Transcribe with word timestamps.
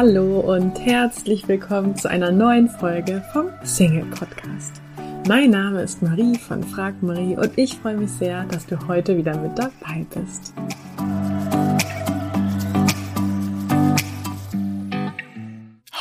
Hallo 0.00 0.38
und 0.38 0.78
herzlich 0.78 1.48
willkommen 1.48 1.96
zu 1.96 2.08
einer 2.08 2.30
neuen 2.30 2.68
Folge 2.68 3.20
vom 3.32 3.48
Single 3.64 4.04
Podcast. 4.04 4.80
Mein 5.26 5.50
Name 5.50 5.82
ist 5.82 6.02
Marie 6.02 6.38
von 6.38 6.62
Frag 6.62 7.02
Marie 7.02 7.36
und 7.36 7.58
ich 7.58 7.74
freue 7.74 7.96
mich 7.96 8.12
sehr, 8.12 8.44
dass 8.44 8.64
du 8.64 8.86
heute 8.86 9.16
wieder 9.16 9.36
mit 9.36 9.58
dabei 9.58 10.06
bist. 10.14 10.54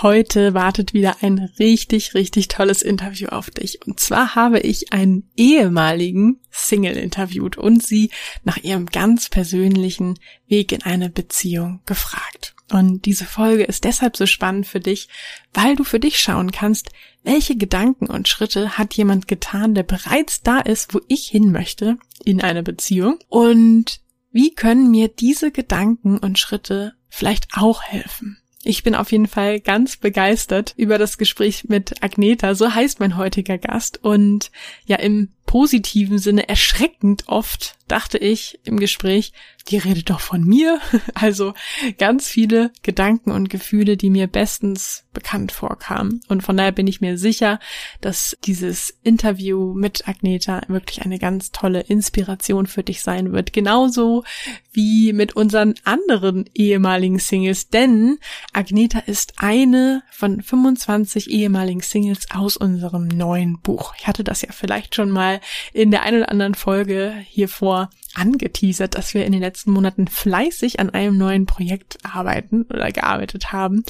Heute 0.03 0.53
wartet 0.53 0.93
wieder 0.93 1.15
ein 1.21 1.49
richtig, 1.57 2.13
richtig 2.13 2.49
tolles 2.49 2.83
Interview 2.83 3.29
auf 3.29 3.49
dich. 3.49 3.79
Und 3.87 3.99
zwar 3.99 4.35
habe 4.35 4.59
ich 4.59 4.93
einen 4.93 5.27
ehemaligen 5.35 6.39
Single 6.51 6.97
interviewt 6.97 7.57
und 7.57 7.81
sie 7.81 8.11
nach 8.43 8.57
ihrem 8.57 8.85
ganz 8.85 9.27
persönlichen 9.29 10.19
Weg 10.47 10.71
in 10.71 10.83
eine 10.83 11.09
Beziehung 11.09 11.79
gefragt. 11.87 12.53
Und 12.71 13.05
diese 13.05 13.25
Folge 13.25 13.63
ist 13.63 13.85
deshalb 13.85 14.17
so 14.17 14.25
spannend 14.25 14.67
für 14.67 14.79
dich, 14.79 15.07
weil 15.53 15.75
du 15.75 15.83
für 15.83 15.99
dich 15.99 16.19
schauen 16.19 16.51
kannst, 16.51 16.89
welche 17.23 17.55
Gedanken 17.55 18.07
und 18.07 18.27
Schritte 18.27 18.77
hat 18.77 18.93
jemand 18.93 19.27
getan, 19.27 19.73
der 19.73 19.83
bereits 19.83 20.41
da 20.41 20.59
ist, 20.59 20.93
wo 20.93 20.99
ich 21.07 21.27
hin 21.27 21.51
möchte, 21.51 21.97
in 22.25 22.41
einer 22.41 22.63
Beziehung. 22.63 23.19
Und 23.29 24.01
wie 24.31 24.53
können 24.53 24.91
mir 24.91 25.07
diese 25.07 25.51
Gedanken 25.51 26.17
und 26.17 26.39
Schritte 26.39 26.93
vielleicht 27.09 27.47
auch 27.53 27.83
helfen? 27.83 28.37
Ich 28.63 28.83
bin 28.83 28.95
auf 28.95 29.13
jeden 29.13 29.27
Fall 29.27 29.61
ganz 29.61 29.95
begeistert 29.95 30.73
über 30.75 30.97
das 30.97 31.17
Gespräch 31.17 31.65
mit 31.69 32.03
Agneta, 32.03 32.53
so 32.53 32.73
heißt 32.73 32.99
mein 32.99 33.15
heutiger 33.15 33.57
Gast. 33.57 34.03
Und 34.03 34.51
ja, 34.85 34.97
im 34.97 35.29
positiven 35.47 36.19
Sinne 36.19 36.47
erschreckend 36.47 37.23
oft 37.25 37.77
dachte 37.87 38.17
ich 38.17 38.59
im 38.65 38.77
Gespräch, 38.77 39.31
die 39.69 39.77
redet 39.77 40.09
doch 40.09 40.19
von 40.19 40.43
mir. 40.43 40.79
Also 41.13 41.53
ganz 41.97 42.27
viele 42.27 42.71
Gedanken 42.83 43.31
und 43.31 43.49
Gefühle, 43.49 43.97
die 43.97 44.09
mir 44.09 44.27
bestens 44.27 45.05
bekannt 45.13 45.51
vorkamen. 45.51 46.21
Und 46.27 46.43
von 46.43 46.55
daher 46.55 46.71
bin 46.71 46.85
ich 46.85 47.01
mir 47.01 47.17
sicher, 47.17 47.59
dass 48.01 48.37
dieses 48.43 48.93
Interview 49.03 49.73
mit 49.73 50.07
Agneta 50.07 50.61
wirklich 50.67 51.01
eine 51.01 51.17
ganz 51.17 51.51
tolle 51.51 51.81
Inspiration 51.81 52.67
für 52.67 52.83
dich 52.83 53.01
sein 53.01 53.31
wird. 53.31 53.51
Genauso 53.51 54.23
wie 54.71 55.11
mit 55.11 55.35
unseren 55.35 55.73
anderen 55.85 56.45
ehemaligen 56.53 57.19
Singles. 57.19 57.69
Denn 57.69 58.19
Agneta 58.53 58.99
ist 58.99 59.33
eine 59.37 60.03
von 60.11 60.41
25 60.41 61.31
ehemaligen 61.31 61.81
Singles 61.81 62.27
aus 62.31 62.57
unserem 62.57 63.07
neuen 63.07 63.59
Buch. 63.59 63.95
Ich 63.97 64.07
hatte 64.07 64.23
das 64.23 64.43
ja 64.43 64.51
vielleicht 64.51 64.93
schon 64.93 65.09
mal 65.09 65.36
in 65.73 65.91
der 65.91 66.03
einen 66.03 66.17
oder 66.19 66.31
anderen 66.31 66.55
Folge 66.55 67.13
hier 67.25 67.49
vor 67.49 67.89
angeteasert, 68.15 68.95
dass 68.95 69.13
wir 69.13 69.25
in 69.25 69.31
den 69.31 69.41
letzten 69.41 69.71
Monaten 69.71 70.07
fleißig 70.07 70.79
an 70.79 70.89
einem 70.89 71.17
neuen 71.17 71.45
Projekt 71.45 71.97
arbeiten 72.03 72.63
oder 72.63 72.91
gearbeitet 72.91 73.51
haben. 73.51 73.83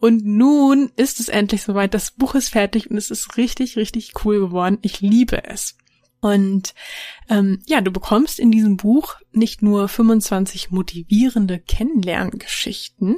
Und 0.00 0.24
nun 0.24 0.90
ist 0.96 1.20
es 1.20 1.28
endlich 1.28 1.62
soweit. 1.62 1.94
Das 1.94 2.10
Buch 2.10 2.34
ist 2.34 2.48
fertig 2.48 2.90
und 2.90 2.96
es 2.96 3.10
ist 3.10 3.36
richtig, 3.36 3.76
richtig 3.76 4.12
cool 4.24 4.40
geworden. 4.40 4.78
Ich 4.82 5.00
liebe 5.00 5.44
es. 5.44 5.76
Und 6.24 6.72
ähm, 7.28 7.60
ja, 7.66 7.82
du 7.82 7.90
bekommst 7.90 8.40
in 8.40 8.50
diesem 8.50 8.78
Buch 8.78 9.16
nicht 9.30 9.60
nur 9.60 9.88
25 9.88 10.70
motivierende 10.70 11.58
Kennenlerngeschichten, 11.58 13.16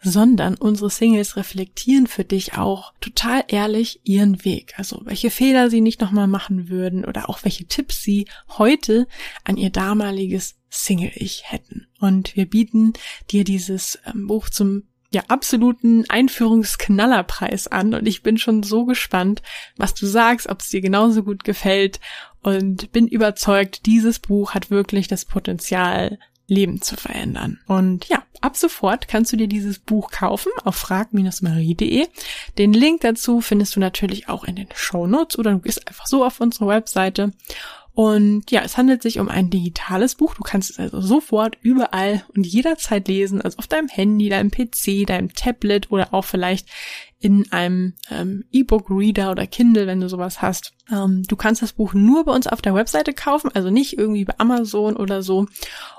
sondern 0.00 0.54
unsere 0.54 0.88
Singles 0.88 1.34
reflektieren 1.34 2.06
für 2.06 2.22
dich 2.22 2.56
auch 2.56 2.92
total 3.00 3.42
ehrlich 3.48 4.02
ihren 4.04 4.44
Weg. 4.44 4.74
Also 4.76 5.00
welche 5.02 5.30
Fehler 5.30 5.68
sie 5.68 5.80
nicht 5.80 6.00
nochmal 6.00 6.28
machen 6.28 6.68
würden 6.68 7.04
oder 7.04 7.28
auch 7.28 7.42
welche 7.42 7.66
Tipps 7.66 8.04
sie 8.04 8.28
heute 8.56 9.08
an 9.42 9.56
ihr 9.56 9.70
damaliges 9.70 10.54
Single-Ich 10.70 11.50
hätten. 11.50 11.88
Und 11.98 12.36
wir 12.36 12.48
bieten 12.48 12.92
dir 13.32 13.42
dieses 13.42 13.98
ähm, 14.06 14.28
Buch 14.28 14.48
zum 14.48 14.84
ja, 15.14 15.22
absoluten 15.28 16.04
Einführungsknallerpreis 16.10 17.68
an 17.68 17.94
und 17.94 18.06
ich 18.06 18.22
bin 18.22 18.36
schon 18.36 18.64
so 18.64 18.84
gespannt, 18.84 19.42
was 19.76 19.94
du 19.94 20.06
sagst, 20.06 20.48
ob 20.48 20.60
es 20.60 20.68
dir 20.68 20.80
genauso 20.80 21.22
gut 21.22 21.44
gefällt 21.44 22.00
und 22.44 22.92
bin 22.92 23.08
überzeugt, 23.08 23.86
dieses 23.86 24.20
Buch 24.20 24.54
hat 24.54 24.70
wirklich 24.70 25.08
das 25.08 25.24
Potenzial, 25.24 26.18
Leben 26.46 26.82
zu 26.82 26.96
verändern. 26.96 27.58
Und 27.66 28.06
ja, 28.08 28.22
ab 28.42 28.56
sofort 28.56 29.08
kannst 29.08 29.32
du 29.32 29.36
dir 29.36 29.48
dieses 29.48 29.78
Buch 29.78 30.10
kaufen 30.10 30.52
auf 30.64 30.76
frag-marie.de. 30.76 32.06
Den 32.58 32.72
Link 32.74 33.00
dazu 33.00 33.40
findest 33.40 33.76
du 33.76 33.80
natürlich 33.80 34.28
auch 34.28 34.44
in 34.44 34.56
den 34.56 34.68
Show 34.74 35.06
Notes 35.06 35.38
oder 35.38 35.52
du 35.52 35.60
gehst 35.60 35.88
einfach 35.88 36.06
so 36.06 36.24
auf 36.24 36.40
unsere 36.40 36.66
Webseite. 36.66 37.32
Und 37.94 38.50
ja, 38.50 38.62
es 38.62 38.76
handelt 38.76 39.02
sich 39.02 39.20
um 39.20 39.28
ein 39.28 39.50
digitales 39.50 40.16
Buch. 40.16 40.34
Du 40.34 40.42
kannst 40.42 40.70
es 40.70 40.78
also 40.80 41.00
sofort 41.00 41.56
überall 41.62 42.24
und 42.34 42.44
jederzeit 42.44 43.06
lesen, 43.06 43.40
also 43.40 43.58
auf 43.58 43.68
deinem 43.68 43.86
Handy, 43.86 44.28
deinem 44.28 44.50
PC, 44.50 45.06
deinem 45.06 45.32
Tablet 45.32 45.92
oder 45.92 46.12
auch 46.12 46.24
vielleicht 46.24 46.68
in 47.20 47.50
einem 47.52 47.94
ähm, 48.10 48.44
E-Book-Reader 48.50 49.30
oder 49.30 49.46
Kindle, 49.46 49.86
wenn 49.86 50.00
du 50.00 50.08
sowas 50.08 50.42
hast. 50.42 50.72
Ähm, 50.90 51.22
du 51.28 51.36
kannst 51.36 51.62
das 51.62 51.72
Buch 51.72 51.94
nur 51.94 52.24
bei 52.24 52.32
uns 52.32 52.48
auf 52.48 52.60
der 52.60 52.74
Webseite 52.74 53.14
kaufen, 53.14 53.50
also 53.54 53.70
nicht 53.70 53.96
irgendwie 53.96 54.24
bei 54.24 54.34
Amazon 54.38 54.96
oder 54.96 55.22
so. 55.22 55.46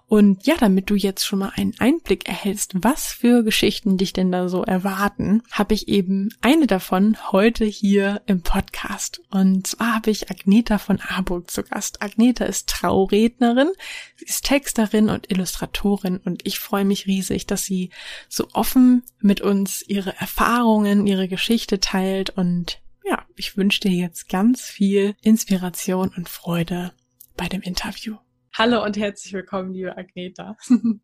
Und 0.07 0.45
ja, 0.45 0.55
damit 0.59 0.89
du 0.89 0.95
jetzt 0.95 1.25
schon 1.25 1.39
mal 1.39 1.51
einen 1.55 1.73
Einblick 1.79 2.27
erhältst, 2.27 2.73
was 2.75 3.07
für 3.07 3.43
Geschichten 3.43 3.97
dich 3.97 4.13
denn 4.13 4.31
da 4.31 4.49
so 4.49 4.63
erwarten, 4.63 5.41
habe 5.51 5.73
ich 5.73 5.87
eben 5.87 6.29
eine 6.41 6.67
davon 6.67 7.17
heute 7.31 7.65
hier 7.65 8.21
im 8.27 8.41
Podcast. 8.41 9.21
Und 9.31 9.65
zwar 9.65 9.95
habe 9.95 10.11
ich 10.11 10.29
Agneta 10.29 10.77
von 10.77 10.99
Arburg 11.01 11.49
zu 11.49 11.63
Gast. 11.63 12.03
Agneta 12.03 12.45
ist 12.45 12.69
Traurednerin, 12.69 13.71
sie 14.15 14.25
ist 14.25 14.45
Texterin 14.45 15.09
und 15.09 15.31
Illustratorin 15.31 16.17
und 16.17 16.45
ich 16.45 16.59
freue 16.59 16.85
mich 16.85 17.07
riesig, 17.07 17.47
dass 17.47 17.65
sie 17.65 17.89
so 18.29 18.47
offen 18.53 19.03
mit 19.19 19.41
uns 19.41 19.81
ihre 19.87 20.15
Erfahrungen, 20.17 21.07
ihre 21.07 21.27
Geschichte 21.27 21.79
teilt 21.79 22.29
und 22.29 22.79
ja, 23.03 23.23
ich 23.35 23.57
wünsche 23.57 23.81
dir 23.81 23.91
jetzt 23.91 24.29
ganz 24.29 24.61
viel 24.61 25.15
Inspiration 25.21 26.11
und 26.15 26.29
Freude 26.29 26.91
bei 27.37 27.47
dem 27.47 27.61
Interview. 27.61 28.17
Hallo 28.57 28.81
und 28.85 28.95
herzlich 28.95 29.33
willkommen, 29.33 29.73
liebe 29.73 29.97
Agneta. 29.97 30.55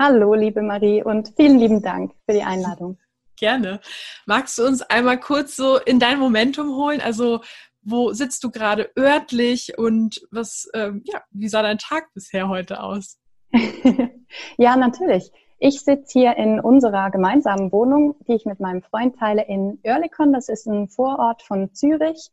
Hallo, 0.00 0.34
liebe 0.34 0.62
Marie 0.62 1.04
und 1.04 1.32
vielen 1.36 1.60
lieben 1.60 1.80
Dank 1.80 2.12
für 2.26 2.32
die 2.32 2.42
Einladung. 2.42 2.98
Gerne. 3.36 3.78
Magst 4.26 4.58
du 4.58 4.66
uns 4.66 4.82
einmal 4.82 5.20
kurz 5.20 5.54
so 5.54 5.78
in 5.78 6.00
dein 6.00 6.18
Momentum 6.18 6.74
holen? 6.74 7.00
Also, 7.00 7.40
wo 7.82 8.12
sitzt 8.12 8.42
du 8.42 8.50
gerade 8.50 8.90
örtlich 8.98 9.78
und 9.78 10.26
was, 10.32 10.68
ähm, 10.74 11.02
ja, 11.04 11.22
wie 11.30 11.46
sah 11.46 11.62
dein 11.62 11.78
Tag 11.78 12.12
bisher 12.14 12.48
heute 12.48 12.82
aus? 12.82 13.20
ja, 14.58 14.74
natürlich. 14.74 15.30
Ich 15.60 15.82
sitze 15.82 16.18
hier 16.18 16.36
in 16.36 16.58
unserer 16.58 17.12
gemeinsamen 17.12 17.70
Wohnung, 17.70 18.16
die 18.26 18.34
ich 18.34 18.44
mit 18.44 18.58
meinem 18.58 18.82
Freund 18.82 19.16
teile 19.16 19.46
in 19.46 19.78
Oerlikon. 19.84 20.32
Das 20.32 20.48
ist 20.48 20.66
ein 20.66 20.88
Vorort 20.88 21.42
von 21.42 21.72
Zürich 21.74 22.32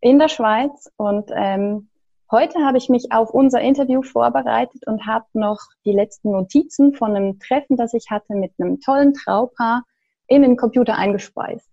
in 0.00 0.18
der 0.18 0.28
Schweiz. 0.28 0.90
Und 0.96 1.30
ähm, 1.34 1.90
Heute 2.30 2.58
habe 2.64 2.78
ich 2.78 2.88
mich 2.88 3.12
auf 3.12 3.30
unser 3.30 3.60
Interview 3.60 4.02
vorbereitet 4.02 4.86
und 4.86 5.06
habe 5.06 5.26
noch 5.34 5.60
die 5.84 5.92
letzten 5.92 6.32
Notizen 6.32 6.92
von 6.92 7.14
einem 7.14 7.38
Treffen, 7.38 7.76
das 7.76 7.94
ich 7.94 8.10
hatte 8.10 8.34
mit 8.34 8.52
einem 8.58 8.80
tollen 8.80 9.14
Traupaar, 9.14 9.84
in 10.26 10.42
den 10.42 10.56
Computer 10.56 10.96
eingespeist. 10.96 11.68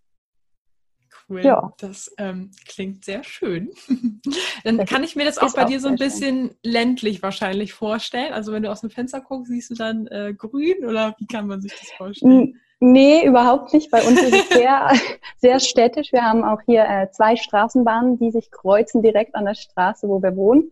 Cool, 1.28 1.44
ja. 1.44 1.74
das 1.80 2.14
ähm, 2.18 2.52
klingt 2.68 3.06
sehr 3.06 3.24
schön. 3.24 3.72
Dann 4.64 4.78
das 4.78 4.90
kann 4.90 5.04
ich 5.04 5.16
mir 5.16 5.26
das 5.26 5.38
auch 5.38 5.54
bei 5.56 5.66
dir 5.66 5.80
so 5.80 5.88
ein 5.88 5.96
bisschen 5.96 6.50
schön. 6.50 6.58
ländlich 6.64 7.24
wahrscheinlich 7.24 7.74
vorstellen. 7.74 8.34
Also 8.34 8.52
wenn 8.52 8.64
du 8.64 8.72
aus 8.72 8.82
dem 8.82 8.90
Fenster 8.90 9.22
guckst, 9.22 9.52
siehst 9.52 9.72
du 9.72 9.76
dann 9.76 10.08
äh, 10.08 10.34
grün 10.38 10.86
oder 10.86 11.16
wie 11.18 11.26
kann 11.26 11.48
man 11.48 11.62
sich 11.62 11.72
das 11.72 11.90
vorstellen? 11.98 12.60
Nee, 12.80 13.26
überhaupt 13.26 13.74
nicht. 13.74 13.92
Bei 13.92 14.04
uns 14.04 14.22
ist 14.22 14.34
es 14.34 14.50
sehr, 14.50 14.92
sehr 15.38 15.60
städtisch. 15.60 16.12
Wir 16.12 16.24
haben 16.24 16.44
auch 16.44 16.60
hier 16.66 16.84
äh, 16.84 17.10
zwei 17.12 17.36
Straßenbahnen, 17.36 18.18
die 18.20 18.32
sich 18.32 18.52
kreuzen 18.52 19.02
direkt 19.02 19.36
an 19.36 19.46
der 19.46 19.56
Straße, 19.56 20.08
wo 20.08 20.22
wir 20.22 20.36
wohnen. 20.36 20.72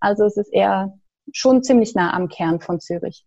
Also 0.00 0.24
es 0.24 0.36
ist 0.36 0.52
eher 0.52 0.98
schon 1.32 1.62
ziemlich 1.62 1.94
nah 1.94 2.12
am 2.12 2.28
Kern 2.28 2.60
von 2.60 2.80
Zürich. 2.80 3.24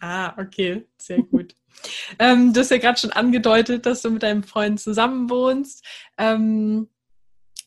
Ah, 0.00 0.32
okay, 0.40 0.86
sehr 0.96 1.22
gut. 1.22 1.54
ähm, 2.18 2.52
du 2.52 2.60
hast 2.60 2.70
ja 2.70 2.78
gerade 2.78 2.98
schon 2.98 3.12
angedeutet, 3.12 3.86
dass 3.86 4.02
du 4.02 4.10
mit 4.10 4.22
deinem 4.22 4.42
Freund 4.42 4.80
zusammen 4.80 5.28
wohnst. 5.28 5.84
Ähm, 6.16 6.88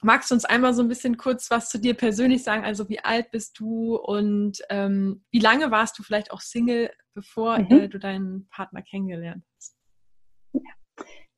magst 0.01 0.31
du 0.31 0.35
uns 0.35 0.45
einmal 0.45 0.73
so 0.73 0.81
ein 0.81 0.87
bisschen 0.87 1.17
kurz 1.17 1.51
was 1.51 1.69
zu 1.69 1.79
dir 1.79 1.93
persönlich 1.93 2.43
sagen? 2.43 2.65
Also 2.65 2.89
wie 2.89 2.99
alt 2.99 3.31
bist 3.31 3.59
du 3.59 3.95
und 3.95 4.59
ähm, 4.69 5.23
wie 5.31 5.39
lange 5.39 5.71
warst 5.71 5.99
du 5.99 6.03
vielleicht 6.03 6.31
auch 6.31 6.41
Single, 6.41 6.91
bevor 7.13 7.59
mhm. 7.59 7.71
äh, 7.71 7.87
du 7.87 7.99
deinen 7.99 8.47
Partner 8.49 8.81
kennengelernt 8.81 9.43
hast? 9.55 9.78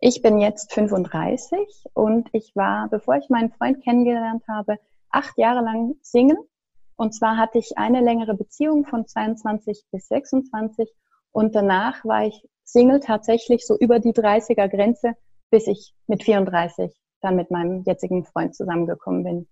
Ich 0.04 0.24
bin 0.24 0.40
jetzt 0.40 0.74
35 0.74 1.60
und 1.94 2.28
ich 2.34 2.56
war, 2.56 2.90
bevor 2.90 3.18
ich 3.18 3.30
meinen 3.30 3.52
Freund 3.52 3.84
kennengelernt 3.84 4.44
habe, 4.48 4.80
acht 5.12 5.38
Jahre 5.38 5.64
lang 5.64 5.94
Single. 6.02 6.40
Und 6.96 7.14
zwar 7.14 7.38
hatte 7.38 7.60
ich 7.60 7.78
eine 7.78 8.02
längere 8.02 8.34
Beziehung 8.34 8.84
von 8.88 9.06
22 9.06 9.86
bis 9.92 10.08
26 10.08 10.90
und 11.32 11.54
danach 11.54 12.04
war 12.04 12.26
ich 12.26 12.44
Single 12.64 13.00
tatsächlich 13.00 13.64
so 13.64 13.78
über 13.78 14.00
die 14.00 14.14
30er 14.14 14.68
Grenze, 14.70 15.14
bis 15.52 15.68
ich 15.68 15.94
mit 16.08 16.24
34 16.24 16.92
dann 17.22 17.36
mit 17.36 17.52
meinem 17.52 17.84
jetzigen 17.84 18.26
Freund 18.26 18.56
zusammengekommen 18.56 19.24
bin. 19.24 19.48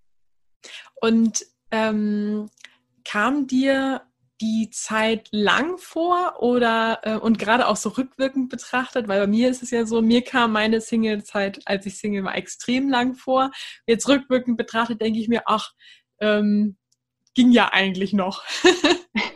Und 0.99 1.45
ähm, 1.69 2.49
kam 3.05 3.45
dir 3.45 4.01
die 4.41 4.69
Zeit 4.71 5.27
lang 5.31 5.77
vor 5.77 6.41
oder 6.41 6.99
äh, 7.03 7.15
und 7.17 7.39
gerade 7.39 7.67
auch 7.67 7.75
so 7.75 7.89
rückwirkend 7.89 8.49
betrachtet, 8.49 9.07
weil 9.07 9.19
bei 9.19 9.27
mir 9.27 9.49
ist 9.49 9.61
es 9.61 9.71
ja 9.71 9.85
so, 9.85 10.01
mir 10.01 10.23
kam 10.23 10.53
meine 10.53 10.79
Single-Zeit, 10.79 11.61
als 11.65 11.85
ich 11.85 11.97
Single 11.97 12.23
war, 12.23 12.35
extrem 12.35 12.89
lang 12.89 13.15
vor. 13.15 13.51
Jetzt 13.85 14.07
rückwirkend 14.07 14.57
betrachtet 14.57 15.01
denke 15.01 15.19
ich 15.19 15.27
mir, 15.27 15.43
ach, 15.45 15.71
ähm, 16.21 16.77
ging 17.35 17.51
ja 17.51 17.69
eigentlich 17.73 18.13
noch. 18.13 18.43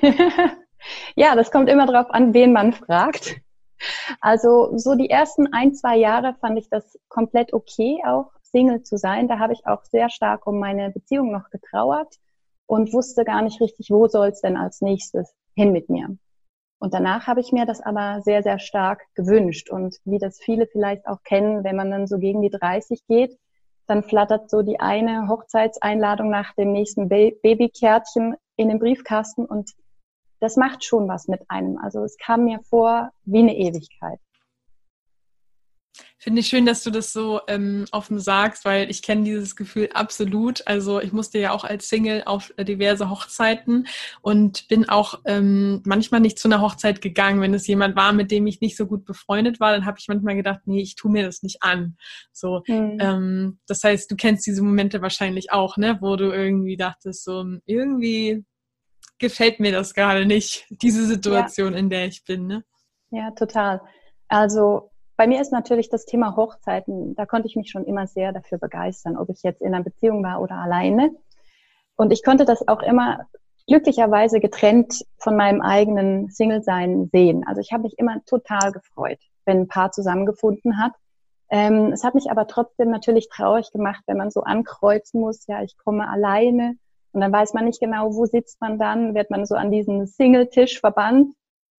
ja, 1.15 1.35
das 1.35 1.51
kommt 1.51 1.69
immer 1.69 1.85
darauf 1.85 2.09
an, 2.11 2.33
wen 2.33 2.53
man 2.53 2.73
fragt. 2.73 3.37
Also 4.21 4.77
so 4.77 4.95
die 4.95 5.09
ersten 5.09 5.51
ein, 5.51 5.73
zwei 5.73 5.97
Jahre 5.97 6.35
fand 6.39 6.57
ich 6.57 6.69
das 6.69 6.97
komplett 7.09 7.51
okay, 7.53 8.01
auch 8.05 8.31
Single 8.41 8.83
zu 8.83 8.97
sein. 8.97 9.27
Da 9.27 9.39
habe 9.39 9.51
ich 9.51 9.65
auch 9.65 9.83
sehr 9.83 10.09
stark 10.09 10.47
um 10.47 10.59
meine 10.59 10.91
Beziehung 10.91 11.31
noch 11.31 11.49
getrauert 11.49 12.19
und 12.65 12.93
wusste 12.93 13.25
gar 13.25 13.41
nicht 13.41 13.61
richtig, 13.61 13.89
wo 13.89 14.07
soll 14.07 14.29
es 14.29 14.41
denn 14.41 14.57
als 14.57 14.81
nächstes 14.81 15.33
hin 15.55 15.71
mit 15.71 15.89
mir. 15.89 16.17
Und 16.79 16.93
danach 16.93 17.27
habe 17.27 17.39
ich 17.39 17.51
mir 17.51 17.65
das 17.65 17.79
aber 17.81 18.21
sehr, 18.21 18.43
sehr 18.43 18.59
stark 18.59 19.03
gewünscht. 19.15 19.69
Und 19.69 19.97
wie 20.03 20.19
das 20.19 20.39
viele 20.39 20.67
vielleicht 20.67 21.07
auch 21.07 21.23
kennen, 21.23 21.63
wenn 21.63 21.77
man 21.77 21.89
dann 21.91 22.07
so 22.07 22.17
gegen 22.17 22.41
die 22.41 22.49
30 22.49 23.05
geht, 23.07 23.37
dann 23.87 24.03
flattert 24.03 24.49
so 24.49 24.61
die 24.61 24.79
eine 24.79 25.27
Hochzeitseinladung 25.27 26.29
nach 26.29 26.53
dem 26.55 26.71
nächsten 26.71 27.09
Babykärtchen 27.09 28.35
in 28.55 28.69
den 28.69 28.79
Briefkasten 28.79 29.45
und 29.45 29.71
das 30.39 30.57
macht 30.57 30.83
schon 30.83 31.07
was 31.07 31.27
mit 31.27 31.41
einem. 31.49 31.77
Also 31.77 32.03
es 32.03 32.17
kam 32.17 32.43
mir 32.43 32.59
vor 32.69 33.11
wie 33.23 33.39
eine 33.39 33.55
Ewigkeit. 33.55 34.19
Finde 36.17 36.39
ich 36.39 36.47
schön, 36.47 36.65
dass 36.65 36.83
du 36.83 36.89
das 36.89 37.13
so 37.13 37.41
ähm, 37.47 37.85
offen 37.91 38.19
sagst, 38.19 38.65
weil 38.65 38.89
ich 38.89 39.01
kenne 39.01 39.23
dieses 39.23 39.55
Gefühl 39.55 39.89
absolut. 39.93 40.65
Also 40.65 41.01
ich 41.01 41.11
musste 41.11 41.37
ja 41.37 41.51
auch 41.51 41.63
als 41.63 41.89
Single 41.89 42.23
auf 42.25 42.53
diverse 42.57 43.09
Hochzeiten 43.09 43.87
und 44.21 44.67
bin 44.69 44.87
auch 44.89 45.19
ähm, 45.25 45.81
manchmal 45.85 46.21
nicht 46.21 46.39
zu 46.39 46.47
einer 46.47 46.61
Hochzeit 46.61 47.01
gegangen. 47.01 47.41
Wenn 47.41 47.53
es 47.53 47.67
jemand 47.67 47.95
war, 47.95 48.13
mit 48.13 48.31
dem 48.31 48.47
ich 48.47 48.61
nicht 48.61 48.77
so 48.77 48.87
gut 48.87 49.05
befreundet 49.05 49.59
war, 49.59 49.73
dann 49.73 49.85
habe 49.85 49.97
ich 49.99 50.07
manchmal 50.07 50.35
gedacht, 50.35 50.61
nee, 50.65 50.81
ich 50.81 50.95
tue 50.95 51.11
mir 51.11 51.23
das 51.23 51.43
nicht 51.43 51.61
an. 51.61 51.97
So, 52.31 52.63
mhm. 52.67 52.97
ähm, 52.99 53.59
das 53.67 53.83
heißt, 53.83 54.09
du 54.09 54.15
kennst 54.15 54.47
diese 54.47 54.63
Momente 54.63 55.01
wahrscheinlich 55.01 55.51
auch, 55.51 55.77
ne, 55.77 55.97
wo 56.01 56.15
du 56.15 56.31
irgendwie 56.31 56.77
dachtest, 56.77 57.23
so 57.23 57.45
irgendwie 57.65 58.45
gefällt 59.19 59.59
mir 59.59 59.71
das 59.71 59.93
gerade 59.93 60.25
nicht, 60.25 60.65
diese 60.69 61.05
Situation, 61.05 61.73
ja. 61.73 61.79
in 61.79 61.89
der 61.89 62.07
ich 62.07 62.23
bin. 62.23 62.47
Ne? 62.47 62.63
Ja, 63.11 63.31
total. 63.31 63.81
Also 64.27 64.92
bei 65.15 65.27
mir 65.27 65.41
ist 65.41 65.51
natürlich 65.51 65.89
das 65.89 66.05
Thema 66.05 66.35
Hochzeiten, 66.35 67.15
da 67.15 67.25
konnte 67.25 67.47
ich 67.47 67.55
mich 67.55 67.69
schon 67.69 67.85
immer 67.85 68.07
sehr 68.07 68.31
dafür 68.31 68.57
begeistern, 68.57 69.17
ob 69.17 69.29
ich 69.29 69.43
jetzt 69.43 69.61
in 69.61 69.73
einer 69.73 69.83
Beziehung 69.83 70.23
war 70.23 70.41
oder 70.41 70.55
alleine. 70.55 71.11
Und 71.95 72.11
ich 72.11 72.23
konnte 72.23 72.45
das 72.45 72.67
auch 72.67 72.81
immer 72.81 73.27
glücklicherweise 73.67 74.39
getrennt 74.39 75.05
von 75.17 75.35
meinem 75.35 75.61
eigenen 75.61 76.29
Single-Sein 76.29 77.09
sehen. 77.11 77.45
Also 77.47 77.61
ich 77.61 77.71
habe 77.71 77.83
mich 77.83 77.97
immer 77.97 78.23
total 78.25 78.71
gefreut, 78.71 79.19
wenn 79.45 79.61
ein 79.61 79.67
Paar 79.67 79.91
zusammengefunden 79.91 80.77
hat. 80.83 80.93
Ähm, 81.49 81.91
es 81.93 82.03
hat 82.03 82.15
mich 82.15 82.31
aber 82.31 82.47
trotzdem 82.47 82.89
natürlich 82.89 83.29
traurig 83.29 83.71
gemacht, 83.71 84.03
wenn 84.07 84.17
man 84.17 84.31
so 84.31 84.41
ankreuzen 84.41 85.21
muss, 85.21 85.45
ja, 85.47 85.61
ich 85.61 85.77
komme 85.77 86.09
alleine. 86.09 86.75
Und 87.11 87.21
dann 87.21 87.31
weiß 87.31 87.53
man 87.53 87.65
nicht 87.65 87.79
genau, 87.79 88.15
wo 88.15 88.25
sitzt 88.25 88.59
man 88.59 88.79
dann, 88.79 89.13
wird 89.13 89.29
man 89.29 89.45
so 89.45 89.55
an 89.55 89.69
diesen 89.69 90.07
Single-Tisch 90.07 90.79
verbannt. 90.79 91.35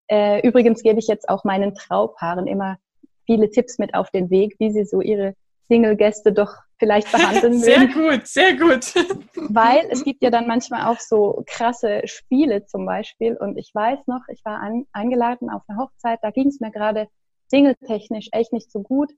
Äh, 0.07 0.47
übrigens 0.47 0.83
gebe 0.83 1.01
ich 1.01 1.09
jetzt 1.09 1.29
auch 1.29 1.43
meinen 1.43 1.75
Traupaaren 1.75 2.47
immer 2.47 2.77
viele 3.27 3.51
Tipps 3.51 3.79
mit 3.79 3.95
auf 3.95 4.11
den 4.11 4.31
Weg, 4.31 4.57
wie 4.59 4.71
sie 4.71 4.85
so 4.85 5.01
ihre 5.01 5.35
Single-Gäste 5.69 6.33
doch 6.33 6.55
vielleicht 6.79 7.11
behandeln 7.11 7.59
sehr 7.59 7.81
mögen. 7.81 7.93
Sehr 7.93 8.11
gut, 8.11 8.27
sehr 8.27 8.57
gut. 8.57 8.95
Weil 9.55 9.87
es 9.91 10.05
gibt 10.05 10.23
ja 10.23 10.31
dann 10.31 10.47
manchmal 10.47 10.87
auch 10.93 11.01
so 11.01 11.43
krasse 11.47 12.03
Spiele 12.05 12.67
zum 12.67 12.87
Beispiel. 12.87 13.37
Und 13.37 13.57
ich 13.57 13.71
weiß 13.75 14.01
noch, 14.07 14.23
ich 14.29 14.45
war 14.45 14.61
an, 14.61 14.87
eingeladen 14.93 15.51
auf 15.51 15.63
eine 15.69 15.79
Hochzeit, 15.79 16.19
da 16.23 16.31
ging 16.31 16.49
es 16.49 16.61
mir 16.61 16.71
gerade 16.71 17.09
single-technisch 17.49 18.29
echt 18.33 18.53
nicht 18.53 18.71
so 18.71 18.81
gut. 18.81 19.13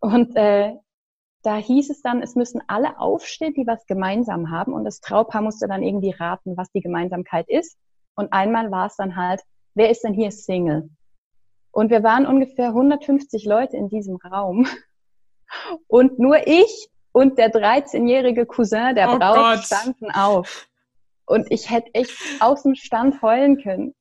Und 0.00 0.36
äh, 0.36 0.74
da 1.42 1.56
hieß 1.56 1.90
es 1.90 2.02
dann, 2.02 2.22
es 2.22 2.34
müssen 2.34 2.62
alle 2.66 2.98
aufstehen, 2.98 3.54
die 3.54 3.66
was 3.66 3.86
gemeinsam 3.86 4.50
haben. 4.50 4.72
Und 4.72 4.84
das 4.84 5.00
Traupaar 5.00 5.42
musste 5.42 5.68
dann 5.68 5.82
irgendwie 5.82 6.10
raten, 6.10 6.56
was 6.56 6.70
die 6.72 6.80
Gemeinsamkeit 6.80 7.48
ist. 7.48 7.76
Und 8.16 8.32
einmal 8.32 8.70
war 8.70 8.86
es 8.86 8.96
dann 8.96 9.16
halt, 9.16 9.42
wer 9.74 9.90
ist 9.90 10.02
denn 10.02 10.14
hier 10.14 10.30
Single? 10.30 10.90
Und 11.70 11.90
wir 11.90 12.02
waren 12.02 12.26
ungefähr 12.26 12.68
150 12.68 13.44
Leute 13.44 13.76
in 13.76 13.88
diesem 13.88 14.16
Raum. 14.16 14.66
Und 15.86 16.18
nur 16.18 16.46
ich 16.46 16.88
und 17.12 17.38
der 17.38 17.50
13-jährige 17.50 18.46
Cousin 18.46 18.94
der 18.94 19.12
oh 19.12 19.18
Braut 19.18 19.36
Gott. 19.36 19.64
standen 19.64 20.10
auf. 20.10 20.68
Und 21.24 21.46
ich 21.50 21.70
hätte 21.70 21.90
echt 21.94 22.16
aus 22.40 22.62
dem 22.62 22.74
Stand 22.74 23.20
heulen 23.22 23.62
können. 23.62 23.94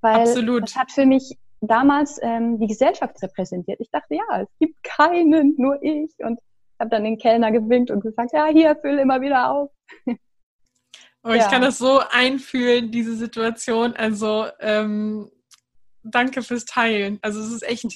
Weil 0.00 0.20
Absolut. 0.20 0.64
das 0.64 0.76
hat 0.76 0.92
für 0.92 1.06
mich 1.06 1.36
damals 1.60 2.18
ähm, 2.22 2.58
die 2.58 2.66
Gesellschaft 2.66 3.22
repräsentiert. 3.22 3.80
Ich 3.80 3.90
dachte, 3.90 4.14
ja, 4.14 4.42
es 4.42 4.48
gibt 4.58 4.82
keinen, 4.82 5.54
nur 5.56 5.82
ich. 5.82 6.12
Und 6.18 6.38
habe 6.78 6.90
dann 6.90 7.04
den 7.04 7.18
Kellner 7.18 7.52
gewinkt 7.52 7.90
und 7.90 8.00
gesagt, 8.00 8.32
ja, 8.32 8.46
hier, 8.46 8.76
füll 8.76 8.98
immer 8.98 9.20
wieder 9.20 9.50
auf. 9.50 9.70
Oh, 11.26 11.30
ich 11.30 11.48
kann 11.48 11.62
das 11.62 11.78
so 11.78 12.02
einfühlen, 12.10 12.90
diese 12.90 13.16
Situation. 13.16 13.94
Also 13.96 14.46
ähm, 14.60 15.30
danke 16.04 16.42
fürs 16.42 16.64
Teilen. 16.64 17.18
Also 17.22 17.40
es 17.40 17.50
ist 17.50 17.62
echt 17.62 17.86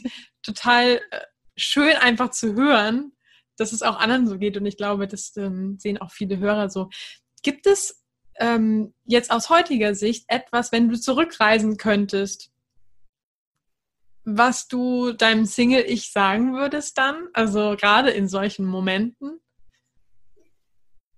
total 0.43 1.01
äh, 1.11 1.21
schön 1.57 1.97
einfach 1.97 2.31
zu 2.31 2.55
hören, 2.55 3.13
dass 3.57 3.73
es 3.73 3.83
auch 3.83 3.99
anderen 3.99 4.27
so 4.27 4.39
geht. 4.39 4.57
Und 4.57 4.67
ich 4.67 4.77
glaube, 4.77 5.07
das 5.07 5.37
ähm, 5.37 5.79
sehen 5.79 5.99
auch 5.99 6.11
viele 6.11 6.39
Hörer 6.39 6.71
so. 6.71 6.89
Gibt 7.43 7.67
es 7.67 8.03
ähm, 8.41 8.95
jetzt 9.05 9.31
aus 9.31 9.51
heutiger 9.51 9.95
Sicht 9.95 10.25
etwas, 10.29 10.73
wenn 10.73 10.89
du 10.89 10.99
zurückreisen 10.99 11.77
könntest, 11.77 12.51
was 14.25 14.69
du 14.69 15.13
deinem 15.13 15.47
Single-Ich 15.47 16.13
sagen 16.13 16.55
würdest 16.55 16.99
dann? 16.99 17.29
Also 17.33 17.77
gerade 17.77 18.11
in 18.11 18.29
solchen 18.29 18.67
Momenten? 18.67 19.41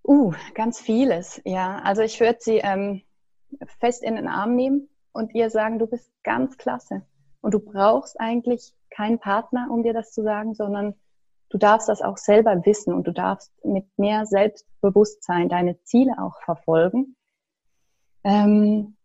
Uh, 0.06 0.32
ganz 0.54 0.80
vieles, 0.80 1.40
ja. 1.44 1.78
Also 1.80 2.02
ich 2.02 2.18
würde 2.20 2.38
sie 2.40 2.58
ähm, 2.58 3.02
fest 3.80 4.02
in 4.02 4.16
den 4.16 4.28
Arm 4.28 4.54
nehmen 4.54 4.89
und 5.12 5.34
ihr 5.34 5.50
sagen, 5.50 5.78
du 5.78 5.86
bist 5.86 6.10
ganz 6.22 6.56
klasse. 6.56 7.02
Und 7.40 7.54
du 7.54 7.60
brauchst 7.60 8.20
eigentlich 8.20 8.74
keinen 8.90 9.18
Partner, 9.18 9.68
um 9.70 9.82
dir 9.82 9.92
das 9.92 10.12
zu 10.12 10.22
sagen, 10.22 10.54
sondern 10.54 10.94
du 11.48 11.58
darfst 11.58 11.88
das 11.88 12.02
auch 12.02 12.16
selber 12.16 12.64
wissen 12.64 12.92
und 12.92 13.06
du 13.06 13.12
darfst 13.12 13.52
mit 13.64 13.86
mehr 13.98 14.26
Selbstbewusstsein 14.26 15.48
deine 15.48 15.82
Ziele 15.82 16.14
auch 16.20 16.40
verfolgen. 16.42 17.16
Ähm, 18.24 18.96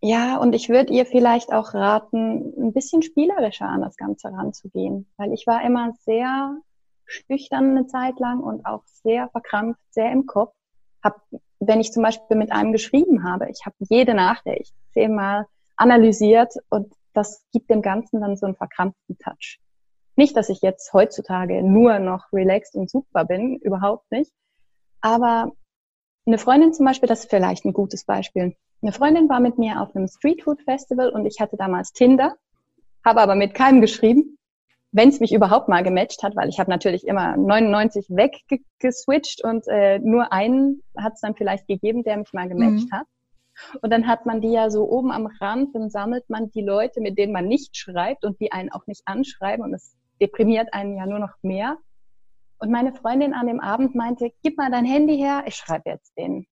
ja, 0.00 0.36
und 0.36 0.54
ich 0.54 0.68
würde 0.68 0.92
ihr 0.92 1.06
vielleicht 1.06 1.52
auch 1.52 1.74
raten, 1.74 2.54
ein 2.56 2.72
bisschen 2.72 3.02
spielerischer 3.02 3.66
an 3.66 3.80
das 3.80 3.96
Ganze 3.96 4.28
ranzugehen, 4.28 5.10
weil 5.16 5.32
ich 5.32 5.46
war 5.46 5.64
immer 5.64 5.92
sehr 6.04 6.56
schüchtern 7.04 7.70
eine 7.70 7.86
Zeit 7.86 8.20
lang 8.20 8.40
und 8.40 8.64
auch 8.64 8.84
sehr 8.86 9.28
verkrampft, 9.30 9.80
sehr 9.90 10.12
im 10.12 10.26
Kopf. 10.26 10.54
Hab, 11.02 11.20
wenn 11.60 11.80
ich 11.80 11.92
zum 11.92 12.02
Beispiel 12.02 12.36
mit 12.36 12.52
einem 12.52 12.72
geschrieben 12.72 13.24
habe, 13.24 13.48
ich 13.50 13.66
habe 13.66 13.76
jede 13.80 14.14
Nachricht 14.14 14.74
zehnmal 14.92 15.46
analysiert 15.76 16.54
und 16.70 16.92
das 17.14 17.44
gibt 17.52 17.70
dem 17.70 17.82
Ganzen 17.82 18.20
dann 18.20 18.36
so 18.36 18.46
einen 18.46 18.56
verkrampften 18.56 19.18
Touch. 19.18 19.58
Nicht, 20.16 20.36
dass 20.36 20.48
ich 20.48 20.62
jetzt 20.62 20.92
heutzutage 20.92 21.62
nur 21.62 21.98
noch 21.98 22.32
relaxed 22.32 22.74
und 22.74 22.90
super 22.90 23.24
bin, 23.24 23.56
überhaupt 23.56 24.10
nicht. 24.10 24.32
Aber 25.00 25.52
eine 26.26 26.38
Freundin 26.38 26.72
zum 26.72 26.86
Beispiel, 26.86 27.08
das 27.08 27.20
ist 27.20 27.30
vielleicht 27.30 27.64
ein 27.64 27.72
gutes 27.72 28.04
Beispiel. 28.04 28.56
Eine 28.82 28.92
Freundin 28.92 29.28
war 29.28 29.40
mit 29.40 29.58
mir 29.58 29.80
auf 29.80 29.94
einem 29.94 30.08
Streetfood 30.08 30.62
Festival 30.62 31.10
und 31.10 31.26
ich 31.26 31.40
hatte 31.40 31.56
damals 31.56 31.92
Tinder, 31.92 32.36
habe 33.04 33.20
aber 33.20 33.34
mit 33.34 33.54
keinem 33.54 33.80
geschrieben, 33.80 34.37
wenn 34.90 35.10
es 35.10 35.20
mich 35.20 35.32
überhaupt 35.34 35.68
mal 35.68 35.82
gematcht 35.82 36.22
hat, 36.22 36.34
weil 36.34 36.48
ich 36.48 36.58
habe 36.58 36.70
natürlich 36.70 37.06
immer 37.06 37.36
99 37.36 38.06
weggeswitcht 38.08 39.44
und 39.44 39.66
äh, 39.68 39.98
nur 39.98 40.32
einen 40.32 40.82
hat 40.96 41.14
es 41.14 41.20
dann 41.20 41.34
vielleicht 41.34 41.66
gegeben, 41.66 42.04
der 42.04 42.16
mich 42.16 42.32
mal 42.32 42.48
gematcht 42.48 42.90
mhm. 42.90 42.96
hat. 42.96 43.06
Und 43.82 43.90
dann 43.90 44.06
hat 44.06 44.24
man 44.24 44.40
die 44.40 44.52
ja 44.52 44.70
so 44.70 44.88
oben 44.88 45.10
am 45.10 45.26
Rand, 45.26 45.74
dann 45.74 45.90
sammelt 45.90 46.30
man 46.30 46.50
die 46.50 46.62
Leute, 46.62 47.00
mit 47.00 47.18
denen 47.18 47.32
man 47.32 47.46
nicht 47.46 47.76
schreibt 47.76 48.24
und 48.24 48.40
die 48.40 48.52
einen 48.52 48.70
auch 48.70 48.86
nicht 48.86 49.02
anschreiben 49.04 49.64
und 49.64 49.74
es 49.74 49.96
deprimiert 50.20 50.72
einen 50.72 50.96
ja 50.96 51.06
nur 51.06 51.18
noch 51.18 51.34
mehr. 51.42 51.76
Und 52.58 52.70
meine 52.70 52.92
Freundin 52.92 53.34
an 53.34 53.46
dem 53.46 53.60
Abend 53.60 53.94
meinte, 53.94 54.30
gib 54.42 54.56
mal 54.56 54.70
dein 54.70 54.84
Handy 54.84 55.16
her, 55.16 55.44
ich 55.46 55.56
schreibe 55.56 55.90
jetzt 55.90 56.16
den. 56.16 56.46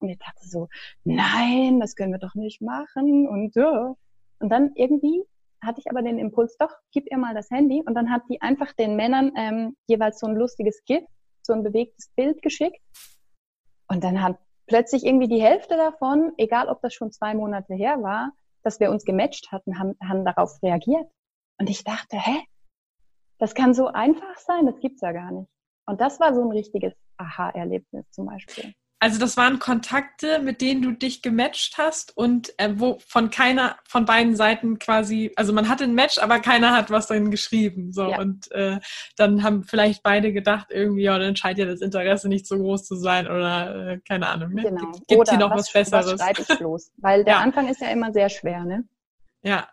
Und 0.00 0.08
ich 0.08 0.18
dachte 0.18 0.46
so, 0.46 0.68
nein, 1.04 1.80
das 1.80 1.96
können 1.96 2.12
wir 2.12 2.18
doch 2.18 2.34
nicht 2.34 2.60
machen 2.60 3.26
und 3.26 3.52
so. 3.52 3.96
Und 4.40 4.50
dann 4.50 4.72
irgendwie 4.74 5.24
hatte 5.62 5.80
ich 5.80 5.90
aber 5.90 6.02
den 6.02 6.18
Impuls, 6.18 6.56
doch, 6.58 6.72
gib 6.92 7.10
ihr 7.10 7.18
mal 7.18 7.34
das 7.34 7.50
Handy. 7.50 7.82
Und 7.86 7.94
dann 7.94 8.10
hat 8.10 8.22
die 8.30 8.40
einfach 8.40 8.72
den 8.72 8.96
Männern 8.96 9.32
ähm, 9.36 9.76
jeweils 9.86 10.18
so 10.20 10.26
ein 10.26 10.36
lustiges 10.36 10.82
GIF, 10.84 11.04
so 11.42 11.52
ein 11.52 11.62
bewegtes 11.62 12.10
Bild 12.14 12.42
geschickt. 12.42 12.80
Und 13.88 14.04
dann 14.04 14.22
hat 14.22 14.38
plötzlich 14.66 15.04
irgendwie 15.04 15.28
die 15.28 15.42
Hälfte 15.42 15.76
davon, 15.76 16.32
egal 16.36 16.68
ob 16.68 16.80
das 16.82 16.94
schon 16.94 17.10
zwei 17.10 17.34
Monate 17.34 17.74
her 17.74 18.02
war, 18.02 18.32
dass 18.62 18.80
wir 18.80 18.90
uns 18.90 19.04
gematcht 19.04 19.50
hatten, 19.50 19.78
haben, 19.78 19.96
haben 20.02 20.24
darauf 20.24 20.62
reagiert. 20.62 21.08
Und 21.58 21.70
ich 21.70 21.84
dachte, 21.84 22.16
hä? 22.16 22.44
Das 23.38 23.54
kann 23.54 23.72
so 23.72 23.86
einfach 23.86 24.36
sein, 24.36 24.66
das 24.66 24.78
gibt's 24.80 25.00
ja 25.00 25.12
gar 25.12 25.30
nicht. 25.30 25.48
Und 25.86 26.00
das 26.00 26.20
war 26.20 26.34
so 26.34 26.42
ein 26.42 26.50
richtiges 26.50 26.92
Aha-Erlebnis 27.16 28.04
zum 28.10 28.26
Beispiel. 28.26 28.74
Also 29.00 29.20
das 29.20 29.36
waren 29.36 29.60
Kontakte, 29.60 30.40
mit 30.40 30.60
denen 30.60 30.82
du 30.82 30.92
dich 30.92 31.22
gematcht 31.22 31.78
hast 31.78 32.16
und 32.16 32.52
äh, 32.58 32.70
wo 32.74 32.98
von 33.06 33.30
keiner 33.30 33.76
von 33.86 34.04
beiden 34.04 34.34
Seiten 34.34 34.78
quasi, 34.78 35.32
also 35.36 35.52
man 35.52 35.68
hatte 35.68 35.84
ein 35.84 35.94
Match, 35.94 36.18
aber 36.18 36.40
keiner 36.40 36.72
hat 36.72 36.90
was 36.90 37.06
drin 37.06 37.30
geschrieben. 37.30 37.92
So 37.92 38.10
ja. 38.10 38.18
und 38.18 38.50
äh, 38.50 38.80
dann 39.16 39.44
haben 39.44 39.62
vielleicht 39.62 40.02
beide 40.02 40.32
gedacht 40.32 40.68
irgendwie, 40.70 41.02
ja, 41.02 41.16
dann 41.18 41.36
scheint 41.36 41.58
ja 41.58 41.66
das 41.66 41.80
Interesse 41.80 42.28
nicht 42.28 42.46
so 42.46 42.58
groß 42.58 42.84
zu 42.86 42.96
sein 42.96 43.26
oder 43.26 43.92
äh, 43.92 44.00
keine 44.06 44.28
Ahnung. 44.28 44.54
Ne? 44.54 44.62
Genau. 44.62 44.90
Gibt, 44.90 45.08
gibt 45.08 45.28
hier 45.28 45.38
noch 45.38 45.52
was, 45.52 45.72
was 45.72 45.72
Besseres? 45.72 46.12
Was 46.14 46.20
schreibe 46.20 46.42
ich 46.42 46.60
los? 46.60 46.90
Weil 46.96 47.24
der 47.24 47.34
ja. 47.36 47.40
Anfang 47.40 47.68
ist 47.68 47.80
ja 47.80 47.88
immer 47.90 48.12
sehr 48.12 48.28
schwer, 48.28 48.64
ne? 48.64 48.84
Ja, 49.42 49.68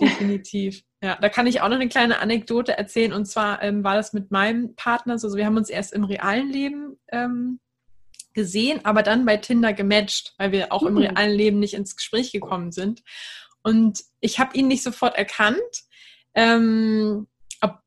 definitiv. 0.00 0.82
Ja, 1.02 1.16
da 1.18 1.30
kann 1.30 1.46
ich 1.46 1.62
auch 1.62 1.70
noch 1.70 1.76
eine 1.76 1.88
kleine 1.88 2.18
Anekdote 2.18 2.76
erzählen. 2.76 3.14
Und 3.14 3.24
zwar 3.24 3.62
ähm, 3.62 3.82
war 3.82 3.94
das 3.94 4.12
mit 4.12 4.30
meinem 4.30 4.74
Partner 4.74 5.18
so, 5.18 5.28
also 5.28 5.38
wir 5.38 5.46
haben 5.46 5.56
uns 5.56 5.70
erst 5.70 5.94
im 5.94 6.04
realen 6.04 6.50
Leben 6.50 6.98
ähm, 7.10 7.58
gesehen, 8.40 8.80
aber 8.84 9.02
dann 9.02 9.26
bei 9.26 9.36
Tinder 9.36 9.74
gematcht, 9.74 10.32
weil 10.38 10.50
wir 10.50 10.72
auch 10.72 10.80
mhm. 10.82 10.88
im 10.88 10.96
realen 10.96 11.36
Leben 11.36 11.58
nicht 11.58 11.74
ins 11.74 11.94
Gespräch 11.94 12.32
gekommen 12.32 12.72
sind. 12.72 13.02
Und 13.62 14.00
ich 14.20 14.38
habe 14.38 14.56
ihn 14.56 14.66
nicht 14.66 14.82
sofort 14.82 15.18
erkannt. 15.18 15.60
Ähm, 16.34 17.26
ob, 17.60 17.80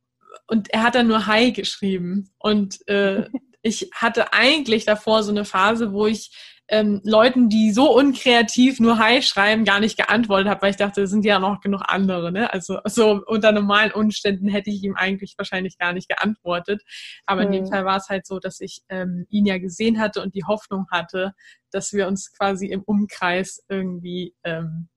und 0.48 0.72
er 0.72 0.84
hat 0.84 0.94
dann 0.94 1.08
nur 1.08 1.26
Hi 1.26 1.52
geschrieben. 1.52 2.30
Und 2.38 2.88
äh, 2.88 3.28
ich 3.64 3.90
hatte 3.94 4.32
eigentlich 4.34 4.86
davor 4.86 5.24
so 5.24 5.32
eine 5.32 5.46
Phase, 5.46 5.92
wo 5.92 6.06
ich 6.06 6.32
ähm, 6.70 7.02
Leuten, 7.04 7.50
die 7.50 7.72
so 7.72 7.96
unkreativ 7.96 8.80
nur 8.80 8.98
Hi 8.98 9.22
schreiben, 9.22 9.66
gar 9.66 9.80
nicht 9.80 9.98
geantwortet 9.98 10.48
habe, 10.48 10.62
weil 10.62 10.72
ich 10.72 10.78
dachte, 10.78 11.04
es 11.04 11.10
sind 11.10 11.26
ja 11.26 11.40
noch 11.40 11.60
genug 11.60 11.84
andere. 11.88 12.32
Ne? 12.32 12.52
Also 12.54 12.80
so 12.86 13.22
unter 13.26 13.52
normalen 13.52 13.92
Umständen 13.92 14.48
hätte 14.48 14.70
ich 14.70 14.84
ihm 14.84 14.96
eigentlich 14.96 15.36
wahrscheinlich 15.38 15.78
gar 15.78 15.94
nicht 15.94 16.08
geantwortet. 16.08 16.82
Aber 17.26 17.42
mhm. 17.42 17.48
in 17.48 17.52
dem 17.54 17.64
hm. 17.66 17.72
Fall 17.72 17.86
war 17.86 17.98
es 17.98 18.08
halt 18.10 18.26
so, 18.26 18.40
dass 18.40 18.62
ich 18.62 18.82
ähm, 18.90 19.26
ihn 19.30 19.46
ja 19.46 19.58
gesehen 19.58 20.00
hatte 20.00 20.22
und 20.22 20.36
die 20.36 20.46
Hoffnung 20.46 20.88
hatte, 20.90 21.34
dass 21.72 21.92
wir 21.92 22.08
uns 22.08 22.32
quasi 22.34 22.68
im 22.68 22.82
Umkreis 22.84 23.64
irgendwie 23.68 24.34
ähm, 24.44 24.88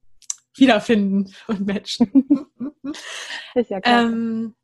wiederfinden 0.56 1.32
und 1.48 1.66
matchen. 1.66 2.46
Ist 3.54 3.70
ja 3.70 3.80
klar. 3.80 4.04
Ähm, 4.04 4.54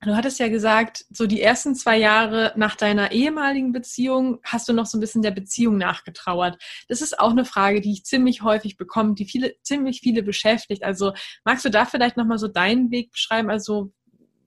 Du 0.00 0.14
hattest 0.14 0.38
ja 0.38 0.48
gesagt, 0.48 1.04
so 1.10 1.26
die 1.26 1.42
ersten 1.42 1.74
zwei 1.74 1.98
Jahre 1.98 2.52
nach 2.54 2.76
deiner 2.76 3.10
ehemaligen 3.10 3.72
Beziehung 3.72 4.38
hast 4.44 4.68
du 4.68 4.72
noch 4.72 4.86
so 4.86 4.96
ein 4.96 5.00
bisschen 5.00 5.22
der 5.22 5.32
Beziehung 5.32 5.76
nachgetrauert. 5.76 6.62
Das 6.88 7.02
ist 7.02 7.18
auch 7.18 7.32
eine 7.32 7.44
Frage, 7.44 7.80
die 7.80 7.92
ich 7.92 8.04
ziemlich 8.04 8.42
häufig 8.42 8.76
bekomme, 8.76 9.14
die 9.14 9.24
viele, 9.24 9.60
ziemlich 9.62 10.00
viele 10.00 10.22
beschäftigt. 10.22 10.84
Also 10.84 11.14
magst 11.44 11.64
du 11.64 11.70
da 11.70 11.84
vielleicht 11.84 12.16
nochmal 12.16 12.38
so 12.38 12.46
deinen 12.46 12.92
Weg 12.92 13.10
beschreiben? 13.10 13.50
Also 13.50 13.92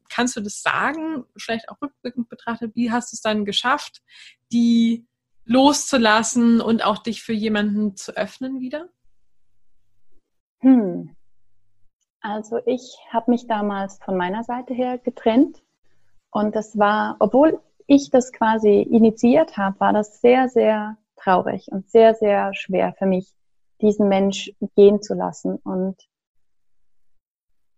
kannst 0.08 0.38
du 0.38 0.41
das 0.41 0.62
sagen, 0.62 1.25
vielleicht 1.36 1.67
auch 1.67 1.81
rückblickend 1.81 2.29
betrachtet, 2.29 2.74
wie 2.75 2.91
hast 2.91 3.12
du 3.12 3.15
es 3.15 3.22
dann 3.22 3.43
geschafft, 3.43 4.01
die 4.53 5.05
loszulassen 5.43 6.62
und 6.62 6.81
auch 6.84 7.00
dich 7.00 7.24
für 7.24 7.34
jemanden 7.34 7.98
zu 7.98 8.15
öffnen 8.15 8.62
wieder? 8.62 8.88
Hm. 10.60 11.13
Also 12.21 12.59
ich 12.65 12.97
habe 13.09 13.31
mich 13.31 13.47
damals 13.47 13.97
von 13.97 14.15
meiner 14.15 14.43
Seite 14.43 14.75
her 14.75 14.99
getrennt 14.99 15.63
und 16.31 16.55
das 16.55 16.77
war, 16.77 17.15
obwohl 17.19 17.59
ich 17.87 18.11
das 18.11 18.31
quasi 18.31 18.81
initiiert 18.81 19.57
habe, 19.57 19.79
war 19.79 19.91
das 19.91 20.21
sehr, 20.21 20.47
sehr 20.47 20.97
traurig 21.15 21.67
und 21.71 21.89
sehr, 21.89 22.13
sehr 22.13 22.53
schwer 22.53 22.93
für 22.97 23.07
mich, 23.07 23.33
diesen 23.81 24.07
Mensch 24.07 24.53
gehen 24.75 25.01
zu 25.01 25.15
lassen. 25.15 25.55
Und 25.55 25.97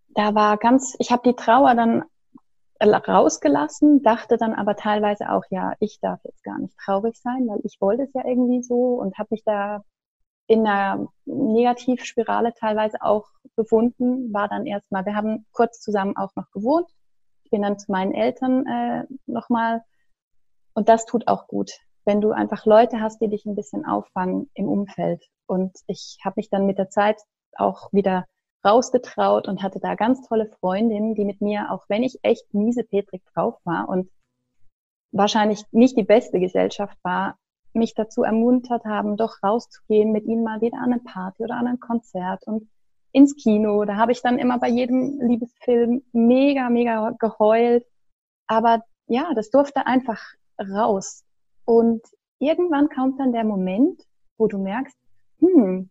da 0.09 0.35
war 0.35 0.57
ganz, 0.57 0.95
ich 0.99 1.11
habe 1.11 1.23
die 1.25 1.35
Trauer 1.35 1.73
dann 1.73 2.03
rausgelassen, 2.81 4.03
dachte 4.03 4.35
dann 4.35 4.53
aber 4.53 4.75
teilweise 4.75 5.31
auch, 5.31 5.43
ja, 5.49 5.73
ich 5.79 5.99
darf 6.01 6.19
jetzt 6.25 6.43
gar 6.43 6.59
nicht 6.59 6.77
traurig 6.77 7.15
sein, 7.15 7.47
weil 7.47 7.61
ich 7.63 7.79
wollte 7.79 8.03
es 8.03 8.13
ja 8.13 8.25
irgendwie 8.25 8.61
so 8.61 8.95
und 8.95 9.17
habe 9.17 9.29
mich 9.31 9.45
da 9.45 9.85
in 10.47 10.67
einer 10.67 11.07
Negativspirale 11.25 12.53
teilweise 12.53 13.01
auch 13.01 13.27
befunden, 13.55 14.33
war 14.33 14.47
dann 14.47 14.65
erstmal, 14.65 15.05
wir 15.05 15.15
haben 15.15 15.45
kurz 15.51 15.79
zusammen 15.79 16.17
auch 16.17 16.35
noch 16.35 16.51
gewohnt. 16.51 16.89
Ich 17.43 17.51
bin 17.51 17.61
dann 17.61 17.79
zu 17.79 17.91
meinen 17.91 18.13
Eltern 18.13 18.65
äh, 18.65 19.05
nochmal 19.25 19.83
und 20.73 20.89
das 20.89 21.05
tut 21.05 21.27
auch 21.27 21.47
gut, 21.47 21.71
wenn 22.05 22.21
du 22.21 22.31
einfach 22.31 22.65
Leute 22.65 22.99
hast, 22.99 23.21
die 23.21 23.29
dich 23.29 23.45
ein 23.45 23.55
bisschen 23.55 23.85
auffangen 23.85 24.49
im 24.53 24.67
Umfeld. 24.67 25.23
Und 25.45 25.77
ich 25.87 26.17
habe 26.23 26.35
mich 26.37 26.49
dann 26.49 26.65
mit 26.65 26.77
der 26.77 26.89
Zeit 26.89 27.21
auch 27.55 27.91
wieder 27.93 28.25
rausgetraut 28.65 29.47
und 29.47 29.61
hatte 29.61 29.79
da 29.79 29.95
ganz 29.95 30.27
tolle 30.27 30.47
Freundinnen, 30.59 31.15
die 31.15 31.25
mit 31.25 31.41
mir, 31.41 31.71
auch 31.71 31.85
wenn 31.89 32.03
ich 32.03 32.19
echt 32.23 32.53
miese 32.53 32.83
Petrik 32.83 33.23
drauf 33.33 33.59
war 33.65 33.89
und 33.89 34.09
wahrscheinlich 35.11 35.63
nicht 35.71 35.97
die 35.97 36.03
beste 36.03 36.39
Gesellschaft 36.39 36.97
war, 37.03 37.37
mich 37.73 37.93
dazu 37.93 38.23
ermuntert 38.23 38.85
haben, 38.85 39.17
doch 39.17 39.41
rauszugehen, 39.43 40.11
mit 40.11 40.25
ihnen 40.25 40.43
mal 40.43 40.61
wieder 40.61 40.77
an 40.77 40.93
eine 40.93 41.01
Party 41.01 41.43
oder 41.43 41.55
an 41.55 41.67
ein 41.67 41.79
Konzert 41.79 42.45
und 42.45 42.69
ins 43.11 43.35
Kino. 43.35 43.85
Da 43.85 43.95
habe 43.95 44.11
ich 44.11 44.21
dann 44.21 44.39
immer 44.39 44.59
bei 44.59 44.69
jedem 44.69 45.19
Liebesfilm 45.21 46.03
mega, 46.11 46.69
mega 46.69 47.11
geheult. 47.19 47.85
Aber 48.47 48.83
ja, 49.07 49.33
das 49.35 49.49
durfte 49.49 49.85
einfach 49.85 50.21
raus. 50.59 51.23
Und 51.65 52.01
irgendwann 52.39 52.89
kommt 52.89 53.19
dann 53.19 53.31
der 53.31 53.43
Moment, 53.43 54.01
wo 54.37 54.47
du 54.47 54.57
merkst, 54.57 54.97
hm, 55.39 55.89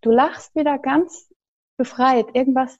du 0.00 0.10
lachst 0.10 0.54
wieder 0.54 0.78
ganz 0.78 1.32
befreit. 1.76 2.26
Irgendwas 2.34 2.78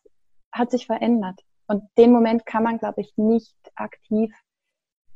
hat 0.52 0.70
sich 0.70 0.86
verändert. 0.86 1.40
Und 1.66 1.84
den 1.96 2.12
Moment 2.12 2.46
kann 2.46 2.62
man, 2.62 2.78
glaube 2.78 3.00
ich, 3.00 3.16
nicht 3.16 3.56
aktiv 3.74 4.34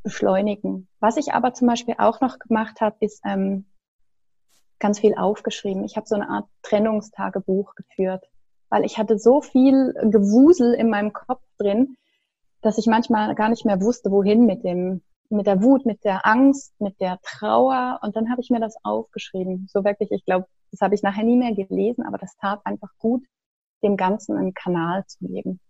beschleunigen. 0.08 0.88
Was 1.00 1.18
ich 1.18 1.34
aber 1.34 1.52
zum 1.52 1.68
Beispiel 1.68 1.94
auch 1.98 2.20
noch 2.20 2.38
gemacht 2.38 2.80
habe, 2.80 2.96
ist 3.00 3.20
ähm, 3.26 3.66
ganz 4.78 5.00
viel 5.00 5.14
aufgeschrieben. 5.14 5.84
Ich 5.84 5.96
habe 5.96 6.06
so 6.06 6.14
eine 6.14 6.30
Art 6.30 6.48
Trennungstagebuch 6.62 7.74
geführt, 7.74 8.24
weil 8.70 8.84
ich 8.84 8.96
hatte 8.96 9.18
so 9.18 9.42
viel 9.42 9.94
Gewusel 10.02 10.72
in 10.72 10.88
meinem 10.88 11.12
Kopf 11.12 11.42
drin, 11.58 11.96
dass 12.62 12.78
ich 12.78 12.86
manchmal 12.86 13.34
gar 13.34 13.50
nicht 13.50 13.66
mehr 13.66 13.80
wusste, 13.82 14.10
wohin 14.10 14.46
mit 14.46 14.64
dem, 14.64 15.02
mit 15.28 15.46
der 15.46 15.62
Wut, 15.62 15.84
mit 15.84 16.04
der 16.04 16.26
Angst, 16.26 16.72
mit 16.80 16.98
der 17.00 17.18
Trauer. 17.22 18.00
Und 18.02 18.16
dann 18.16 18.30
habe 18.30 18.40
ich 18.40 18.48
mir 18.50 18.60
das 18.60 18.76
aufgeschrieben. 18.82 19.68
So 19.70 19.84
wirklich, 19.84 20.10
ich 20.10 20.24
glaube, 20.24 20.46
das 20.70 20.80
habe 20.80 20.94
ich 20.94 21.02
nachher 21.02 21.24
nie 21.24 21.36
mehr 21.36 21.54
gelesen, 21.54 22.04
aber 22.06 22.16
das 22.16 22.34
tat 22.36 22.60
einfach 22.64 22.90
gut, 22.98 23.24
dem 23.82 23.96
Ganzen 23.98 24.36
einen 24.36 24.54
Kanal 24.54 25.04
zu 25.06 25.18
geben 25.26 25.60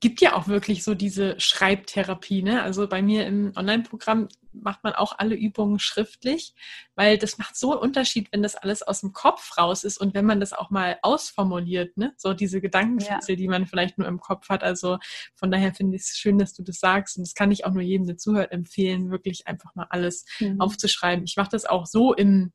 gibt 0.00 0.22
ja 0.22 0.34
auch 0.34 0.48
wirklich 0.48 0.82
so 0.82 0.94
diese 0.94 1.38
Schreibtherapie. 1.38 2.42
Ne? 2.42 2.62
Also 2.62 2.88
bei 2.88 3.02
mir 3.02 3.26
im 3.26 3.52
Online-Programm 3.54 4.28
macht 4.52 4.82
man 4.82 4.94
auch 4.94 5.18
alle 5.18 5.34
Übungen 5.34 5.78
schriftlich, 5.78 6.54
weil 6.96 7.18
das 7.18 7.38
macht 7.38 7.54
so 7.54 7.72
einen 7.72 7.82
Unterschied, 7.82 8.32
wenn 8.32 8.42
das 8.42 8.56
alles 8.56 8.82
aus 8.82 9.02
dem 9.02 9.12
Kopf 9.12 9.56
raus 9.58 9.84
ist 9.84 9.98
und 9.98 10.14
wenn 10.14 10.24
man 10.24 10.40
das 10.40 10.52
auch 10.52 10.70
mal 10.70 10.98
ausformuliert, 11.02 11.96
ne? 11.96 12.14
So 12.16 12.32
diese 12.32 12.60
Gedankenschütze, 12.60 13.32
ja. 13.32 13.36
die 13.36 13.46
man 13.46 13.66
vielleicht 13.66 13.98
nur 13.98 14.08
im 14.08 14.18
Kopf 14.18 14.48
hat. 14.48 14.62
Also 14.62 14.98
von 15.34 15.50
daher 15.50 15.72
finde 15.74 15.96
ich 15.96 16.02
es 16.02 16.18
schön, 16.18 16.38
dass 16.38 16.54
du 16.54 16.62
das 16.62 16.80
sagst 16.80 17.16
und 17.16 17.26
das 17.26 17.34
kann 17.34 17.52
ich 17.52 17.64
auch 17.64 17.72
nur 17.72 17.82
jedem, 17.82 18.06
der 18.06 18.16
zuhört, 18.16 18.52
empfehlen, 18.52 19.10
wirklich 19.10 19.46
einfach 19.46 19.74
mal 19.74 19.86
alles 19.90 20.24
mhm. 20.40 20.60
aufzuschreiben. 20.60 21.24
Ich 21.26 21.36
mache 21.36 21.50
das 21.50 21.66
auch 21.66 21.86
so 21.86 22.14
im 22.14 22.52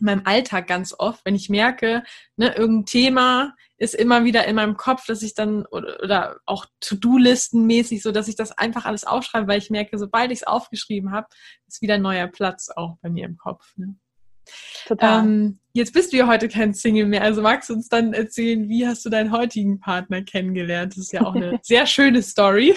in 0.00 0.06
meinem 0.06 0.22
Alltag 0.24 0.66
ganz 0.66 0.94
oft, 0.96 1.24
wenn 1.24 1.34
ich 1.34 1.48
merke, 1.48 2.02
ne, 2.36 2.54
irgendein 2.54 2.86
Thema 2.86 3.54
ist 3.78 3.94
immer 3.94 4.24
wieder 4.24 4.46
in 4.46 4.56
meinem 4.56 4.76
Kopf, 4.76 5.06
dass 5.06 5.22
ich 5.22 5.34
dann 5.34 5.66
oder, 5.66 6.02
oder 6.02 6.36
auch 6.46 6.66
To-Do-Listen 6.80 7.66
mäßig, 7.66 8.02
so 8.02 8.12
dass 8.12 8.28
ich 8.28 8.36
das 8.36 8.52
einfach 8.52 8.86
alles 8.86 9.04
aufschreibe, 9.04 9.48
weil 9.48 9.58
ich 9.58 9.70
merke, 9.70 9.98
sobald 9.98 10.30
ich 10.32 10.40
es 10.40 10.46
aufgeschrieben 10.46 11.12
habe, 11.12 11.28
ist 11.66 11.82
wieder 11.82 11.94
ein 11.94 12.02
neuer 12.02 12.26
Platz 12.26 12.70
auch 12.74 12.96
bei 13.02 13.10
mir 13.10 13.26
im 13.26 13.36
Kopf. 13.36 13.72
Ne? 13.76 13.96
Total. 14.86 15.24
Ähm, 15.24 15.58
jetzt 15.72 15.92
bist 15.92 16.12
du 16.12 16.16
ja 16.16 16.26
heute 16.26 16.48
kein 16.48 16.72
Single 16.72 17.06
mehr, 17.06 17.22
also 17.22 17.42
magst 17.42 17.68
du 17.68 17.74
uns 17.74 17.88
dann 17.88 18.12
erzählen, 18.12 18.68
wie 18.68 18.86
hast 18.86 19.04
du 19.04 19.10
deinen 19.10 19.32
heutigen 19.32 19.80
Partner 19.80 20.22
kennengelernt? 20.22 20.92
Das 20.92 20.98
ist 20.98 21.12
ja 21.12 21.22
auch 21.22 21.34
eine 21.34 21.58
sehr 21.62 21.86
schöne 21.86 22.22
Story. 22.22 22.74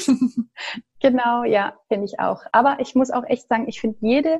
genau, 1.00 1.44
ja, 1.44 1.78
finde 1.88 2.06
ich 2.06 2.20
auch. 2.20 2.42
Aber 2.52 2.80
ich 2.80 2.96
muss 2.96 3.12
auch 3.12 3.24
echt 3.26 3.48
sagen, 3.48 3.68
ich 3.68 3.80
finde 3.80 3.98
jede 4.02 4.40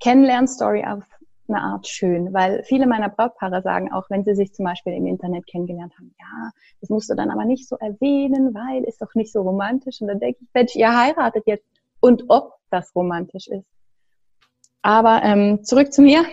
Kennenlernstory 0.00 0.84
auf 0.84 1.04
eine 1.50 1.62
Art 1.62 1.86
schön, 1.86 2.32
weil 2.32 2.62
viele 2.64 2.86
meiner 2.86 3.08
Brautpaare 3.08 3.62
sagen, 3.62 3.92
auch 3.92 4.08
wenn 4.08 4.24
sie 4.24 4.34
sich 4.34 4.54
zum 4.54 4.64
Beispiel 4.64 4.94
im 4.94 5.06
Internet 5.06 5.46
kennengelernt 5.46 5.94
haben, 5.98 6.14
ja, 6.18 6.50
das 6.80 6.90
musst 6.90 7.10
du 7.10 7.14
dann 7.14 7.30
aber 7.30 7.44
nicht 7.44 7.68
so 7.68 7.76
erwähnen, 7.76 8.54
weil 8.54 8.84
ist 8.84 9.02
doch 9.02 9.14
nicht 9.14 9.32
so 9.32 9.42
romantisch. 9.42 10.00
Und 10.00 10.08
dann 10.08 10.20
denke 10.20 10.38
ich, 10.40 10.48
Mensch, 10.54 10.76
ihr 10.76 10.96
heiratet 10.96 11.44
jetzt 11.46 11.66
und 12.00 12.24
ob 12.28 12.54
das 12.70 12.94
romantisch 12.94 13.48
ist. 13.48 13.66
Aber 14.82 15.22
ähm, 15.22 15.62
zurück 15.64 15.92
zu 15.92 16.02
mir. 16.02 16.24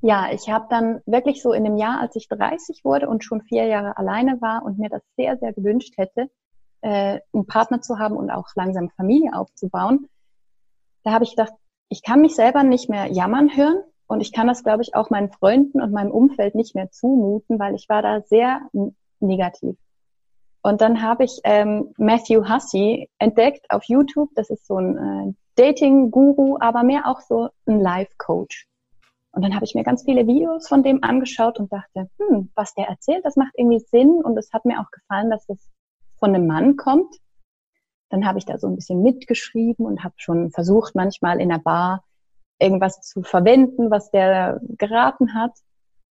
Ja, 0.00 0.28
ich 0.32 0.50
habe 0.50 0.66
dann 0.68 1.00
wirklich 1.06 1.40
so 1.40 1.52
in 1.52 1.64
dem 1.64 1.76
Jahr, 1.76 2.00
als 2.00 2.16
ich 2.16 2.28
30 2.28 2.84
wurde 2.84 3.08
und 3.08 3.24
schon 3.24 3.40
vier 3.42 3.66
Jahre 3.66 3.96
alleine 3.96 4.40
war 4.40 4.64
und 4.64 4.78
mir 4.78 4.90
das 4.90 5.02
sehr, 5.16 5.38
sehr 5.38 5.52
gewünscht 5.52 5.94
hätte, 5.96 6.28
äh, 6.82 7.20
einen 7.32 7.46
Partner 7.46 7.80
zu 7.80 7.98
haben 7.98 8.16
und 8.16 8.30
auch 8.30 8.48
langsam 8.54 8.90
Familie 8.90 9.32
aufzubauen, 9.34 10.08
da 11.04 11.12
habe 11.12 11.24
ich 11.24 11.30
gedacht, 11.30 11.52
ich 11.88 12.02
kann 12.02 12.20
mich 12.20 12.34
selber 12.34 12.64
nicht 12.64 12.90
mehr 12.90 13.06
jammern 13.06 13.56
hören 13.56 13.82
und 14.06 14.20
ich 14.20 14.32
kann 14.32 14.46
das, 14.46 14.62
glaube 14.62 14.82
ich, 14.82 14.94
auch 14.94 15.10
meinen 15.10 15.30
Freunden 15.30 15.80
und 15.80 15.92
meinem 15.92 16.10
Umfeld 16.10 16.54
nicht 16.54 16.74
mehr 16.74 16.90
zumuten, 16.90 17.58
weil 17.58 17.74
ich 17.74 17.88
war 17.88 18.02
da 18.02 18.20
sehr 18.22 18.60
negativ. 19.20 19.76
Und 20.62 20.80
dann 20.80 21.02
habe 21.02 21.24
ich 21.24 21.40
ähm, 21.44 21.92
Matthew 21.98 22.48
Hussey 22.48 23.10
entdeckt 23.18 23.70
auf 23.70 23.84
YouTube. 23.84 24.30
Das 24.34 24.48
ist 24.48 24.66
so 24.66 24.78
ein 24.78 24.96
äh, 24.96 25.34
Dating-Guru, 25.56 26.56
aber 26.58 26.82
mehr 26.82 27.06
auch 27.06 27.20
so 27.20 27.50
ein 27.66 27.80
Life-Coach. 27.80 28.66
Und 29.32 29.42
dann 29.42 29.54
habe 29.54 29.64
ich 29.64 29.74
mir 29.74 29.82
ganz 29.82 30.04
viele 30.04 30.26
Videos 30.26 30.68
von 30.68 30.82
dem 30.82 31.02
angeschaut 31.02 31.58
und 31.58 31.72
dachte, 31.72 32.08
hm, 32.18 32.50
was 32.54 32.72
der 32.74 32.86
erzählt, 32.86 33.24
das 33.24 33.36
macht 33.36 33.52
irgendwie 33.56 33.80
Sinn. 33.80 34.22
Und 34.24 34.38
es 34.38 34.52
hat 34.52 34.64
mir 34.64 34.80
auch 34.80 34.90
gefallen, 34.90 35.30
dass 35.30 35.44
das 35.46 35.58
von 36.18 36.34
einem 36.34 36.46
Mann 36.46 36.76
kommt. 36.76 37.14
Dann 38.08 38.26
habe 38.26 38.38
ich 38.38 38.46
da 38.46 38.58
so 38.58 38.66
ein 38.66 38.76
bisschen 38.76 39.02
mitgeschrieben 39.02 39.84
und 39.84 40.04
habe 40.04 40.14
schon 40.18 40.50
versucht, 40.50 40.94
manchmal 40.94 41.40
in 41.40 41.48
der 41.48 41.58
Bar 41.58 42.04
irgendwas 42.64 43.00
zu 43.02 43.22
verwenden, 43.22 43.90
was 43.90 44.10
der 44.10 44.60
geraten 44.78 45.34
hat. 45.34 45.52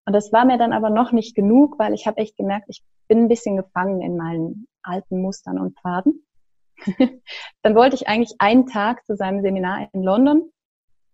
Und 0.05 0.13
das 0.13 0.31
war 0.31 0.45
mir 0.45 0.57
dann 0.57 0.73
aber 0.73 0.89
noch 0.89 1.11
nicht 1.11 1.35
genug, 1.35 1.79
weil 1.79 1.93
ich 1.93 2.07
habe 2.07 2.17
echt 2.17 2.37
gemerkt, 2.37 2.65
ich 2.69 2.83
bin 3.07 3.19
ein 3.23 3.27
bisschen 3.27 3.57
gefangen 3.57 4.01
in 4.01 4.17
meinen 4.17 4.67
alten 4.81 5.21
Mustern 5.21 5.59
und 5.59 5.77
Pfaden. 5.79 6.25
dann 7.61 7.75
wollte 7.75 7.95
ich 7.95 8.07
eigentlich 8.07 8.35
einen 8.39 8.67
Tag 8.67 9.05
zu 9.05 9.15
seinem 9.15 9.41
Seminar 9.41 9.89
in 9.93 10.03
London. 10.03 10.51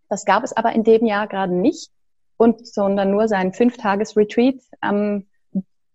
Das 0.09 0.25
gab 0.25 0.43
es 0.43 0.55
aber 0.55 0.73
in 0.73 0.83
dem 0.83 1.05
Jahr 1.05 1.27
gerade 1.27 1.53
nicht 1.53 1.91
und 2.37 2.65
sondern 2.65 3.11
nur 3.11 3.27
sein 3.27 3.53
Fünftages-Retreat 3.53 4.59
am 4.81 5.27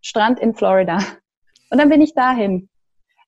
Strand 0.01 0.39
in 0.39 0.55
Florida. 0.55 0.99
Und 1.71 1.79
dann 1.79 1.89
bin 1.89 2.01
ich 2.01 2.15
dahin. 2.15 2.69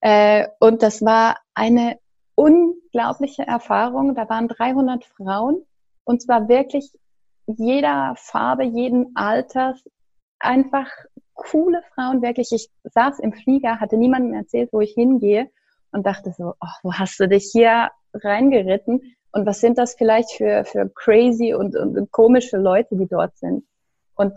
Äh, 0.01 0.47
und 0.61 0.83
das 0.83 1.03
war 1.03 1.39
eine 1.55 1.99
unglaubliche 2.37 3.45
Erfahrung. 3.45 4.15
Da 4.15 4.29
waren 4.29 4.47
300 4.47 5.05
Frauen 5.05 5.63
und 6.07 6.23
zwar 6.23 6.49
wirklich 6.49 6.91
jeder 7.47 8.15
Farbe, 8.17 8.65
jeden 8.65 9.15
Alters, 9.17 9.83
einfach 10.39 10.91
coole 11.35 11.83
Frauen, 11.95 12.23
wirklich. 12.23 12.53
Ich 12.53 12.71
saß 12.85 13.19
im 13.19 13.33
Flieger, 13.33 13.81
hatte 13.81 13.97
niemandem 13.97 14.35
erzählt, 14.35 14.73
wo 14.73 14.81
ich 14.81 14.95
hingehe 14.95 15.51
und 15.93 16.07
dachte 16.07 16.33
so, 16.33 16.55
oh, 16.61 16.75
wo 16.83 16.93
hast 16.95 17.19
du 17.21 17.29
dich 17.29 17.51
hier 17.53 17.91
reingeritten? 18.15 19.17
Und 19.33 19.47
was 19.47 19.61
sind 19.61 19.79
das 19.79 19.97
vielleicht 19.97 20.31
für, 20.33 20.65
für 20.65 20.89
crazy 20.95 21.55
und, 21.55 21.77
und, 21.77 21.99
und 21.99 22.11
komische 22.11 22.57
Leute, 22.57 22.97
die 22.97 23.07
dort 23.07 23.37
sind? 23.37 23.65
Und 24.15 24.33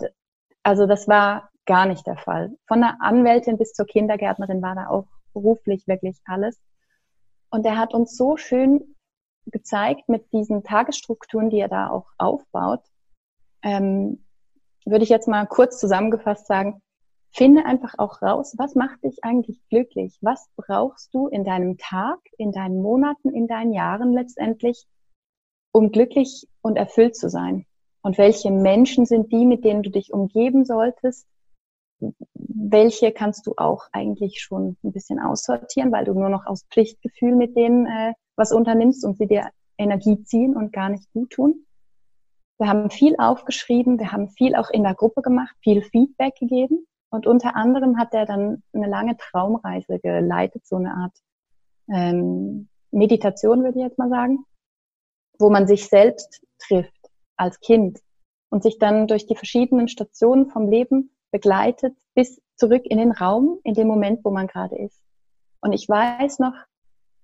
also 0.64 0.88
das 0.88 1.08
war 1.08 1.50
gar 1.66 1.86
nicht 1.86 2.06
der 2.08 2.18
Fall. 2.18 2.52
Von 2.68 2.82
der 2.82 2.98
Anwältin 3.00 3.58
bis 3.58 3.74
zur 3.74 3.86
Kindergärtnerin 3.86 4.62
war 4.62 4.76
da 4.76 4.88
auch 4.88 5.08
beruflich 5.34 5.88
wirklich 5.88 6.18
alles. 6.26 6.60
Und 7.52 7.66
er 7.66 7.78
hat 7.78 7.94
uns 7.94 8.18
so 8.18 8.38
schön 8.38 8.96
gezeigt 9.52 10.10
mit 10.10 10.32
diesen 10.34 10.64
Tagesstrukturen, 10.64 11.50
die 11.50 11.60
er 11.60 11.70
da 11.70 11.90
auch 11.90 12.08
aufbaut. 12.18 12.82
Ähm, 13.62 14.24
würde 14.86 15.04
ich 15.04 15.10
jetzt 15.10 15.28
mal 15.28 15.46
kurz 15.46 15.80
zusammengefasst 15.80 16.48
sagen, 16.48 16.82
finde 17.32 17.66
einfach 17.66 17.96
auch 17.98 18.22
raus, 18.22 18.56
was 18.58 18.76
macht 18.76 19.04
dich 19.04 19.24
eigentlich 19.24 19.62
glücklich? 19.70 20.18
Was 20.22 20.50
brauchst 20.56 21.14
du 21.14 21.28
in 21.28 21.44
deinem 21.44 21.78
Tag, 21.78 22.20
in 22.38 22.52
deinen 22.52 22.82
Monaten, 22.82 23.30
in 23.30 23.48
deinen 23.48 23.74
Jahren 23.74 24.14
letztendlich, 24.14 24.86
um 25.72 25.92
glücklich 25.92 26.48
und 26.62 26.76
erfüllt 26.76 27.16
zu 27.16 27.30
sein? 27.30 27.66
Und 28.02 28.18
welche 28.18 28.50
Menschen 28.52 29.06
sind 29.06 29.32
die, 29.32 29.46
mit 29.46 29.64
denen 29.64 29.84
du 29.84 29.92
dich 29.92 30.14
umgeben 30.14 30.66
solltest? 30.66 31.28
Welche 32.34 33.12
kannst 33.12 33.46
du 33.46 33.54
auch 33.58 33.84
eigentlich 33.92 34.42
schon 34.42 34.78
ein 34.84 34.94
bisschen 34.94 35.20
aussortieren, 35.20 35.92
weil 35.92 36.06
du 36.06 36.14
nur 36.14 36.30
noch 36.30 36.46
aus 36.46 36.66
Pflichtgefühl 36.72 37.36
mit 37.36 37.56
denen 37.58 37.86
äh, 37.86 38.14
was 38.40 38.52
unternimmst 38.52 39.06
und 39.06 39.18
sie 39.18 39.28
dir 39.28 39.50
Energie 39.78 40.24
ziehen 40.24 40.56
und 40.56 40.74
gar 40.74 40.90
nicht 40.90 41.12
gut 41.14 41.30
tun? 41.32 41.66
Wir 42.58 42.68
haben 42.68 42.90
viel 42.90 43.16
aufgeschrieben, 43.18 44.00
wir 44.00 44.12
haben 44.12 44.30
viel 44.30 44.56
auch 44.56 44.70
in 44.70 44.84
der 44.84 44.96
Gruppe 44.96 45.22
gemacht, 45.22 45.56
viel 45.62 45.82
Feedback 45.82 46.36
gegeben. 46.36 46.88
Und 47.12 47.26
unter 47.26 47.56
anderem 47.56 47.98
hat 47.98 48.14
er 48.14 48.26
dann 48.26 48.64
eine 48.74 48.88
lange 48.88 49.18
Traumreise 49.18 50.00
geleitet, 50.00 50.66
so 50.66 50.76
eine 50.76 50.94
Art 50.94 51.14
ähm, 51.92 52.70
Meditation, 52.92 53.64
würde 53.64 53.80
ich 53.80 53.84
jetzt 53.86 53.98
mal 53.98 54.10
sagen, 54.10 54.46
wo 55.40 55.50
man 55.50 55.68
sich 55.68 55.88
selbst 55.88 56.46
trifft 56.60 57.10
als 57.38 57.60
Kind 57.62 58.00
und 58.50 58.64
sich 58.64 58.78
dann 58.78 59.08
durch 59.08 59.26
die 59.26 59.36
verschiedenen 59.36 59.88
Stationen 59.88 60.50
vom 60.50 60.70
Leben 60.70 61.12
begleitet 61.32 61.96
bis 62.14 62.42
zurück 62.56 62.84
in 62.86 62.98
den 62.98 63.12
Raum, 63.12 63.60
in 63.64 63.74
dem 63.74 63.88
Moment, 63.88 64.24
wo 64.24 64.32
man 64.32 64.48
gerade 64.48 64.78
ist. 64.78 65.00
Und 65.62 65.74
ich 65.74 65.88
weiß 65.88 66.40
noch, 66.40 66.54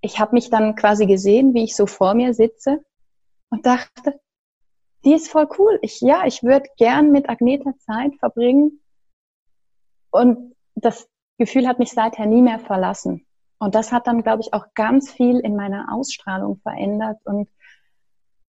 ich 0.02 0.20
habe 0.20 0.34
mich 0.34 0.50
dann 0.50 0.76
quasi 0.76 1.06
gesehen, 1.06 1.54
wie 1.54 1.64
ich 1.64 1.76
so 1.76 1.86
vor 1.86 2.14
mir 2.14 2.34
sitze 2.34 2.84
und 3.50 3.66
dachte, 3.66 4.20
die 5.04 5.14
ist 5.14 5.30
voll 5.30 5.48
cool. 5.58 5.80
Ich, 5.82 6.02
ja, 6.02 6.26
ich 6.26 6.44
würde 6.44 6.68
gern 6.78 7.12
mit 7.12 7.30
Agneta 7.30 7.74
Zeit 7.78 8.16
verbringen, 8.20 8.82
und 10.16 10.56
das 10.76 11.10
Gefühl 11.38 11.68
hat 11.68 11.78
mich 11.78 11.92
seither 11.92 12.26
nie 12.26 12.42
mehr 12.42 12.60
verlassen. 12.60 13.26
Und 13.60 13.76
das 13.76 13.92
hat 13.92 14.08
dann, 14.08 14.24
glaube 14.24 14.42
ich, 14.42 14.54
auch 14.54 14.68
ganz 14.74 15.12
viel 15.12 15.40
in 15.40 15.58
meiner 15.58 15.94
Ausstrahlung 15.94 16.58
verändert. 16.62 17.18
Und 17.26 17.50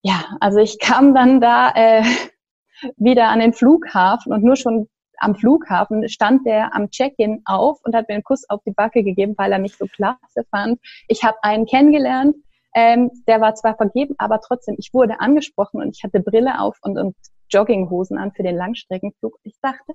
ja, 0.02 0.36
also 0.38 0.58
ich 0.58 0.78
kam 0.78 1.12
dann 1.12 1.40
da 1.40 1.72
äh, 1.74 2.04
wieder 2.96 3.30
an 3.30 3.40
den 3.40 3.52
Flughafen 3.52 4.32
und 4.32 4.44
nur 4.44 4.54
schon 4.54 4.88
am 5.18 5.34
Flughafen 5.34 6.08
stand 6.08 6.46
der 6.46 6.74
am 6.74 6.90
Check-in 6.90 7.42
auf 7.44 7.78
und 7.84 7.94
hat 7.94 8.08
mir 8.08 8.14
einen 8.14 8.24
Kuss 8.24 8.48
auf 8.48 8.60
die 8.66 8.72
Backe 8.72 9.02
gegeben, 9.02 9.34
weil 9.36 9.52
er 9.52 9.58
mich 9.58 9.76
so 9.76 9.86
klasse 9.86 10.44
fand. 10.50 10.80
Ich 11.08 11.24
habe 11.24 11.36
einen 11.42 11.66
kennengelernt, 11.66 12.36
ähm, 12.74 13.10
der 13.26 13.40
war 13.40 13.54
zwar 13.54 13.76
vergeben, 13.76 14.14
aber 14.18 14.40
trotzdem, 14.40 14.76
ich 14.78 14.92
wurde 14.92 15.20
angesprochen 15.20 15.80
und 15.80 15.96
ich 15.96 16.04
hatte 16.04 16.20
Brille 16.20 16.60
auf 16.60 16.76
und, 16.82 16.98
und 16.98 17.16
Jogginghosen 17.50 18.18
an 18.18 18.32
für 18.32 18.42
den 18.42 18.56
Langstreckenflug. 18.56 19.38
Ich 19.44 19.54
dachte, 19.62 19.94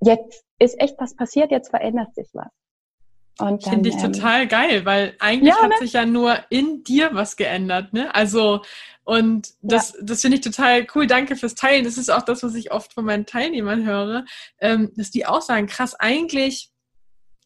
jetzt 0.00 0.44
ist 0.58 0.80
echt 0.80 0.96
was 0.98 1.16
passiert, 1.16 1.50
jetzt 1.50 1.70
verändert 1.70 2.14
sich 2.14 2.28
was. 2.34 2.50
Und 3.40 3.64
Finde 3.64 3.88
ich 3.88 3.96
ähm, 3.96 4.12
total 4.12 4.46
geil, 4.46 4.84
weil 4.84 5.14
eigentlich 5.18 5.54
ja, 5.54 5.62
hat 5.62 5.70
ne? 5.70 5.76
sich 5.80 5.94
ja 5.94 6.04
nur 6.04 6.38
in 6.50 6.84
dir 6.84 7.10
was 7.12 7.36
geändert, 7.36 7.92
ne? 7.92 8.14
Also, 8.14 8.62
und 9.04 9.54
das, 9.62 9.94
ja. 9.94 9.98
das 10.02 10.20
finde 10.20 10.36
ich 10.36 10.42
total 10.42 10.86
cool. 10.94 11.06
Danke 11.06 11.36
fürs 11.36 11.54
Teilen. 11.54 11.84
Das 11.84 11.98
ist 11.98 12.10
auch 12.10 12.22
das, 12.22 12.42
was 12.42 12.54
ich 12.54 12.70
oft 12.70 12.92
von 12.92 13.04
meinen 13.04 13.26
Teilnehmern 13.26 13.84
höre, 13.84 14.24
ähm, 14.60 14.92
dass 14.96 15.10
die 15.10 15.26
auch 15.26 15.40
sagen, 15.40 15.66
krass, 15.66 15.94
eigentlich 15.94 16.70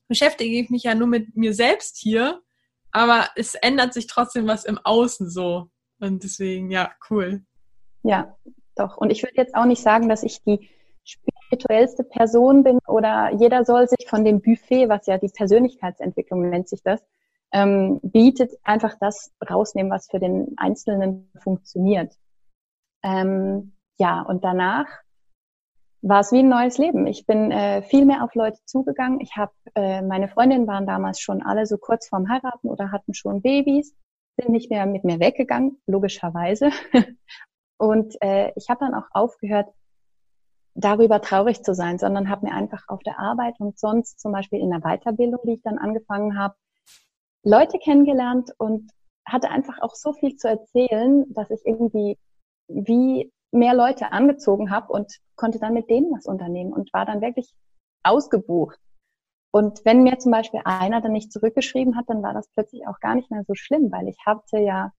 beschäftige 0.09 0.61
ich 0.61 0.71
mich 0.71 0.83
ja 0.83 0.95
nur 0.95 1.07
mit 1.07 1.37
mir 1.37 1.55
selbst 1.55 1.97
hier, 1.97 2.43
aber 2.91 3.29
es 3.37 3.55
ändert 3.55 3.95
sich 3.95 4.07
trotzdem 4.07 4.47
was 4.47 4.65
im 4.65 4.79
Außen 4.79 5.31
so. 5.31 5.71
Und 6.01 6.23
deswegen, 6.25 6.71
ja, 6.71 6.93
cool. 7.09 7.43
Ja, 8.03 8.37
doch. 8.77 8.97
Und 8.97 9.11
ich 9.11 9.23
würde 9.23 9.37
jetzt 9.37 9.55
auch 9.55 9.65
nicht 9.65 9.83
sagen, 9.83 10.09
dass 10.09 10.23
ich 10.23 10.43
die 10.43 10.69
spirituellste 11.55 12.05
Person 12.05 12.63
bin 12.63 12.79
oder 12.87 13.33
jeder 13.33 13.65
soll 13.65 13.89
sich 13.89 14.09
von 14.09 14.25
dem 14.25 14.41
Buffet, 14.41 14.89
was 14.89 15.07
ja 15.07 15.19
die 15.19 15.29
Persönlichkeitsentwicklung 15.29 16.49
nennt 16.51 16.69
sich 16.69 16.83
das, 16.83 17.03
ähm, 17.53 18.01
bietet, 18.03 18.53
einfach 18.65 18.97
das 19.01 19.33
rausnehmen, 19.49 19.91
was 19.91 20.09
für 20.11 20.19
den 20.19 20.55
Einzelnen 20.57 21.31
funktioniert. 21.43 22.15
Ähm, 23.03 23.77
ja, 23.99 24.23
und 24.23 24.45
danach 24.45 24.87
war 26.03 26.21
es 26.21 26.33
wie 26.33 26.41
ein 26.41 26.49
neues 26.49 26.79
Leben. 26.79 27.07
Ich 27.07 27.27
bin 27.27 27.51
äh, 27.51 27.83
viel 27.83 28.05
mehr 28.05 28.25
auf 28.25 28.35
Leute 28.35 28.59
zugegangen. 28.67 29.21
Ich 29.21 29.37
habe, 29.37 29.53
äh, 29.75 30.03
meine 30.03 30.29
Freundinnen 30.29 30.67
waren 30.67 30.87
damals 30.87 31.21
schon 31.21 31.43
alle 31.43 31.67
so 31.67 31.79
kurz 31.79 32.09
vorm 32.09 32.29
Heiraten 32.29 32.69
oder 32.69 32.93
hatten 32.93 33.15
schon 33.15 33.41
Babys, 33.41 33.95
sind 34.39 34.51
nicht 34.51 34.71
mehr 34.71 34.85
mit 34.87 35.05
mir 35.05 35.21
weggegangen, 35.21 35.81
logischerweise. 35.87 36.71
und 37.79 38.21
äh, 38.21 38.53
ich 38.57 38.69
habe 38.69 38.81
dann 38.81 38.95
auch 38.95 39.07
aufgehört, 39.13 39.69
darüber 40.75 41.21
traurig 41.21 41.63
zu 41.63 41.75
sein, 41.75 41.99
sondern 41.99 42.29
habe 42.29 42.47
mir 42.47 42.53
einfach 42.53 42.85
auf 42.89 43.01
der 43.03 43.19
Arbeit 43.19 43.55
und 43.59 43.79
sonst 43.79 44.21
zum 44.21 44.33
Beispiel 44.33 44.61
in 44.61 44.71
der 44.71 44.81
Weiterbildung, 44.81 45.41
die 45.45 45.55
ich 45.55 45.63
dann 45.63 45.79
angefangen 45.79 46.39
habe, 46.39 46.55
Leute 47.45 47.79
kennengelernt 47.79 48.51
und 48.59 48.91
hatte 49.27 49.51
einfach 49.51 49.81
auch 49.81 49.95
so 49.95 50.13
viel 50.13 50.37
zu 50.37 50.49
erzählen, 50.49 51.25
dass 51.33 51.51
ich 51.51 51.61
irgendwie 51.65 52.19
wie 52.69 53.33
mehr 53.53 53.75
Leute 53.75 54.13
angezogen 54.13 54.71
habe 54.71 54.93
und 54.93 55.21
konnte 55.37 55.59
dann 55.59 55.75
mit 55.75 55.89
denen 55.89 56.11
was 56.13 56.27
unternehmen 56.27 56.73
und 56.73 56.93
war 56.93 57.07
dann 57.07 57.21
wirklich 57.21 57.55
ausgebucht. 58.03 58.79
Und 59.53 59.85
wenn 59.85 60.03
mir 60.03 60.19
zum 60.19 60.33
Beispiel 60.33 60.61
einer 60.65 61.01
dann 61.01 61.13
nicht 61.13 61.33
zurückgeschrieben 61.33 61.97
hat, 61.97 62.07
dann 62.09 62.23
war 62.23 62.35
das 62.35 62.49
plötzlich 62.49 62.89
auch 62.89 62.99
gar 62.99 63.15
nicht 63.15 63.31
mehr 63.31 63.45
so 63.47 63.55
schlimm, 63.55 63.93
weil 63.93 64.09
ich 64.09 64.19
hatte 64.27 64.59
ja 64.59 64.93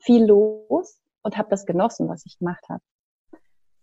viel 0.00 0.24
los 0.24 0.98
und 1.22 1.36
habe 1.36 1.50
das 1.50 1.66
genossen, 1.66 2.08
was 2.08 2.24
ich 2.24 2.38
gemacht 2.38 2.64
habe. 2.70 2.82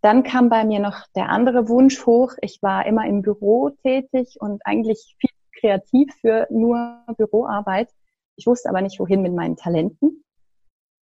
Dann 0.05 0.21
kam 0.21 0.49
bei 0.49 0.63
mir 0.65 0.79
noch 0.79 1.07
der 1.15 1.29
andere 1.29 1.67
Wunsch 1.67 2.05
hoch. 2.05 2.33
Ich 2.41 2.61
war 2.61 2.85
immer 2.85 3.07
im 3.07 3.23
Büro 3.23 3.71
tätig 3.81 4.37
und 4.39 4.63
eigentlich 4.63 5.15
viel 5.17 5.31
kreativ 5.59 6.13
für 6.21 6.45
nur 6.51 7.03
Büroarbeit. 7.17 7.89
Ich 8.35 8.45
wusste 8.45 8.69
aber 8.69 8.83
nicht, 8.83 8.99
wohin 8.99 9.23
mit 9.23 9.33
meinen 9.33 9.57
Talenten. 9.57 10.23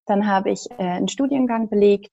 Dann 0.05 0.27
habe 0.27 0.51
ich 0.51 0.69
äh, 0.69 0.83
einen 0.83 1.07
Studiengang 1.07 1.67
belegt 1.67 2.11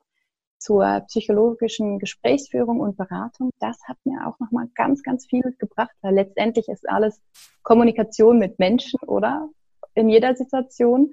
zur 0.57 1.01
psychologischen 1.09 1.98
Gesprächsführung 1.98 2.81
und 2.81 2.96
Beratung. 2.96 3.51
Das 3.61 3.77
hat 3.87 3.98
mir 4.05 4.27
auch 4.27 4.38
nochmal 4.40 4.68
ganz, 4.74 5.03
ganz 5.03 5.27
viel 5.27 5.55
gebracht, 5.59 5.94
weil 6.01 6.14
letztendlich 6.14 6.68
ist 6.68 6.88
alles 6.88 7.20
Kommunikation 7.64 8.38
mit 8.38 8.59
Menschen, 8.59 8.98
oder? 9.01 9.51
In 9.92 10.09
jeder 10.09 10.35
Situation. 10.35 11.12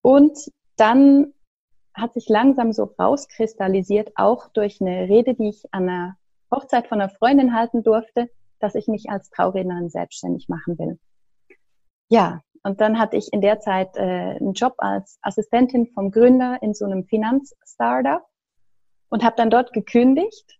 Und 0.00 0.50
dann 0.76 1.34
hat 1.94 2.14
sich 2.14 2.28
langsam 2.28 2.72
so 2.72 2.84
rauskristallisiert, 2.98 4.12
auch 4.16 4.48
durch 4.48 4.80
eine 4.80 5.08
Rede, 5.08 5.34
die 5.34 5.48
ich 5.48 5.62
an 5.70 5.88
einer 5.88 6.16
Hochzeit 6.50 6.88
von 6.88 7.00
einer 7.00 7.10
Freundin 7.10 7.54
halten 7.54 7.82
durfte, 7.82 8.30
dass 8.58 8.74
ich 8.74 8.88
mich 8.88 9.10
als 9.10 9.30
Traurednerin 9.30 9.90
selbstständig 9.90 10.48
machen 10.48 10.78
will. 10.78 10.98
Ja, 12.08 12.42
und 12.62 12.80
dann 12.80 12.98
hatte 12.98 13.16
ich 13.16 13.32
in 13.32 13.40
der 13.40 13.60
Zeit 13.60 13.96
äh, 13.96 14.00
einen 14.00 14.54
Job 14.54 14.74
als 14.78 15.18
Assistentin 15.22 15.86
vom 15.88 16.10
Gründer 16.10 16.58
in 16.62 16.74
so 16.74 16.84
einem 16.86 17.04
Finanzstartup. 17.04 18.22
und 19.10 19.22
habe 19.22 19.36
dann 19.36 19.50
dort 19.50 19.72
gekündigt. 19.72 20.58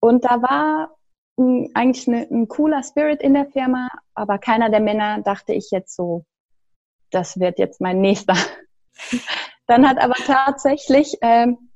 Und 0.00 0.24
da 0.24 0.42
war 0.42 0.96
mh, 1.36 1.68
eigentlich 1.74 2.08
eine, 2.08 2.22
ein 2.30 2.48
cooler 2.48 2.82
Spirit 2.82 3.22
in 3.22 3.34
der 3.34 3.46
Firma, 3.46 3.88
aber 4.14 4.38
keiner 4.38 4.70
der 4.70 4.80
Männer 4.80 5.22
dachte 5.22 5.52
ich 5.52 5.70
jetzt 5.70 5.94
so, 5.94 6.24
das 7.10 7.38
wird 7.38 7.58
jetzt 7.58 7.80
mein 7.80 8.00
nächster. 8.00 8.34
Dann 9.66 9.88
hat 9.88 9.98
aber 9.98 10.14
tatsächlich 10.14 11.16
ähm, 11.22 11.70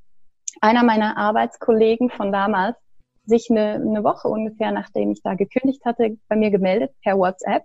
einer 0.61 0.83
meiner 0.83 1.17
Arbeitskollegen 1.17 2.11
von 2.11 2.33
damals 2.33 2.77
sich 3.25 3.49
eine, 3.51 3.75
eine 3.75 4.05
Woche 4.05 4.29
ungefähr, 4.29 4.73
nachdem 4.73 5.13
ich 5.13 5.23
da 5.23 5.35
gekündigt 5.35 5.85
hatte, 5.85 6.19
bei 6.29 6.37
mir 6.37 6.51
gemeldet 6.51 6.93
per 7.03 7.19
WhatsApp 7.19 7.65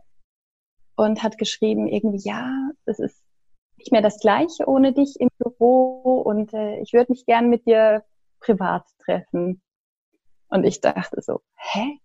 und 0.96 1.24
hat 1.24 1.38
geschrieben, 1.38 1.88
irgendwie, 1.88 2.28
ja, 2.28 2.70
das 2.86 3.00
ist 3.00 3.22
nicht 3.78 3.92
mehr 3.92 4.02
das 4.02 4.20
Gleiche 4.20 4.68
ohne 4.68 4.94
dich 4.94 5.20
im 5.20 5.30
Büro 5.38 6.22
und 6.22 6.54
äh, 6.54 6.80
ich 6.80 6.94
würde 6.94 7.12
mich 7.12 7.26
gern 7.26 7.50
mit 7.50 7.66
dir 7.66 8.04
privat 8.40 8.84
treffen. 9.00 9.62
Und 10.48 10.64
ich 10.64 10.80
dachte 10.80 11.22
so, 11.22 11.42
hä? 11.58 12.00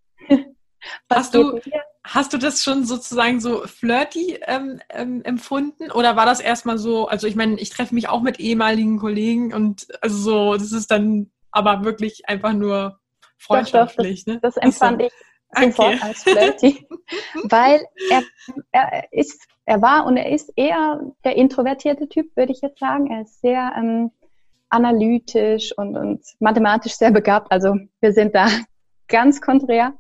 Hast 1.09 1.35
du, 1.35 1.61
hast 2.05 2.33
du 2.33 2.39
das 2.39 2.63
schon 2.63 2.85
sozusagen 2.85 3.41
so 3.41 3.67
flirty 3.67 4.39
ähm, 4.47 4.81
ähm, 4.89 5.23
empfunden 5.25 5.91
oder 5.91 6.17
war 6.17 6.27
das 6.27 6.41
erstmal 6.41 6.79
so, 6.79 7.09
also 7.09 7.27
ich 7.27 7.37
meine, 7.37 7.59
ich 7.61 7.71
treffe 7.71 7.95
mich 7.95 8.09
auch 8.09 8.23
mit 8.23 8.41
ehemaligen 8.41 8.99
Kollegen 8.99 9.53
und 9.53 9.87
also 10.01 10.17
so, 10.17 10.55
das 10.55 10.73
ist 10.73 10.91
dann 10.91 11.31
aber 11.51 11.85
wirklich 11.85 12.29
einfach 12.29 12.53
nur 12.53 12.99
freundschaftlich. 13.39 14.25
Doch, 14.25 14.35
doch, 14.35 14.41
das, 14.43 14.57
ne? 14.57 14.63
das 14.63 14.81
empfand 14.81 15.03
ich 15.03 15.13
sofort 15.55 15.95
okay. 15.95 16.03
als 16.03 16.23
flirty, 16.23 16.87
weil 17.51 17.85
er, 18.11 18.23
er 18.73 19.13
ist, 19.13 19.47
er 19.65 19.83
war 19.83 20.07
und 20.07 20.17
er 20.17 20.31
ist 20.31 20.53
eher 20.57 21.01
der 21.25 21.37
introvertierte 21.37 22.09
Typ, 22.09 22.35
würde 22.37 22.53
ich 22.53 22.61
jetzt 22.61 22.79
sagen. 22.79 23.11
Er 23.11 23.23
ist 23.23 23.41
sehr 23.41 23.73
ähm, 23.77 24.11
analytisch 24.69 25.77
und, 25.77 25.97
und 25.97 26.23
mathematisch 26.39 26.95
sehr 26.95 27.11
begabt. 27.11 27.51
Also 27.51 27.77
wir 28.01 28.13
sind 28.13 28.35
da 28.35 28.47
ganz 29.09 29.41
konträr. 29.41 29.95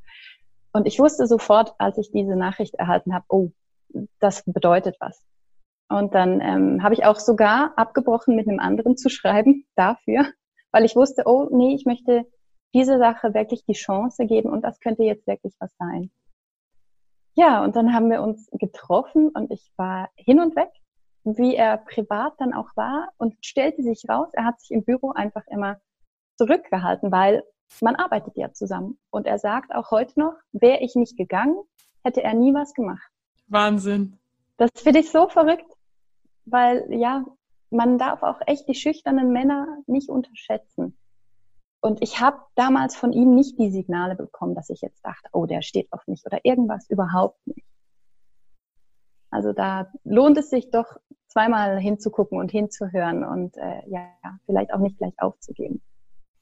Und 0.73 0.87
ich 0.87 0.99
wusste 0.99 1.27
sofort, 1.27 1.75
als 1.79 1.99
ich 1.99 2.11
diese 2.13 2.37
Nachricht 2.37 2.75
erhalten 2.75 3.15
habe, 3.15 3.25
oh, 3.29 3.51
das 4.21 4.45
bedeutet 4.45 4.97
was. 5.01 5.25
Und 5.89 6.15
dann 6.15 6.41
ähm, 6.41 6.83
habe 6.83 6.95
ich 6.95 7.05
auch 7.05 7.19
sogar 7.19 7.73
abgebrochen, 7.77 8.37
mit 8.37 8.49
einem 8.49 8.61
anderen 8.61 8.97
zu 8.97 9.09
schreiben 9.09 9.67
dafür, 9.75 10.27
weil 10.71 10.85
ich 10.85 10.95
wusste, 10.95 11.25
oh 11.27 11.49
nee, 11.51 11.75
ich 11.75 11.85
möchte 11.85 12.27
diese 12.73 12.99
Sache 12.99 13.35
wirklich 13.35 13.65
die 13.65 13.73
Chance 13.73 14.27
geben 14.27 14.51
und 14.51 14.63
das 14.63 14.79
könnte 14.79 15.03
jetzt 15.03 15.27
wirklich 15.27 15.55
was 15.59 15.75
sein. 15.77 16.13
Ja, 17.35 17.65
und 17.65 17.75
dann 17.75 17.93
haben 17.93 18.11
wir 18.11 18.23
uns 18.23 18.49
getroffen 18.53 19.31
und 19.31 19.51
ich 19.51 19.73
war 19.77 20.11
hin 20.15 20.41
und 20.41 20.55
weg, 20.55 20.71
wie 21.25 21.57
er 21.57 21.79
privat 21.79 22.35
dann 22.39 22.55
auch 22.55 22.77
war 22.77 23.09
und 23.19 23.35
stellte 23.45 23.83
sich 23.83 24.05
raus, 24.09 24.29
er 24.33 24.45
hat 24.45 24.61
sich 24.61 24.71
im 24.71 24.85
Büro 24.85 25.11
einfach 25.11 25.47
immer 25.49 25.81
zurückgehalten, 26.37 27.11
weil 27.11 27.43
man 27.81 27.97
arbeitet 27.97 28.37
ja 28.37 28.53
zusammen. 28.53 28.99
Und 29.11 29.27
er 29.27 29.39
sagt 29.39 29.75
auch 29.75 29.91
heute 29.91 30.19
noch, 30.19 30.35
wäre 30.53 30.81
ich 30.81 30.95
nicht 30.95 31.17
gegangen, 31.17 31.57
hätte 32.05 32.23
er 32.23 32.35
nie 32.35 32.55
was 32.55 32.75
gemacht. 32.75 33.11
Wahnsinn. 33.47 34.19
Das 34.57 34.71
finde 34.75 35.01
ich 35.01 35.11
so 35.11 35.29
verrückt, 35.29 35.73
weil 36.45 36.87
ja, 36.91 37.25
man 37.71 37.99
darf 37.99 38.23
auch 38.23 38.41
echt 38.47 38.69
die 38.69 38.75
schüchternen 38.75 39.33
Männer 39.33 39.79
nicht 39.87 40.09
unterschätzen. 40.09 40.97
Und 41.81 42.03
ich 42.03 42.21
habe 42.21 42.39
damals 42.57 42.95
von 42.95 43.13
ihm 43.13 43.35
nicht 43.35 43.59
die 43.59 43.71
Signale 43.71 44.15
bekommen, 44.15 44.55
dass 44.55 44.69
ich 44.69 44.83
jetzt 44.83 45.05
dachte, 45.05 45.29
oh, 45.33 45.47
der 45.47 45.63
steht 45.63 45.91
auf 45.93 46.07
mich 46.07 46.23
oder 46.27 46.41
irgendwas 46.43 46.89
überhaupt 46.91 47.47
nicht. 47.47 47.67
Also 49.31 49.53
da 49.53 49.91
lohnt 50.05 50.37
es 50.37 50.51
sich 50.51 50.71
doch 50.71 50.99
zweimal 51.29 51.79
hinzugucken 51.79 52.39
und 52.39 52.51
hinzuhören 52.51 53.25
und 53.25 53.57
äh, 53.57 53.83
ja, 53.89 54.11
vielleicht 54.45 54.75
auch 54.75 54.81
nicht 54.81 54.99
gleich 54.99 55.15
aufzugeben. 55.19 55.81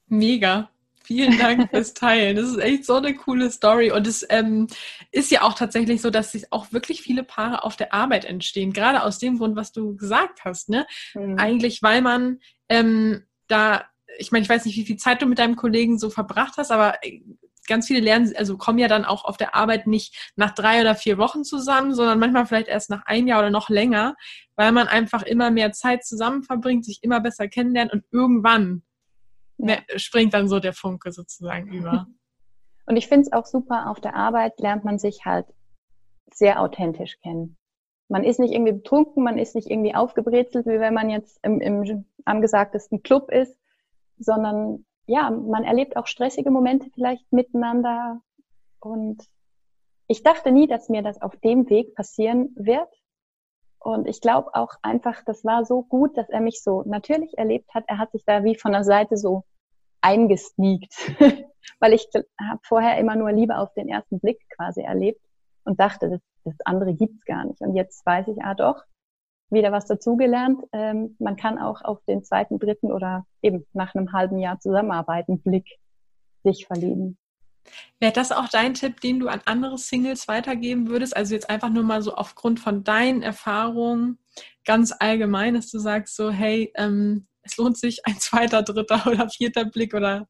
Mega. 0.07 0.69
Vielen 1.09 1.39
Dank 1.39 1.71
fürs 1.71 1.95
Teilen. 1.95 2.35
Das 2.35 2.47
ist 2.47 2.59
echt 2.59 2.85
so 2.85 2.93
eine 2.93 3.15
coole 3.15 3.49
Story. 3.49 3.89
Und 3.89 4.05
es 4.05 4.23
ähm, 4.29 4.67
ist 5.11 5.31
ja 5.31 5.41
auch 5.41 5.55
tatsächlich 5.55 6.03
so, 6.03 6.11
dass 6.11 6.33
sich 6.33 6.53
auch 6.53 6.71
wirklich 6.71 7.01
viele 7.01 7.23
Paare 7.23 7.63
auf 7.63 7.75
der 7.75 7.95
Arbeit 7.95 8.25
entstehen. 8.25 8.73
Gerade 8.73 9.01
aus 9.01 9.17
dem 9.17 9.39
Grund, 9.39 9.55
was 9.55 9.71
du 9.71 9.95
gesagt 9.95 10.45
hast. 10.45 10.69
Ne? 10.69 10.85
Mhm. 11.15 11.39
Eigentlich, 11.39 11.81
weil 11.81 12.03
man 12.03 12.37
ähm, 12.69 13.23
da 13.47 13.85
ich 14.19 14.31
meine, 14.31 14.43
ich 14.43 14.49
weiß 14.49 14.65
nicht, 14.65 14.75
wie 14.75 14.85
viel 14.85 14.97
Zeit 14.97 15.23
du 15.23 15.25
mit 15.25 15.39
deinem 15.39 15.55
Kollegen 15.55 15.97
so 15.97 16.11
verbracht 16.11 16.57
hast, 16.57 16.71
aber 16.71 17.03
äh, 17.03 17.21
ganz 17.67 17.87
viele 17.87 18.01
lernen, 18.01 18.31
also 18.37 18.55
kommen 18.55 18.77
ja 18.77 18.87
dann 18.87 19.03
auch 19.03 19.25
auf 19.25 19.37
der 19.37 19.55
Arbeit 19.55 19.87
nicht 19.87 20.31
nach 20.35 20.53
drei 20.53 20.79
oder 20.81 20.93
vier 20.93 21.17
Wochen 21.17 21.43
zusammen, 21.43 21.95
sondern 21.95 22.19
manchmal 22.19 22.45
vielleicht 22.45 22.67
erst 22.67 22.91
nach 22.91 23.07
einem 23.07 23.25
Jahr 23.25 23.39
oder 23.39 23.49
noch 23.49 23.69
länger, 23.69 24.15
weil 24.55 24.71
man 24.73 24.87
einfach 24.87 25.23
immer 25.23 25.49
mehr 25.49 25.71
Zeit 25.71 26.05
zusammen 26.05 26.43
verbringt, 26.43 26.85
sich 26.85 26.99
immer 27.01 27.19
besser 27.19 27.47
kennenlernt 27.47 27.93
und 27.93 28.03
irgendwann 28.11 28.83
ja. 29.59 29.77
springt 29.95 30.33
dann 30.33 30.47
so 30.47 30.59
der 30.59 30.73
Funke 30.73 31.11
sozusagen 31.11 31.71
über. 31.71 32.07
Und 32.85 32.97
ich 32.97 33.07
finde 33.07 33.27
es 33.27 33.31
auch 33.31 33.45
super, 33.45 33.91
auf 33.91 33.99
der 33.99 34.15
Arbeit 34.15 34.59
lernt 34.59 34.83
man 34.83 34.97
sich 34.97 35.23
halt 35.23 35.45
sehr 36.33 36.59
authentisch 36.59 37.19
kennen. 37.21 37.55
Man 38.07 38.23
ist 38.23 38.39
nicht 38.39 38.51
irgendwie 38.51 38.73
betrunken, 38.73 39.23
man 39.23 39.37
ist 39.37 39.53
nicht 39.53 39.69
irgendwie 39.69 39.93
aufgebrezelt, 39.93 40.65
wie 40.65 40.79
wenn 40.79 40.95
man 40.95 41.11
jetzt 41.11 41.37
im, 41.43 41.61
im 41.61 42.05
angesagtesten 42.25 43.03
Club 43.03 43.29
ist, 43.29 43.55
sondern 44.17 44.85
ja, 45.05 45.29
man 45.29 45.63
erlebt 45.63 45.97
auch 45.97 46.07
stressige 46.07 46.49
Momente 46.49 46.89
vielleicht 46.93 47.31
miteinander. 47.31 48.21
Und 48.79 49.23
ich 50.07 50.23
dachte 50.23 50.51
nie, 50.51 50.65
dass 50.65 50.89
mir 50.89 51.03
das 51.03 51.21
auf 51.21 51.35
dem 51.37 51.69
Weg 51.69 51.93
passieren 51.93 52.55
wird. 52.55 52.89
Und 53.79 54.07
ich 54.07 54.21
glaube 54.21 54.55
auch 54.55 54.73
einfach, 54.81 55.23
das 55.23 55.45
war 55.45 55.65
so 55.65 55.83
gut, 55.83 56.17
dass 56.17 56.29
er 56.29 56.41
mich 56.41 56.61
so 56.63 56.83
natürlich 56.87 57.37
erlebt 57.37 57.73
hat. 57.73 57.83
Er 57.87 57.99
hat 57.99 58.11
sich 58.11 58.25
da 58.25 58.43
wie 58.43 58.55
von 58.55 58.71
der 58.71 58.83
Seite 58.83 59.15
so 59.15 59.45
eingesneakt, 60.01 60.93
weil 61.79 61.93
ich 61.93 62.07
habe 62.39 62.59
vorher 62.63 62.97
immer 62.97 63.15
nur 63.15 63.31
Liebe 63.31 63.57
auf 63.57 63.73
den 63.73 63.89
ersten 63.89 64.19
Blick 64.19 64.39
quasi 64.55 64.81
erlebt 64.81 65.21
und 65.63 65.79
dachte, 65.79 66.09
das, 66.09 66.21
das 66.45 66.55
andere 66.65 66.93
gibt's 66.93 67.25
gar 67.25 67.45
nicht. 67.45 67.61
Und 67.61 67.75
jetzt 67.75 68.05
weiß 68.05 68.27
ich, 68.27 68.43
ah 68.43 68.55
doch, 68.55 68.83
wieder 69.49 69.71
was 69.71 69.85
dazugelernt. 69.85 70.61
Ähm, 70.73 71.15
man 71.19 71.35
kann 71.35 71.57
auch 71.57 71.81
auf 71.83 72.03
den 72.05 72.23
zweiten, 72.23 72.59
dritten 72.59 72.91
oder 72.91 73.25
eben 73.41 73.65
nach 73.73 73.95
einem 73.95 74.13
halben 74.13 74.39
Jahr 74.39 74.59
Zusammenarbeiten 74.59 75.41
Blick 75.41 75.67
sich 76.43 76.67
verlieben. 76.67 77.17
Wäre 77.99 78.13
das 78.13 78.31
auch 78.31 78.47
dein 78.47 78.73
Tipp, 78.73 79.01
den 79.01 79.19
du 79.19 79.27
an 79.27 79.41
andere 79.45 79.77
Singles 79.77 80.27
weitergeben 80.27 80.87
würdest? 80.87 81.15
Also 81.15 81.35
jetzt 81.35 81.49
einfach 81.49 81.69
nur 81.69 81.83
mal 81.83 82.01
so 82.01 82.15
aufgrund 82.15 82.59
von 82.59 82.83
deinen 82.83 83.21
Erfahrungen 83.21 84.17
ganz 84.65 84.93
allgemein, 84.97 85.53
dass 85.53 85.69
du 85.69 85.79
sagst 85.79 86.15
so, 86.15 86.31
hey, 86.31 86.71
ähm, 86.75 87.27
es 87.49 87.57
lohnt 87.57 87.77
sich 87.77 88.05
ein 88.05 88.19
zweiter, 88.19 88.61
dritter 88.63 89.05
oder 89.07 89.29
vierter 89.29 89.65
Blick 89.65 89.93
oder 89.93 90.27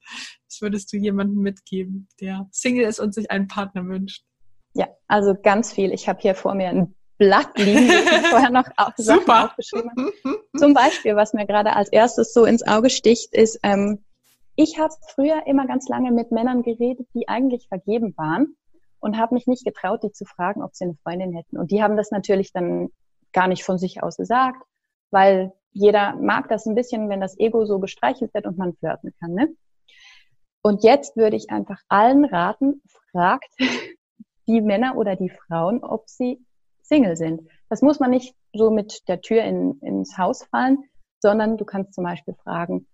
was 0.48 0.62
würdest 0.62 0.92
du 0.94 0.98
jemandem 0.98 1.42
mitgeben, 1.42 2.08
der 2.20 2.48
Single 2.52 2.86
ist 2.86 3.00
und 3.00 3.14
sich 3.14 3.30
einen 3.32 3.48
Partner 3.48 3.86
wünscht? 3.86 4.24
Ja, 4.74 4.88
also 5.08 5.36
ganz 5.36 5.74
viel. 5.74 5.92
Ich 5.94 6.08
habe 6.08 6.20
hier 6.22 6.36
vor 6.36 6.54
mir 6.54 6.70
ein 6.70 6.96
Blatt 7.18 7.58
liegen, 7.58 7.90
ich 7.90 8.28
vorher 8.30 8.50
noch 8.50 8.66
Sachen 8.96 9.30
aufgeschrieben 9.30 9.92
habe. 9.92 10.14
Zum 10.58 10.74
Beispiel, 10.74 11.16
was 11.16 11.34
mir 11.34 11.46
gerade 11.46 11.76
als 11.76 11.90
erstes 11.90 12.34
so 12.34 12.46
ins 12.46 12.66
Auge 12.66 12.90
sticht, 12.90 13.34
ist, 13.34 13.60
ähm, 13.64 14.04
ich 14.56 14.78
habe 14.78 14.94
früher 15.14 15.48
immer 15.48 15.68
ganz 15.68 15.88
lange 15.88 16.12
mit 16.12 16.32
Männern 16.32 16.64
geredet, 16.64 17.08
die 17.14 17.28
eigentlich 17.28 17.68
vergeben 17.68 18.14
waren 18.18 18.56
und 19.00 19.18
habe 19.18 19.34
mich 19.34 19.48
nicht 19.48 19.66
getraut, 19.66 20.04
die 20.04 20.12
zu 20.12 20.26
fragen, 20.26 20.64
ob 20.64 20.76
sie 20.76 20.86
eine 20.86 20.96
Freundin 21.04 21.34
hätten. 21.34 21.58
Und 21.58 21.72
die 21.72 21.82
haben 21.82 21.98
das 21.98 22.12
natürlich 22.12 22.52
dann 22.52 22.90
gar 23.32 23.48
nicht 23.48 23.64
von 23.64 23.78
sich 23.78 24.04
aus 24.04 24.18
gesagt, 24.18 24.62
weil 25.12 25.54
jeder 25.72 26.16
mag 26.16 26.50
das 26.50 26.66
ein 26.66 26.76
bisschen, 26.76 27.10
wenn 27.10 27.22
das 27.22 27.38
Ego 27.40 27.66
so 27.66 27.80
gestreichelt 27.80 28.34
wird 28.34 28.46
und 28.46 28.58
man 28.58 28.74
flirten 28.74 29.14
kann. 29.20 29.34
Ne? 29.34 29.50
Und 30.62 30.84
jetzt 30.84 31.16
würde 31.16 31.36
ich 31.36 31.50
einfach 31.50 31.80
allen 31.88 32.26
raten, 32.26 32.82
fragt 33.12 33.50
die 34.48 34.62
Männer 34.62 34.98
oder 34.98 35.16
die 35.16 35.30
Frauen, 35.30 35.84
ob 35.84 36.10
sie 36.10 36.44
Single 36.82 37.16
sind. 37.16 37.48
Das 37.70 37.82
muss 37.82 38.00
man 38.00 38.10
nicht 38.10 38.36
so 38.54 38.72
mit 38.72 39.08
der 39.08 39.22
Tür 39.22 39.44
in, 39.44 39.80
ins 39.80 40.18
Haus 40.18 40.44
fallen, 40.46 40.84
sondern 41.20 41.58
du 41.58 41.66
kannst 41.66 41.94
zum 41.94 42.04
Beispiel 42.04 42.34
fragen, 42.34 42.88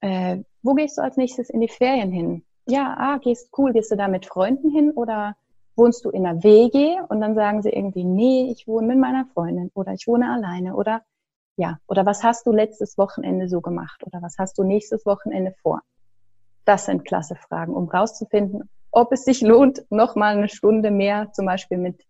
äh, 0.00 0.38
wo 0.62 0.74
gehst 0.74 0.98
du 0.98 1.02
als 1.02 1.16
nächstes 1.16 1.50
in 1.50 1.60
die 1.60 1.68
Ferien 1.68 2.10
hin? 2.10 2.44
Ja, 2.66 2.96
ah, 2.98 3.18
gehst 3.18 3.50
cool, 3.58 3.72
gehst 3.72 3.90
du 3.90 3.96
da 3.96 4.08
mit 4.08 4.26
Freunden 4.26 4.70
hin 4.70 4.92
oder 4.92 5.36
wohnst 5.76 6.04
du 6.04 6.10
in 6.10 6.26
einer 6.26 6.42
WG? 6.42 7.00
Und 7.08 7.20
dann 7.20 7.34
sagen 7.34 7.62
sie 7.62 7.70
irgendwie, 7.70 8.04
nee, 8.04 8.50
ich 8.50 8.66
wohne 8.66 8.86
mit 8.88 8.98
meiner 8.98 9.26
Freundin 9.26 9.70
oder 9.74 9.92
ich 9.92 10.06
wohne 10.06 10.30
alleine 10.30 10.74
oder 10.74 11.02
ja, 11.58 11.78
oder 11.88 12.06
was 12.06 12.22
hast 12.22 12.46
du 12.46 12.52
letztes 12.52 12.96
Wochenende 12.98 13.48
so 13.48 13.60
gemacht 13.60 14.04
oder 14.06 14.22
was 14.22 14.38
hast 14.38 14.56
du 14.58 14.62
nächstes 14.62 15.04
Wochenende 15.04 15.52
vor? 15.60 15.80
Das 16.64 16.86
sind 16.86 17.04
klasse 17.04 17.34
Fragen, 17.34 17.74
um 17.74 17.88
rauszufinden, 17.88 18.70
ob 18.92 19.12
es 19.12 19.24
sich 19.24 19.40
lohnt, 19.40 19.82
nochmal 19.90 20.36
eine 20.36 20.48
Stunde 20.48 20.92
mehr 20.92 21.32
zum 21.32 21.46
Beispiel 21.46 21.78
mit 21.78 22.04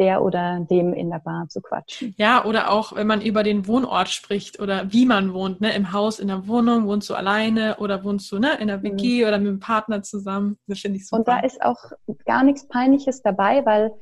der 0.00 0.24
oder 0.24 0.66
dem 0.68 0.92
in 0.92 1.10
der 1.10 1.20
Bar 1.20 1.48
zu 1.48 1.60
quatschen. 1.60 2.14
Ja, 2.16 2.44
oder 2.44 2.72
auch, 2.72 2.96
wenn 2.96 3.06
man 3.06 3.20
über 3.20 3.44
den 3.44 3.68
Wohnort 3.68 4.08
spricht 4.08 4.58
oder 4.58 4.92
wie 4.92 5.06
man 5.06 5.34
wohnt, 5.34 5.60
ne? 5.60 5.72
im 5.74 5.92
Haus, 5.92 6.18
in 6.18 6.28
der 6.28 6.48
Wohnung, 6.48 6.86
wohnst 6.88 7.08
du 7.10 7.14
alleine 7.14 7.76
oder 7.76 8.02
wohnst 8.02 8.32
du 8.32 8.40
ne? 8.40 8.58
in 8.58 8.68
der 8.68 8.82
WG 8.82 9.20
mhm. 9.20 9.28
oder 9.28 9.38
mit 9.38 9.48
dem 9.48 9.60
Partner 9.60 10.02
zusammen. 10.02 10.58
Das 10.66 10.80
finde 10.80 10.96
ich 10.96 11.06
super. 11.06 11.18
Und 11.18 11.28
da 11.28 11.40
ist 11.40 11.62
auch 11.62 11.92
gar 12.24 12.42
nichts 12.42 12.66
Peinliches 12.66 13.22
dabei, 13.22 13.64
weil 13.66 13.92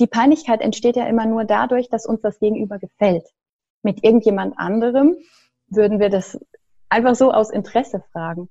die 0.00 0.08
Peinlichkeit 0.08 0.62
entsteht 0.62 0.96
ja 0.96 1.06
immer 1.06 1.26
nur 1.26 1.44
dadurch, 1.44 1.88
dass 1.88 2.06
uns 2.06 2.22
das 2.22 2.40
Gegenüber 2.40 2.78
gefällt. 2.78 3.28
Mit 3.82 4.04
irgendjemand 4.04 4.58
anderem 4.58 5.16
würden 5.68 6.00
wir 6.00 6.10
das 6.10 6.38
einfach 6.88 7.14
so 7.14 7.32
aus 7.32 7.50
Interesse 7.50 8.02
fragen. 8.12 8.48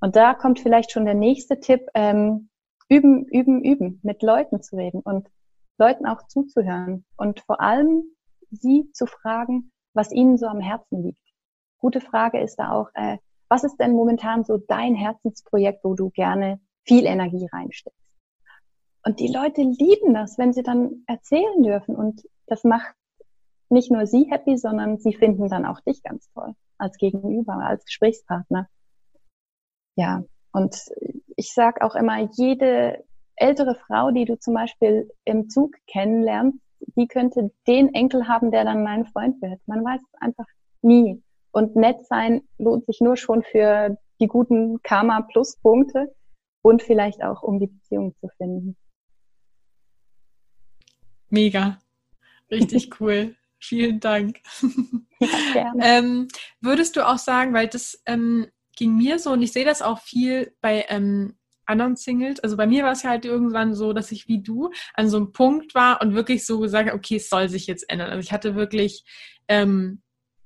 Und 0.00 0.16
da 0.16 0.34
kommt 0.34 0.60
vielleicht 0.60 0.92
schon 0.92 1.04
der 1.04 1.14
nächste 1.14 1.60
Tipp, 1.60 1.86
ähm, 1.94 2.48
üben, 2.88 3.26
üben, 3.26 3.62
üben, 3.62 4.00
mit 4.02 4.22
Leuten 4.22 4.62
zu 4.62 4.76
reden 4.76 5.00
und 5.00 5.28
Leuten 5.78 6.06
auch 6.06 6.26
zuzuhören 6.26 7.04
und 7.16 7.40
vor 7.40 7.60
allem 7.60 8.04
sie 8.50 8.90
zu 8.92 9.06
fragen, 9.06 9.72
was 9.94 10.12
ihnen 10.12 10.36
so 10.38 10.46
am 10.46 10.60
Herzen 10.60 11.02
liegt. 11.02 11.22
Gute 11.78 12.00
Frage 12.00 12.40
ist 12.40 12.56
da 12.56 12.72
auch, 12.72 12.88
äh, 12.94 13.18
was 13.48 13.64
ist 13.64 13.76
denn 13.76 13.92
momentan 13.92 14.44
so 14.44 14.56
dein 14.56 14.94
Herzensprojekt, 14.94 15.84
wo 15.84 15.94
du 15.94 16.10
gerne 16.10 16.60
viel 16.84 17.06
Energie 17.06 17.48
reinsteckst? 17.52 17.98
Und 19.04 19.20
die 19.20 19.28
Leute 19.28 19.62
lieben 19.62 20.14
das, 20.14 20.38
wenn 20.38 20.52
sie 20.52 20.62
dann 20.62 21.02
erzählen 21.06 21.62
dürfen. 21.62 21.96
Und 21.96 22.22
das 22.46 22.64
macht 22.64 22.94
nicht 23.72 23.90
nur 23.90 24.06
sie 24.06 24.30
happy, 24.30 24.56
sondern 24.56 24.98
sie 24.98 25.14
finden 25.14 25.48
dann 25.48 25.66
auch 25.66 25.80
dich 25.80 26.02
ganz 26.02 26.30
toll 26.32 26.54
als 26.78 26.96
Gegenüber, 26.96 27.54
als 27.54 27.84
Gesprächspartner. 27.84 28.68
Ja, 29.96 30.22
und 30.52 30.76
ich 31.36 31.52
sage 31.52 31.82
auch 31.82 31.94
immer, 31.94 32.28
jede 32.36 33.04
ältere 33.36 33.74
Frau, 33.86 34.10
die 34.10 34.24
du 34.24 34.38
zum 34.38 34.54
Beispiel 34.54 35.10
im 35.24 35.48
Zug 35.48 35.74
kennenlernst, 35.86 36.58
die 36.96 37.06
könnte 37.06 37.50
den 37.66 37.94
Enkel 37.94 38.28
haben, 38.28 38.50
der 38.50 38.64
dann 38.64 38.82
mein 38.82 39.06
Freund 39.06 39.40
wird. 39.40 39.60
Man 39.66 39.84
weiß 39.84 40.00
es 40.00 40.20
einfach 40.20 40.46
nie. 40.82 41.22
Und 41.52 41.76
nett 41.76 42.06
sein 42.06 42.42
lohnt 42.58 42.86
sich 42.86 43.00
nur 43.00 43.16
schon 43.16 43.42
für 43.42 43.96
die 44.20 44.26
guten 44.26 44.82
Karma-Pluspunkte 44.82 46.14
und 46.62 46.82
vielleicht 46.82 47.22
auch, 47.22 47.42
um 47.42 47.58
die 47.58 47.66
Beziehung 47.66 48.14
zu 48.20 48.28
finden. 48.36 48.76
Mega. 51.28 51.78
Richtig 52.50 52.90
cool. 53.00 53.34
Vielen 53.62 54.00
Dank. 54.00 54.40
Ja, 55.20 55.28
gerne. 55.52 55.80
ähm, 55.82 56.28
würdest 56.60 56.96
du 56.96 57.06
auch 57.06 57.18
sagen, 57.18 57.54
weil 57.54 57.68
das 57.68 58.02
ähm, 58.06 58.48
ging 58.76 58.96
mir 58.96 59.18
so 59.18 59.30
und 59.30 59.42
ich 59.42 59.52
sehe 59.52 59.64
das 59.64 59.82
auch 59.82 60.00
viel 60.00 60.54
bei 60.60 60.84
ähm, 60.88 61.36
anderen 61.64 61.94
Singles. 61.96 62.40
Also 62.40 62.56
bei 62.56 62.66
mir 62.66 62.82
war 62.84 62.92
es 62.92 63.04
ja 63.04 63.10
halt 63.10 63.24
irgendwann 63.24 63.74
so, 63.74 63.92
dass 63.92 64.10
ich 64.10 64.26
wie 64.26 64.42
du 64.42 64.70
an 64.94 65.08
so 65.08 65.16
einem 65.16 65.32
Punkt 65.32 65.74
war 65.74 66.02
und 66.02 66.14
wirklich 66.14 66.44
so 66.44 66.58
gesagt 66.58 66.88
habe, 66.88 66.98
okay, 66.98 67.16
es 67.16 67.28
soll 67.28 67.48
sich 67.48 67.68
jetzt 67.68 67.88
ändern. 67.88 68.10
Also 68.10 68.20
ich 68.20 68.32
hatte 68.32 68.56
wirklich 68.56 69.04
ähm, 69.46 70.02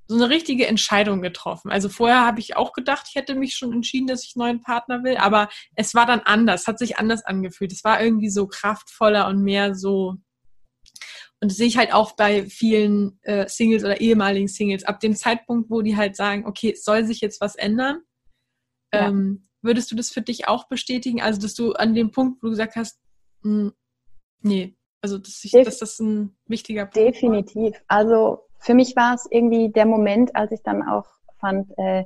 so 0.09 0.17
eine 0.17 0.29
richtige 0.29 0.67
Entscheidung 0.67 1.23
getroffen. 1.23 1.71
Also 1.71 1.89
vorher 1.89 2.25
habe 2.27 2.41
ich 2.41 2.57
auch 2.57 2.73
gedacht, 2.73 3.07
ich 3.09 3.17
hätte 3.17 3.35
mich 3.35 3.55
schon 3.57 3.73
entschieden, 3.73 4.07
dass 4.07 4.25
ich 4.25 4.35
einen 4.37 4.47
neuen 4.47 4.63
Partner 4.63 5.03
will, 5.03 5.17
aber 5.17 5.49
es 5.75 5.95
war 5.95 6.07
dann 6.07 6.21
anders, 6.21 6.67
hat 6.67 6.79
sich 6.79 6.99
anders 6.99 7.25
angefühlt. 7.25 7.73
Es 7.73 7.83
war 7.83 8.01
irgendwie 8.01 8.31
so 8.31 8.47
kraftvoller 8.47 9.27
und 9.27 9.43
mehr 9.43 9.75
so. 9.75 10.17
Und 11.41 11.51
das 11.51 11.59
sehe 11.59 11.67
ich 11.67 11.77
halt 11.77 11.93
auch 11.93 12.13
bei 12.13 12.47
vielen 12.47 13.19
äh, 13.23 13.47
Singles 13.49 13.85
oder 13.85 14.01
ehemaligen 14.01 14.49
Singles. 14.49 14.85
Ab 14.85 15.01
dem 15.01 15.15
Zeitpunkt, 15.15 15.71
wo 15.71 15.83
die 15.83 15.97
halt 15.97 16.17
sagen, 16.17 16.47
okay, 16.47 16.73
es 16.73 16.85
soll 16.85 17.05
sich 17.05 17.21
jetzt 17.21 17.41
was 17.41 17.57
ändern, 17.57 18.01
ja. 18.93 19.09
ähm, 19.09 19.49
würdest 19.63 19.91
du 19.91 19.97
das 19.97 20.11
für 20.11 20.23
dich 20.23 20.49
auch 20.49 20.69
bestätigen? 20.69 21.21
Also, 21.21 21.41
dass 21.41 21.55
du 21.55 21.73
an 21.73 21.95
dem 21.95 22.11
Punkt, 22.11 22.43
wo 22.43 22.47
du 22.47 22.53
gesagt 22.53 22.77
hast, 22.77 22.99
mh, 23.43 23.65
hm, 23.65 23.73
nee, 24.43 24.77
also 25.03 25.19
dass, 25.19 25.45
ich, 25.45 25.53
dass 25.53 25.79
das 25.79 26.01
ein 26.01 26.37
wichtiger 26.47 26.87
Punkt 26.87 26.97
Definitiv. 26.97 27.75
War? 27.75 27.83
Also 27.87 28.41
für 28.59 28.75
mich 28.75 28.97
war 28.97 29.15
es 29.15 29.27
irgendwie 29.31 29.71
der 29.71 29.87
Moment, 29.87 30.35
als 30.35 30.53
ich 30.53 30.63
dann 30.63 30.83
auch 30.83 31.07
fand, 31.39 31.71
äh, 31.77 32.05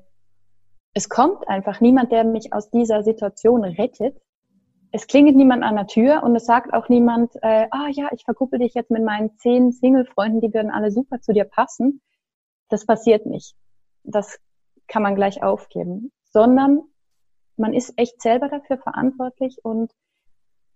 es 0.92 1.08
kommt 1.08 1.48
einfach 1.48 1.80
niemand, 1.80 2.12
der 2.12 2.24
mich 2.24 2.52
aus 2.52 2.70
dieser 2.70 3.02
Situation 3.02 3.64
rettet. 3.64 4.20
Es 4.92 5.06
klingelt 5.06 5.36
niemand 5.36 5.62
an 5.62 5.76
der 5.76 5.86
Tür 5.86 6.22
und 6.24 6.34
es 6.34 6.46
sagt 6.46 6.72
auch 6.72 6.88
niemand, 6.88 7.34
äh, 7.42 7.68
ah 7.70 7.88
ja, 7.90 8.08
ich 8.12 8.24
verkuppel 8.24 8.58
dich 8.58 8.74
jetzt 8.74 8.90
mit 8.90 9.04
meinen 9.04 9.36
zehn 9.38 9.70
Single-Freunden, 9.70 10.40
die 10.40 10.52
würden 10.52 10.70
alle 10.70 10.90
super 10.90 11.20
zu 11.20 11.32
dir 11.32 11.44
passen. 11.44 12.00
Das 12.68 12.86
passiert 12.86 13.26
nicht. 13.26 13.54
Das 14.02 14.38
kann 14.88 15.02
man 15.02 15.14
gleich 15.14 15.42
aufgeben. 15.42 16.10
Sondern 16.24 16.82
man 17.56 17.72
ist 17.72 17.92
echt 17.96 18.20
selber 18.20 18.48
dafür 18.48 18.78
verantwortlich 18.78 19.58
und 19.62 19.92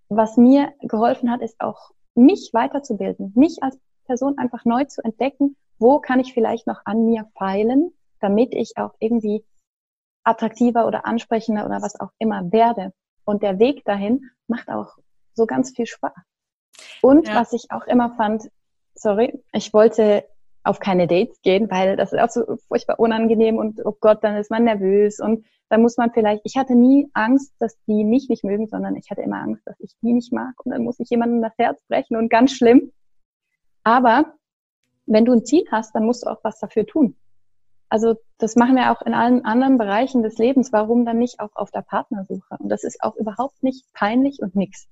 was 0.08 0.36
mir 0.36 0.72
geholfen 0.80 1.30
hat, 1.30 1.40
ist 1.40 1.60
auch 1.60 1.90
mich 2.14 2.50
weiterzubilden, 2.52 3.32
mich 3.34 3.62
als 3.62 3.78
Person 4.04 4.38
einfach 4.38 4.64
neu 4.64 4.84
zu 4.84 5.02
entdecken, 5.02 5.56
wo 5.78 5.98
kann 5.98 6.20
ich 6.20 6.34
vielleicht 6.34 6.66
noch 6.66 6.82
an 6.84 7.06
mir 7.06 7.28
feilen, 7.36 7.92
damit 8.20 8.54
ich 8.54 8.76
auch 8.76 8.94
irgendwie 9.00 9.44
attraktiver 10.22 10.86
oder 10.86 11.06
ansprechender 11.06 11.66
oder 11.66 11.82
was 11.82 11.98
auch 11.98 12.10
immer 12.18 12.52
werde. 12.52 12.92
Und 13.24 13.42
der 13.42 13.58
Weg 13.58 13.84
dahin 13.84 14.30
macht 14.46 14.68
auch 14.68 14.96
so 15.34 15.46
ganz 15.46 15.74
viel 15.74 15.86
Spaß. 15.86 16.12
Und 17.02 17.28
ja. 17.28 17.34
was 17.34 17.52
ich 17.52 17.70
auch 17.70 17.86
immer 17.86 18.14
fand, 18.16 18.50
sorry, 18.94 19.42
ich 19.52 19.72
wollte 19.72 20.24
auf 20.62 20.80
keine 20.80 21.06
Dates 21.06 21.40
gehen, 21.42 21.70
weil 21.70 21.96
das 21.96 22.12
ist 22.12 22.20
auch 22.20 22.30
so 22.30 22.56
furchtbar 22.68 22.98
unangenehm 22.98 23.58
und 23.58 23.84
oh 23.84 23.96
Gott, 24.00 24.24
dann 24.24 24.36
ist 24.36 24.50
man 24.50 24.64
nervös 24.64 25.20
und 25.20 25.44
dann 25.68 25.82
muss 25.82 25.96
man 25.96 26.10
vielleicht, 26.12 26.42
ich 26.44 26.56
hatte 26.56 26.74
nie 26.74 27.08
Angst, 27.12 27.54
dass 27.58 27.76
die 27.86 28.04
mich 28.04 28.28
nicht 28.28 28.44
mögen, 28.44 28.66
sondern 28.66 28.96
ich 28.96 29.10
hatte 29.10 29.22
immer 29.22 29.42
Angst, 29.42 29.62
dass 29.66 29.78
ich 29.80 29.92
die 30.02 30.12
nicht 30.12 30.32
mag 30.32 30.54
und 30.64 30.72
dann 30.72 30.82
muss 30.82 31.00
ich 31.00 31.10
jemandem 31.10 31.42
das 31.42 31.52
Herz 31.58 31.80
brechen 31.88 32.16
und 32.16 32.30
ganz 32.30 32.52
schlimm. 32.52 32.92
Aber 33.82 34.34
wenn 35.06 35.26
du 35.26 35.32
ein 35.32 35.44
Ziel 35.44 35.64
hast, 35.70 35.94
dann 35.94 36.06
musst 36.06 36.24
du 36.24 36.30
auch 36.30 36.42
was 36.42 36.58
dafür 36.58 36.86
tun. 36.86 37.16
Also 37.94 38.16
das 38.38 38.56
machen 38.56 38.74
wir 38.74 38.90
auch 38.90 39.02
in 39.02 39.14
allen 39.14 39.44
anderen 39.44 39.78
Bereichen 39.78 40.24
des 40.24 40.36
Lebens. 40.36 40.72
Warum 40.72 41.04
dann 41.04 41.18
nicht 41.18 41.38
auch 41.38 41.54
auf 41.54 41.70
der 41.70 41.82
Partnersuche? 41.82 42.56
Und 42.58 42.68
das 42.68 42.82
ist 42.82 43.00
auch 43.00 43.14
überhaupt 43.14 43.62
nicht 43.62 43.84
peinlich 43.92 44.40
und 44.40 44.56
nix. 44.56 44.88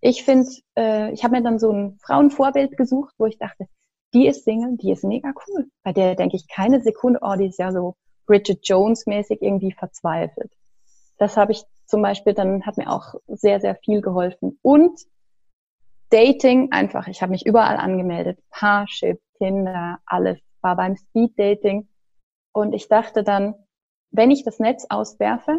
Ich 0.00 0.24
finde, 0.24 0.50
äh, 0.76 1.12
ich 1.12 1.22
habe 1.22 1.36
mir 1.36 1.44
dann 1.44 1.60
so 1.60 1.70
ein 1.70 2.00
Frauenvorbild 2.02 2.76
gesucht, 2.76 3.14
wo 3.16 3.26
ich 3.26 3.38
dachte, 3.38 3.68
die 4.12 4.26
ist 4.26 4.42
Single, 4.42 4.76
die 4.76 4.90
ist 4.90 5.04
mega 5.04 5.32
cool. 5.46 5.70
Bei 5.84 5.92
der 5.92 6.16
denke 6.16 6.34
ich 6.34 6.48
keine 6.48 6.80
Sekunde, 6.80 7.20
oh, 7.22 7.36
die 7.36 7.46
ist 7.46 7.60
ja 7.60 7.70
so 7.70 7.94
Bridget 8.26 8.66
Jones 8.66 9.06
mäßig 9.06 9.40
irgendwie 9.40 9.70
verzweifelt. 9.70 10.50
Das 11.18 11.36
habe 11.36 11.52
ich 11.52 11.62
zum 11.86 12.02
Beispiel, 12.02 12.34
dann 12.34 12.66
hat 12.66 12.76
mir 12.76 12.90
auch 12.90 13.14
sehr, 13.28 13.60
sehr 13.60 13.76
viel 13.76 14.00
geholfen. 14.00 14.58
Und 14.62 14.98
Dating 16.10 16.72
einfach, 16.72 17.06
ich 17.06 17.22
habe 17.22 17.30
mich 17.30 17.46
überall 17.46 17.76
angemeldet. 17.76 18.40
Parship, 18.50 19.20
Tinder, 19.38 20.00
alles. 20.06 20.40
War 20.60 20.74
beim 20.74 20.96
Speed 20.96 21.38
Dating. 21.38 21.86
Und 22.52 22.74
ich 22.74 22.88
dachte 22.88 23.22
dann, 23.24 23.54
wenn 24.10 24.30
ich 24.30 24.44
das 24.44 24.58
Netz 24.58 24.86
auswerfe, 24.88 25.58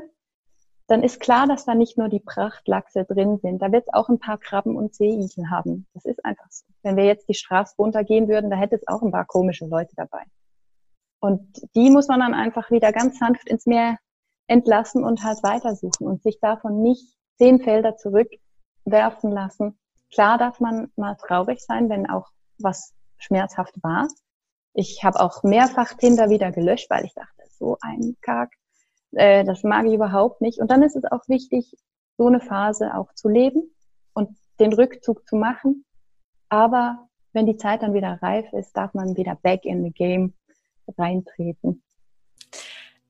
dann 0.88 1.02
ist 1.02 1.20
klar, 1.20 1.48
dass 1.48 1.66
da 1.66 1.76
nicht 1.76 1.98
nur 1.98 2.10
die 2.10 2.20
Prachtlachse 2.20 3.06
drin 3.06 3.40
sind. 3.42 3.62
Da 3.62 3.72
wird 3.72 3.88
es 3.88 3.94
auch 3.94 4.10
ein 4.10 4.20
paar 4.20 4.38
Krabben 4.38 4.76
und 4.76 4.94
Seeigel 4.94 5.50
haben. 5.50 5.88
Das 5.94 6.06
ist 6.06 6.24
einfach 6.26 6.50
so. 6.50 6.66
Wenn 6.84 6.98
wir 6.98 7.06
jetzt 7.06 7.28
die 7.30 7.34
Straße 7.34 7.76
runtergehen 7.78 8.28
würden, 8.28 8.50
da 8.50 8.58
hätte 8.58 8.76
es 8.76 8.88
auch 8.88 9.02
ein 9.02 9.12
paar 9.12 9.26
komische 9.26 9.66
Leute 9.66 9.96
dabei. 9.96 10.24
Und 11.20 11.62
die 11.74 11.90
muss 11.90 12.10
man 12.10 12.20
dann 12.20 12.34
einfach 12.34 12.70
wieder 12.70 12.92
ganz 12.92 13.18
sanft 13.18 13.48
ins 13.48 13.66
Meer 13.66 13.98
entlassen 14.48 15.06
und 15.06 15.24
halt 15.24 15.42
weitersuchen 15.42 16.06
und 16.06 16.22
sich 16.22 16.40
davon 16.42 16.82
nicht 16.82 17.18
zehn 17.38 17.62
Felder 17.62 17.96
zurückwerfen 17.96 19.32
lassen. 19.32 19.80
Klar 20.14 20.38
darf 20.38 20.60
man 20.60 20.92
mal 20.98 21.16
traurig 21.16 21.62
sein, 21.62 21.90
wenn 21.90 22.10
auch 22.10 22.30
was 22.60 22.94
schmerzhaft 23.18 23.82
war. 23.82 24.10
Ich 24.74 25.04
habe 25.04 25.20
auch 25.20 25.44
mehrfach 25.44 25.94
Tinder 25.94 26.30
wieder 26.30 26.52
gelöscht, 26.52 26.90
weil 26.90 27.06
ich 27.06 27.14
dachte, 27.14 27.44
so 27.58 27.78
ein 27.82 28.16
Kack, 28.22 28.52
äh, 29.12 29.44
das 29.44 29.64
mag 29.64 29.86
ich 29.86 29.94
überhaupt 29.94 30.42
nicht. 30.42 30.60
Und 30.60 30.72
dann 30.72 30.84
ist 30.84 30.96
es 30.96 31.04
auch 31.06 31.28
wichtig, 31.28 31.76
so 32.18 32.28
eine 32.28 32.40
Phase 32.40 32.96
auch 32.96 33.14
zu 33.14 33.30
leben 33.30 33.72
und 34.14 34.30
den 34.60 34.74
Rückzug 34.74 35.28
zu 35.28 35.36
machen. 35.36 35.86
Aber 36.50 37.08
wenn 37.34 37.46
die 37.46 37.58
Zeit 37.58 37.82
dann 37.82 37.94
wieder 37.94 38.20
reif 38.22 38.52
ist, 38.54 38.74
darf 38.74 38.94
man 38.94 39.18
wieder 39.18 39.36
back 39.36 39.66
in 39.66 39.84
the 39.84 39.92
game 39.92 40.34
reintreten. 40.98 41.84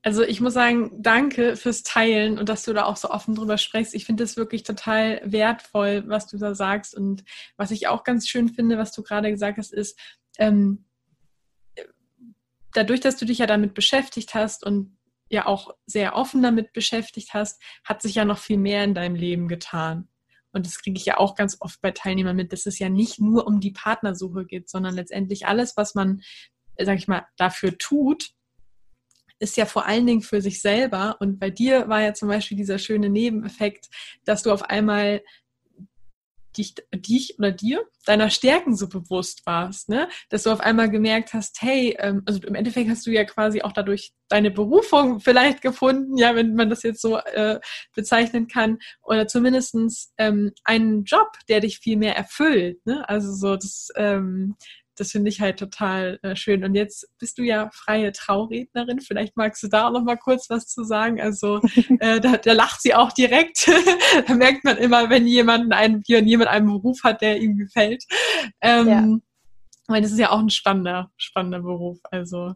Also 0.06 0.23
ich 0.23 0.41
muss 0.41 0.54
sagen, 0.54 0.91
danke 1.02 1.56
fürs 1.56 1.84
Teilen 1.84 2.38
und 2.38 2.49
dass 2.49 2.63
du 2.63 2.73
da 2.73 2.86
auch 2.86 2.97
so 2.97 3.10
offen 3.10 3.36
drüber 3.36 3.58
sprichst. 3.58 3.93
Ich 3.95 4.06
finde 4.06 4.23
das 4.23 4.36
wirklich 4.36 4.63
total 4.63 5.21
wertvoll, 5.23 6.04
was 6.08 6.28
du 6.28 6.38
da 6.38 6.56
sagst. 6.56 6.93
Und 6.93 7.23
was 7.56 7.71
ich 7.71 7.88
auch 7.88 8.04
ganz 8.04 8.28
schön 8.28 8.49
finde, 8.49 8.78
was 8.78 8.91
du 8.91 9.02
gerade 9.02 9.32
gesagt 9.32 9.58
hast, 9.58 9.73
ist, 9.73 9.97
ähm, 10.38 10.86
dadurch, 12.74 13.00
dass 13.00 13.18
du 13.18 13.26
dich 13.26 13.40
ja 13.40 13.48
damit 13.48 13.74
beschäftigt 13.74 14.34
hast 14.34 14.66
und 14.66 14.98
ja 15.30 15.46
auch 15.46 15.74
sehr 15.86 16.16
offen 16.16 16.44
damit 16.44 16.74
beschäftigt 16.74 17.34
hast, 17.34 17.62
hat 17.84 18.02
sich 18.02 18.16
ja 18.16 18.26
noch 18.26 18.38
viel 18.38 18.58
mehr 18.58 18.84
in 18.84 18.94
deinem 18.94 19.16
Leben 19.16 19.48
getan. 19.48 20.08
Und 20.52 20.68
das 20.68 20.80
kriege 20.80 20.98
ich 20.98 21.06
ja 21.06 21.18
auch 21.18 21.36
ganz 21.36 21.58
oft 21.62 21.82
bei 21.82 21.90
Teilnehmern 21.90 22.36
mit, 22.36 22.54
dass 22.54 22.68
es 22.68 22.78
ja 22.78 22.90
nicht 22.90 23.20
nur 23.20 23.48
um 23.48 23.60
die 23.60 23.72
Partnersuche 23.72 24.46
geht, 24.46 24.70
sondern 24.70 24.94
letztendlich 24.94 25.48
alles, 25.48 25.76
was 25.78 25.96
man 25.96 26.22
sag 26.80 26.98
ich 26.98 27.08
mal, 27.08 27.26
dafür 27.38 27.78
tut, 27.78 28.32
ist 29.40 29.58
ja 29.58 29.66
vor 29.66 29.86
allen 29.86 30.08
Dingen 30.08 30.22
für 30.22 30.42
sich 30.42 30.62
selber. 30.62 31.18
Und 31.20 31.40
bei 31.40 31.50
dir 31.50 31.90
war 31.90 32.02
ja 32.02 32.14
zum 32.14 32.30
Beispiel 32.30 32.58
dieser 32.58 32.80
schöne 32.80 33.10
Nebeneffekt, 33.10 33.90
dass 34.26 34.44
du 34.44 34.52
auf 34.52 34.64
einmal 34.64 35.22
dich, 36.58 36.76
dich 36.94 37.38
oder 37.39 37.52
dir 37.52 37.84
deiner 38.06 38.30
Stärken 38.30 38.76
so 38.76 38.88
bewusst 38.89 39.46
warst, 39.46 39.89
ne? 39.89 40.08
Dass 40.30 40.44
du 40.44 40.52
auf 40.52 40.60
einmal 40.60 40.89
gemerkt 40.89 41.34
hast, 41.34 41.62
hey, 41.62 41.96
ähm, 42.00 42.24
also 42.26 42.39
im 42.46 42.56
Endeffekt 42.56 42.89
hast 42.89 43.06
du 43.06 43.12
ja 43.12 43.24
quasi 43.24 43.62
auch 43.62 43.72
dadurch 43.72 44.13
deine 44.30 44.52
Berufung 44.52 45.20
vielleicht 45.20 45.62
gefunden, 45.62 46.18
ja, 46.18 46.36
wenn 46.36 46.56
man 46.56 46.70
das 46.70 46.84
jetzt 46.84 47.02
so 47.02 47.18
äh, 47.18 47.60
bezeichnen 47.96 48.48
kann, 48.48 48.80
oder 49.02 49.28
zumindestens 49.28 50.13
ähm, 50.18 50.52
einen 50.63 51.04
Job, 51.04 51.30
der 51.50 51.60
dich 51.60 51.80
viel 51.80 51.98
mehr 51.98 52.16
erfüllt, 52.16 52.86
ne? 52.86 53.08
Also 53.08 53.34
so 53.34 53.56
das 53.56 53.89
ähm, 53.96 54.56
das 54.96 55.12
finde 55.12 55.30
ich 55.30 55.42
halt 55.42 55.58
total 55.58 56.20
äh, 56.22 56.36
schön. 56.36 56.64
Und 56.64 56.76
jetzt 56.76 57.08
bist 57.20 57.38
du 57.38 57.44
ja 57.44 57.70
freie 57.74 58.12
Traurednerin. 58.12 59.00
Vielleicht 59.00 59.36
magst 59.38 59.64
du 59.64 59.68
da 59.68 59.88
auch 59.88 59.92
noch 59.92 60.04
mal 60.04 60.18
kurz 60.18 60.50
was 60.50 60.68
zu 60.68 60.84
sagen. 60.84 61.22
Also 61.22 61.60
äh, 62.00 62.20
da, 62.20 62.38
da 62.38 62.54
lacht 62.54 62.82
sie 62.82 62.96
auch 62.96 63.12
direkt. 63.12 63.70
da 64.28 64.34
merkt 64.36 64.64
man 64.64 64.78
immer, 64.78 65.10
wenn 65.10 65.28
jemand 65.28 65.74
einen, 65.74 66.04
jemand 66.06 66.50
einen 66.50 66.68
Beruf 66.68 67.04
hat, 67.04 67.22
der 67.22 67.40
ihm 67.40 67.58
gefällt. 67.58 68.04
Ähm, 68.62 68.88
ja. 68.88 69.08
Weil 69.88 70.02
das 70.02 70.12
ist 70.12 70.20
ja 70.20 70.32
auch 70.32 70.40
ein 70.40 70.50
spannender, 70.50 71.12
spannender 71.18 71.60
Beruf. 71.60 72.00
Also 72.12 72.54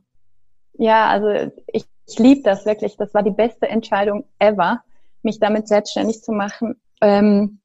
ja, 0.78 1.08
also 1.08 1.52
ich, 1.68 1.86
ich 2.08 2.20
liebe 2.20 2.42
das 2.44 2.66
wirklich. 2.66 2.98
Das 2.98 3.14
war 3.14 3.24
die 3.24 3.32
beste 3.32 3.68
Entscheidung 3.68 4.26
ever, 4.40 4.84
mich 5.24 5.40
damit 5.40 5.68
selbstständig 5.68 6.22
zu 6.22 6.32
machen. 6.32 6.80
Ähm, 7.02 7.60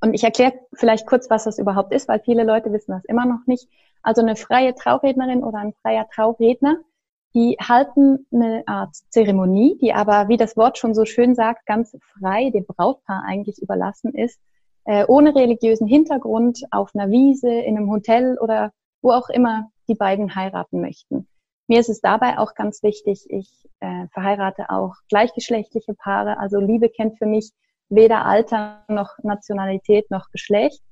und 0.00 0.14
ich 0.14 0.24
erkläre 0.24 0.54
vielleicht 0.74 1.06
kurz, 1.06 1.30
was 1.30 1.44
das 1.44 1.58
überhaupt 1.58 1.92
ist, 1.94 2.08
weil 2.08 2.20
viele 2.20 2.44
Leute 2.44 2.72
wissen 2.72 2.92
das 2.92 3.04
immer 3.04 3.24
noch 3.24 3.46
nicht. 3.46 3.68
Also 4.02 4.22
eine 4.22 4.36
freie 4.36 4.74
Traurednerin 4.74 5.44
oder 5.44 5.58
ein 5.58 5.74
freier 5.82 6.08
Trauredner, 6.08 6.76
die 7.34 7.56
halten 7.60 8.26
eine 8.32 8.62
Art 8.66 8.94
Zeremonie, 9.08 9.78
die 9.80 9.94
aber, 9.94 10.28
wie 10.28 10.36
das 10.36 10.56
Wort 10.56 10.78
schon 10.78 10.94
so 10.94 11.04
schön 11.04 11.34
sagt, 11.34 11.66
ganz 11.66 11.96
frei 12.18 12.50
dem 12.50 12.66
Brautpaar 12.66 13.24
eigentlich 13.26 13.60
überlassen 13.62 14.14
ist, 14.14 14.38
äh, 14.84 15.04
ohne 15.06 15.34
religiösen 15.34 15.86
Hintergrund, 15.86 16.62
auf 16.70 16.90
einer 16.94 17.10
Wiese, 17.10 17.50
in 17.50 17.76
einem 17.76 17.90
Hotel 17.90 18.38
oder 18.38 18.72
wo 19.00 19.12
auch 19.12 19.28
immer 19.28 19.70
die 19.88 19.94
beiden 19.94 20.34
heiraten 20.34 20.80
möchten. 20.80 21.28
Mir 21.68 21.80
ist 21.80 21.88
es 21.88 22.00
dabei 22.00 22.38
auch 22.38 22.54
ganz 22.54 22.82
wichtig, 22.82 23.24
ich 23.28 23.48
äh, 23.80 24.06
verheirate 24.08 24.68
auch 24.68 24.94
gleichgeschlechtliche 25.08 25.94
Paare. 25.94 26.38
Also 26.38 26.60
Liebe 26.60 26.90
kennt 26.90 27.18
für 27.18 27.26
mich 27.26 27.52
weder 27.88 28.26
Alter 28.26 28.84
noch 28.88 29.16
Nationalität 29.22 30.10
noch 30.10 30.30
Geschlecht. 30.30 30.82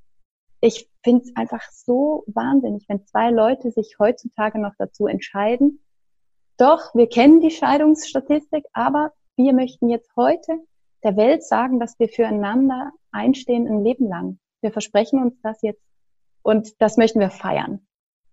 Ich 0.61 0.89
finde 1.03 1.25
es 1.25 1.37
einfach 1.37 1.63
so 1.71 2.25
wahnsinnig, 2.27 2.87
wenn 2.89 3.07
zwei 3.07 3.31
Leute 3.31 3.71
sich 3.71 3.97
heutzutage 3.99 4.59
noch 4.61 4.75
dazu 4.79 5.07
entscheiden. 5.07 5.83
Doch, 6.59 6.95
wir 6.95 7.09
kennen 7.09 7.41
die 7.41 7.51
Scheidungsstatistik, 7.51 8.67
aber 8.75 9.13
wir 9.37 9.55
möchten 9.55 9.89
jetzt 9.89 10.15
heute 10.17 10.59
der 11.03 11.17
Welt 11.17 11.43
sagen, 11.43 11.81
dass 11.81 11.99
wir 11.99 12.09
füreinander 12.09 12.93
einstehen 13.11 13.67
ein 13.67 13.83
Leben 13.83 14.07
lang. 14.07 14.39
Wir 14.61 14.71
versprechen 14.71 15.23
uns 15.23 15.41
das 15.43 15.63
jetzt 15.63 15.83
und 16.43 16.81
das 16.81 16.99
möchten 16.99 17.21
wir 17.21 17.31
feiern. 17.31 17.87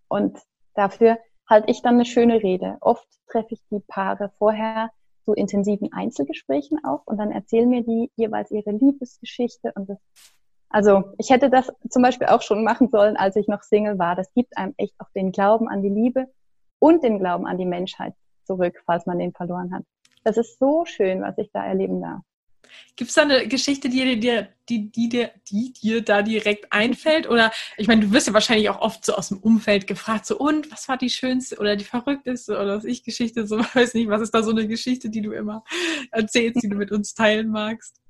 Und 0.10 0.38
dafür 0.74 1.18
halte 1.50 1.72
ich 1.72 1.82
dann 1.82 1.96
eine 1.96 2.06
schöne 2.06 2.44
Rede. 2.44 2.78
Oft 2.82 3.08
treffe 3.28 3.54
ich 3.54 3.62
die 3.72 3.80
Paare 3.80 4.32
vorher 4.38 4.92
zu 5.24 5.34
intensiven 5.34 5.94
Einzelgesprächen 5.94 6.84
auch 6.84 7.04
und 7.06 7.18
dann 7.18 7.32
erzählen 7.32 7.70
mir 7.70 7.84
die 7.84 8.12
jeweils 8.18 8.52
ihre 8.52 8.72
Liebesgeschichte 8.72 9.72
und 9.76 9.90
das 9.90 10.00
also 10.70 11.04
ich 11.18 11.30
hätte 11.30 11.50
das 11.50 11.72
zum 11.90 12.02
Beispiel 12.02 12.28
auch 12.28 12.42
schon 12.42 12.64
machen 12.64 12.90
sollen, 12.90 13.16
als 13.16 13.36
ich 13.36 13.48
noch 13.48 13.64
Single 13.64 13.98
war. 13.98 14.16
Das 14.16 14.32
gibt 14.34 14.58
einem 14.58 14.74
echt 14.78 14.94
auch 15.00 15.10
den 15.16 15.32
Glauben 15.32 15.70
an 15.70 15.82
die 15.82 15.90
Liebe 15.90 16.28
und 16.80 17.04
den 17.04 17.20
Glauben 17.20 17.48
an 17.48 17.58
die 17.58 17.66
Menschheit 17.66 18.14
zurück, 18.46 18.82
falls 18.86 19.06
man 19.06 19.20
den 19.20 19.34
verloren 19.34 19.74
hat. 19.74 19.84
Das 20.24 20.38
ist 20.38 20.60
so 20.60 20.86
schön, 20.86 21.22
was 21.22 21.38
ich 21.38 21.50
da 21.54 21.66
erleben 21.66 22.02
darf. 22.02 22.22
Gibt 22.98 23.10
es 23.10 23.16
da 23.16 23.22
eine 23.22 23.48
Geschichte, 23.48 23.88
die 23.88 24.20
dir, 24.20 24.50
die, 24.68 24.92
die, 24.92 25.08
die, 25.08 25.30
die 25.50 25.74
dir 25.74 26.02
da 26.02 26.22
direkt 26.22 26.72
einfällt? 26.74 27.30
Oder 27.30 27.52
ich 27.78 27.88
meine, 27.88 28.02
du 28.02 28.12
wirst 28.12 28.28
ja 28.28 28.34
wahrscheinlich 28.34 28.70
auch 28.70 28.82
oft 28.82 29.06
so 29.06 29.14
aus 29.14 29.30
dem 29.30 29.38
Umfeld 29.38 29.88
gefragt, 29.88 30.26
so 30.26 30.38
und 30.38 30.70
was 30.72 30.90
war 30.90 30.98
die 30.98 31.10
schönste 31.10 31.58
oder 31.60 31.78
die 31.78 31.86
verrückteste 31.86 32.54
oder 32.54 32.78
was 32.78 32.84
ich 32.84 33.04
Geschichte, 33.04 33.48
so 33.48 33.60
weiß 33.74 33.94
nicht, 33.94 34.10
was 34.10 34.22
ist 34.22 34.32
da 34.34 34.44
so 34.44 34.52
eine 34.52 34.68
Geschichte, 34.68 35.10
die 35.10 35.22
du 35.22 35.32
immer 35.32 35.64
erzählst, 36.12 36.62
die 36.62 36.70
du 36.70 36.76
mit 36.76 36.92
uns 36.92 37.14
teilen 37.14 37.50
magst? 37.50 38.02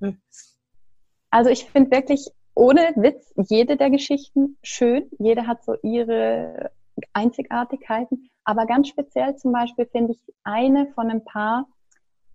Also 1.29 1.49
ich 1.49 1.65
finde 1.65 1.91
wirklich 1.91 2.25
ohne 2.57 2.91
Witz 2.95 3.31
jede 3.35 3.77
der 3.77 3.91
Geschichten 3.91 4.57
schön. 4.63 5.09
Jede 5.19 5.45
hat 5.45 5.63
so 5.63 5.75
ihre 5.83 6.71
Einzigartigkeiten. 7.13 8.29
Aber 8.43 8.65
ganz 8.65 8.87
speziell 8.87 9.35
zum 9.35 9.51
Beispiel 9.51 9.85
finde 9.85 10.13
ich 10.13 10.33
eine 10.43 10.87
von 10.93 11.11
ein 11.11 11.23
paar, 11.23 11.67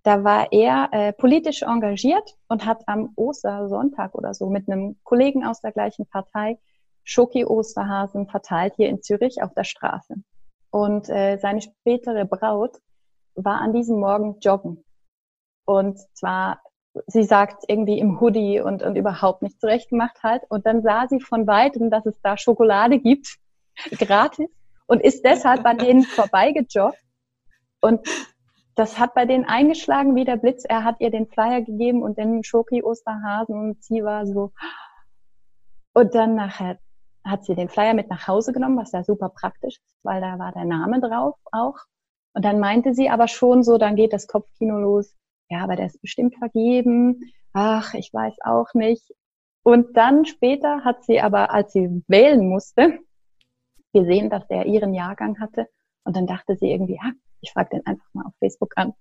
da 0.03 0.23
war 0.23 0.51
er 0.51 0.89
äh, 0.91 1.13
politisch 1.13 1.63
engagiert 1.63 2.37
und 2.47 2.65
hat 2.65 2.83
am 2.87 3.11
Ostersonntag 3.15 4.15
oder 4.15 4.33
so 4.33 4.49
mit 4.49 4.69
einem 4.69 4.97
Kollegen 5.03 5.45
aus 5.45 5.59
der 5.61 5.71
gleichen 5.71 6.05
Partei 6.05 6.57
Schoki-Osterhasen 7.03 8.27
verteilt 8.27 8.75
hier 8.77 8.87
in 8.87 9.01
Zürich 9.01 9.41
auf 9.43 9.53
der 9.53 9.65
Straße. 9.65 10.15
Und 10.69 11.09
äh, 11.09 11.37
seine 11.37 11.61
spätere 11.61 12.25
Braut 12.25 12.79
war 13.35 13.59
an 13.59 13.73
diesem 13.73 13.99
Morgen 13.99 14.39
joggen. 14.39 14.83
Und 15.65 15.99
zwar, 16.13 16.61
sie 17.07 17.23
sagt 17.23 17.63
irgendwie 17.67 17.99
im 17.99 18.19
Hoodie 18.19 18.59
und, 18.59 18.83
und 18.83 18.95
überhaupt 18.95 19.41
nicht 19.41 19.59
zurechtgemacht 19.59 20.21
halt. 20.23 20.43
Und 20.49 20.65
dann 20.65 20.81
sah 20.81 21.07
sie 21.07 21.19
von 21.19 21.47
weitem, 21.47 21.89
dass 21.89 22.05
es 22.05 22.19
da 22.21 22.37
Schokolade 22.37 22.99
gibt, 22.99 23.37
gratis, 23.91 24.49
und 24.85 25.01
ist 25.01 25.23
deshalb 25.25 25.65
an 25.65 25.77
denen 25.77 26.03
vorbeigejoggt. 26.03 26.99
Und 27.81 28.07
das 28.75 28.97
hat 28.97 29.13
bei 29.13 29.25
denen 29.25 29.45
eingeschlagen 29.45 30.15
wie 30.15 30.25
der 30.25 30.37
Blitz. 30.37 30.63
Er 30.65 30.83
hat 30.83 30.95
ihr 30.99 31.11
den 31.11 31.27
Flyer 31.27 31.61
gegeben 31.61 32.01
und 32.01 32.17
den 32.17 32.43
Schoki-Osterhasen 32.43 33.55
und 33.55 33.83
sie 33.83 34.03
war 34.03 34.25
so. 34.25 34.51
Und 35.93 36.15
dann 36.15 36.35
nachher 36.35 36.79
hat 37.23 37.45
sie 37.45 37.55
den 37.55 37.69
Flyer 37.69 37.93
mit 37.93 38.09
nach 38.09 38.27
Hause 38.27 38.51
genommen, 38.51 38.77
was 38.77 38.91
ja 38.91 39.03
super 39.03 39.29
praktisch 39.29 39.75
ist, 39.75 39.99
weil 40.03 40.21
da 40.21 40.39
war 40.39 40.51
der 40.51 40.65
Name 40.65 40.99
drauf 40.99 41.35
auch. 41.51 41.77
Und 42.33 42.43
dann 42.43 42.59
meinte 42.59 42.93
sie 42.93 43.09
aber 43.09 43.27
schon 43.27 43.63
so, 43.63 43.77
dann 43.77 43.95
geht 43.95 44.11
das 44.11 44.27
Kopfkino 44.27 44.79
los. 44.79 45.15
Ja, 45.49 45.63
aber 45.63 45.75
der 45.75 45.87
ist 45.87 46.01
bestimmt 46.01 46.35
vergeben. 46.35 47.33
Ach, 47.53 47.93
ich 47.93 48.13
weiß 48.13 48.35
auch 48.43 48.73
nicht. 48.73 49.13
Und 49.63 49.95
dann 49.95 50.25
später 50.25 50.83
hat 50.83 51.03
sie 51.05 51.21
aber, 51.21 51.51
als 51.51 51.73
sie 51.73 52.03
wählen 52.07 52.49
musste, 52.49 52.99
gesehen, 53.93 54.29
dass 54.29 54.47
der 54.47 54.65
ihren 54.65 54.93
Jahrgang 54.93 55.39
hatte. 55.39 55.67
Und 56.03 56.15
dann 56.15 56.27
dachte 56.27 56.57
sie 56.57 56.71
irgendwie, 56.71 56.99
ah, 57.01 57.11
ich 57.41 57.51
frage 57.51 57.69
den 57.73 57.85
einfach 57.85 58.07
mal 58.13 58.25
auf 58.25 58.33
Facebook 58.39 58.73
an. 58.75 58.93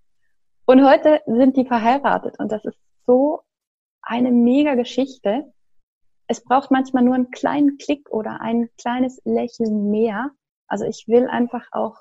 Und 0.67 0.85
heute 0.85 1.21
sind 1.27 1.57
die 1.57 1.67
verheiratet 1.67 2.39
und 2.39 2.53
das 2.53 2.65
ist 2.65 2.79
so 3.07 3.41
eine 4.03 4.31
mega 4.31 4.75
Geschichte. 4.75 5.53
Es 6.29 6.45
braucht 6.45 6.71
manchmal 6.71 7.03
nur 7.03 7.15
einen 7.15 7.31
kleinen 7.31 7.79
Klick 7.79 8.09
oder 8.11 8.41
ein 8.41 8.69
kleines 8.79 9.21
Lächeln 9.25 9.91
mehr. 9.91 10.31
Also 10.69 10.85
ich 10.85 11.09
will 11.09 11.27
einfach 11.29 11.67
auch 11.73 11.97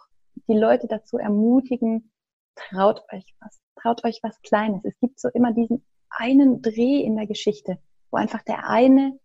die 0.48 0.58
Leute 0.58 0.88
dazu 0.88 1.18
ermutigen, 1.18 2.11
traut 2.56 3.04
euch 3.12 3.36
was, 3.40 3.60
traut 3.76 4.04
euch 4.04 4.20
was 4.24 4.42
Kleines. 4.42 4.84
Es 4.86 5.00
gibt 5.00 5.20
so 5.20 5.30
immer 5.30 5.54
diesen 5.54 5.86
einen 6.10 6.62
Dreh 6.62 7.02
in 7.02 7.16
der 7.16 7.28
Geschichte, 7.28 7.80
wo 8.10 8.18
einfach 8.18 8.44
der 8.44 8.68
eine 8.68 9.20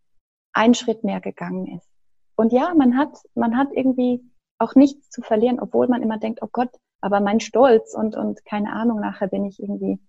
einen 0.53 0.75
Schritt 0.75 1.05
mehr 1.05 1.21
gegangen 1.21 1.67
ist. 1.77 1.89
Und 2.37 2.53
ja, 2.53 2.75
man 2.75 2.97
hat, 2.97 3.19
man 3.35 3.57
hat 3.57 3.69
irgendwie 3.73 4.23
auch 4.59 4.75
nichts 4.75 5.11
zu 5.11 5.23
verlieren, 5.23 5.61
obwohl 5.61 5.89
man 5.89 6.03
immer 6.03 6.19
denkt, 6.19 6.41
oh 6.43 6.49
Gott, 6.51 6.71
aber 7.01 7.21
mein 7.21 7.41
Stolz 7.41 7.95
und, 7.95 8.17
und 8.17 8.45
keine 8.45 8.73
Ahnung, 8.73 9.01
nachher 9.01 9.29
bin 9.29 9.45
ich 9.45 9.61
irgendwie, 9.61 10.01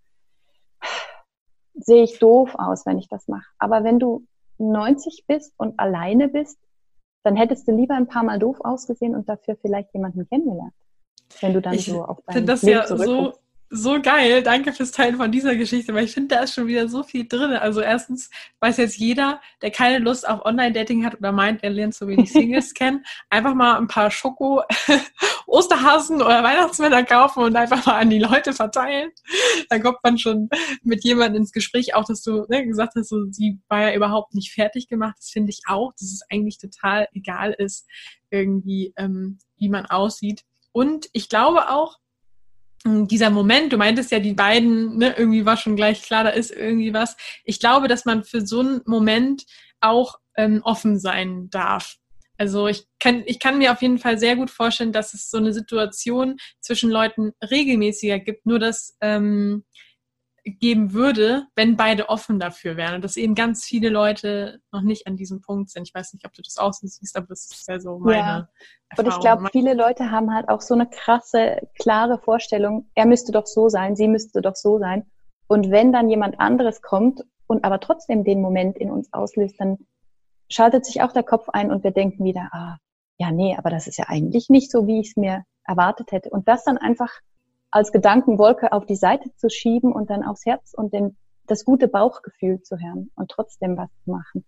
sehe 1.73 2.03
ich 2.03 2.19
doof 2.19 2.55
aus, 2.57 2.85
wenn 2.85 2.97
ich 2.97 3.09
das 3.09 3.27
mache. 3.27 3.47
Aber 3.59 3.83
wenn 3.83 3.99
du 3.99 4.25
90 4.57 5.25
bist 5.27 5.53
und 5.57 5.79
alleine 5.79 6.27
bist, 6.29 6.59
dann 7.23 7.35
hättest 7.35 7.67
du 7.67 7.73
lieber 7.73 7.95
ein 7.95 8.07
paar 8.07 8.23
Mal 8.23 8.39
doof 8.39 8.57
ausgesehen 8.61 9.15
und 9.15 9.27
dafür 9.27 9.57
vielleicht 9.57 9.93
jemanden 9.93 10.27
kennengelernt. 10.29 10.73
Wenn 11.41 11.53
du 11.53 11.61
dann 11.61 11.73
ich 11.73 11.85
so 11.85 12.03
auf 12.03 12.19
dein 12.27 12.45
das 12.45 12.61
Leben 12.61 12.79
ja 12.79 12.97
so 12.97 13.33
so 13.69 14.01
geil. 14.01 14.43
Danke 14.43 14.71
fürs 14.71 14.91
Teilen 14.91 15.17
von 15.17 15.31
dieser 15.31 15.55
Geschichte, 15.55 15.93
weil 15.93 16.05
ich 16.05 16.13
finde, 16.13 16.35
da 16.35 16.43
ist 16.43 16.53
schon 16.53 16.67
wieder 16.67 16.87
so 16.87 17.03
viel 17.03 17.27
drin. 17.27 17.51
Also 17.51 17.81
erstens 17.81 18.29
weiß 18.61 18.77
jetzt 18.77 18.97
jeder, 18.97 19.41
der 19.61 19.71
keine 19.71 19.99
Lust 19.99 20.27
auf 20.27 20.45
Online-Dating 20.45 21.05
hat 21.05 21.15
oder 21.15 21.31
meint, 21.31 21.63
er 21.63 21.71
lernt 21.71 21.93
so 21.93 22.07
wenig 22.07 22.31
Singles 22.31 22.73
kennen, 22.73 23.05
einfach 23.29 23.53
mal 23.53 23.77
ein 23.77 23.87
paar 23.87 24.09
Schoko, 24.09 24.61
Osterhasen 25.47 26.21
oder 26.21 26.43
Weihnachtsmänner 26.43 27.03
kaufen 27.03 27.43
und 27.43 27.55
einfach 27.55 27.85
mal 27.85 27.99
an 27.99 28.09
die 28.09 28.19
Leute 28.19 28.53
verteilen. 28.53 29.11
Dann 29.69 29.83
kommt 29.83 29.99
man 30.03 30.17
schon 30.17 30.49
mit 30.83 31.03
jemandem 31.03 31.41
ins 31.41 31.51
Gespräch. 31.51 31.93
Auch, 31.95 32.05
dass 32.05 32.21
du 32.21 32.45
ne, 32.47 32.65
gesagt 32.65 32.93
hast, 32.95 33.09
so, 33.09 33.25
sie 33.31 33.59
war 33.67 33.81
ja 33.81 33.95
überhaupt 33.95 34.33
nicht 34.33 34.53
fertig 34.53 34.87
gemacht. 34.87 35.15
Das 35.19 35.29
finde 35.29 35.51
ich 35.51 35.61
auch, 35.67 35.91
dass 35.93 36.11
es 36.13 36.21
eigentlich 36.29 36.57
total 36.57 37.07
egal 37.13 37.53
ist, 37.57 37.85
irgendwie, 38.29 38.93
ähm, 38.97 39.39
wie 39.57 39.69
man 39.69 39.85
aussieht. 39.85 40.43
Und 40.77 41.09
ich 41.11 41.27
glaube 41.27 41.71
auch, 41.71 41.97
dieser 42.85 43.31
Moment, 43.31 43.73
du 43.73 43.77
meintest 43.77 44.11
ja, 44.11 44.19
die 44.19 44.35
beiden, 44.35 44.99
ne, 44.99 45.15
irgendwie 45.17 45.43
war 45.43 45.57
schon 45.57 45.75
gleich 45.75 46.03
klar, 46.03 46.23
da 46.23 46.29
ist 46.29 46.51
irgendwie 46.51 46.93
was. 46.93 47.17
Ich 47.45 47.59
glaube, 47.59 47.87
dass 47.87 48.05
man 48.05 48.23
für 48.23 48.45
so 48.45 48.59
einen 48.59 48.81
Moment 48.85 49.47
auch 49.81 50.19
ähm, 50.35 50.61
offen 50.63 50.99
sein 50.99 51.49
darf. 51.49 51.95
Also 52.37 52.67
ich 52.67 52.85
kann, 52.99 53.23
ich 53.25 53.39
kann 53.39 53.57
mir 53.57 53.71
auf 53.71 53.81
jeden 53.81 53.97
Fall 53.97 54.19
sehr 54.19 54.35
gut 54.35 54.51
vorstellen, 54.51 54.91
dass 54.91 55.15
es 55.15 55.31
so 55.31 55.37
eine 55.39 55.51
Situation 55.51 56.37
zwischen 56.59 56.91
Leuten 56.91 57.31
regelmäßiger 57.41 58.19
gibt, 58.19 58.45
nur 58.45 58.59
dass 58.59 58.95
ähm, 59.01 59.63
geben 60.51 60.93
würde, 60.93 61.47
wenn 61.55 61.77
beide 61.77 62.09
offen 62.09 62.39
dafür 62.39 62.77
wären. 62.77 62.95
Und 62.95 63.03
dass 63.03 63.17
eben 63.17 63.35
ganz 63.35 63.65
viele 63.65 63.89
Leute 63.89 64.59
noch 64.71 64.81
nicht 64.81 65.07
an 65.07 65.15
diesem 65.15 65.41
Punkt 65.41 65.69
sind. 65.69 65.87
Ich 65.87 65.93
weiß 65.93 66.13
nicht, 66.13 66.25
ob 66.25 66.33
du 66.33 66.41
das 66.41 66.57
auch 66.57 66.73
so 66.73 66.87
siehst, 66.87 67.15
aber 67.15 67.27
das 67.27 67.49
ist 67.51 67.67
ja 67.67 67.79
so 67.79 67.99
meine 67.99 68.17
ja. 68.17 68.49
Und 68.97 69.07
ich 69.07 69.19
glaube, 69.19 69.49
viele 69.51 69.73
Leute 69.73 70.11
haben 70.11 70.33
halt 70.33 70.49
auch 70.49 70.61
so 70.61 70.73
eine 70.73 70.87
krasse, 70.87 71.67
klare 71.77 72.19
Vorstellung, 72.19 72.89
er 72.95 73.05
müsste 73.05 73.31
doch 73.31 73.45
so 73.45 73.67
sein, 73.69 73.95
sie 73.95 74.07
müsste 74.07 74.41
doch 74.41 74.55
so 74.55 74.79
sein. 74.79 75.05
Und 75.47 75.71
wenn 75.71 75.91
dann 75.91 76.09
jemand 76.09 76.39
anderes 76.39 76.81
kommt 76.81 77.23
und 77.47 77.63
aber 77.63 77.79
trotzdem 77.79 78.23
den 78.23 78.41
Moment 78.41 78.77
in 78.77 78.91
uns 78.91 79.11
auslöst, 79.11 79.55
dann 79.59 79.77
schaltet 80.49 80.85
sich 80.85 81.01
auch 81.01 81.11
der 81.11 81.23
Kopf 81.23 81.49
ein 81.49 81.71
und 81.71 81.83
wir 81.83 81.91
denken 81.91 82.23
wieder, 82.23 82.49
ah, 82.51 82.77
ja, 83.17 83.31
nee, 83.31 83.55
aber 83.57 83.69
das 83.69 83.87
ist 83.87 83.97
ja 83.97 84.05
eigentlich 84.07 84.49
nicht 84.49 84.71
so, 84.71 84.87
wie 84.87 84.99
ich 84.99 85.09
es 85.09 85.15
mir 85.17 85.43
erwartet 85.63 86.11
hätte. 86.11 86.29
Und 86.29 86.47
das 86.47 86.63
dann 86.63 86.77
einfach 86.77 87.11
als 87.71 87.91
Gedankenwolke 87.91 88.71
auf 88.71 88.85
die 88.85 88.95
Seite 88.95 89.33
zu 89.35 89.49
schieben 89.49 89.91
und 89.91 90.09
dann 90.09 90.23
aufs 90.23 90.45
Herz 90.45 90.73
und 90.73 90.93
den, 90.93 91.17
das 91.45 91.65
gute 91.65 91.87
Bauchgefühl 91.87 92.61
zu 92.61 92.77
hören 92.77 93.11
und 93.15 93.29
trotzdem 93.29 93.77
was 93.77 93.89
zu 94.03 94.11
machen. 94.11 94.45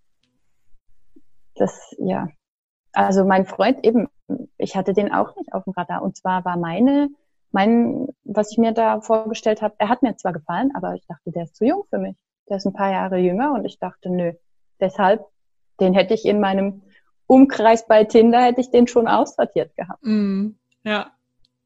Das, 1.56 1.96
ja. 2.00 2.28
Also 2.94 3.26
mein 3.26 3.46
Freund 3.46 3.86
eben, 3.86 4.08
ich 4.58 4.76
hatte 4.76 4.94
den 4.94 5.12
auch 5.12 5.36
nicht 5.36 5.54
auf 5.54 5.64
dem 5.66 5.74
Radar. 5.74 6.02
Und 6.02 6.18
zwar 6.18 6.44
war 6.46 6.58
meine, 6.58 7.10
mein, 7.52 8.08
was 8.24 8.52
ich 8.52 8.58
mir 8.58 8.72
da 8.72 9.02
vorgestellt 9.02 9.62
habe, 9.62 9.76
er 9.78 9.90
hat 9.90 10.02
mir 10.02 10.16
zwar 10.16 10.34
gefallen, 10.34 10.72
aber 10.76 10.96
ich 10.96 11.06
dachte, 11.08 11.32
der 11.32 11.44
ist 11.44 11.56
zu 11.56 11.66
jung 11.66 11.84
für 11.90 12.00
mich. 12.00 12.18
Der 12.50 12.58
ist 12.58 12.66
ein 12.66 12.74
paar 12.74 12.92
Jahre 12.92 13.18
jünger 13.18 13.54
und 13.54 13.66
ich 13.66 13.80
dachte, 13.80 14.10
nö. 14.10 14.34
Deshalb, 14.80 15.26
den 15.80 15.94
hätte 15.94 16.14
ich 16.14 16.26
in 16.26 16.40
meinem 16.40 16.82
Umkreis 17.28 17.86
bei 17.86 18.06
Tinder, 18.06 18.42
hätte 18.42 18.62
ich 18.62 18.72
den 18.72 18.88
schon 18.88 19.08
aussortiert 19.08 19.76
gehabt. 19.76 20.04
Mm, 20.04 20.56
ja. 20.84 21.12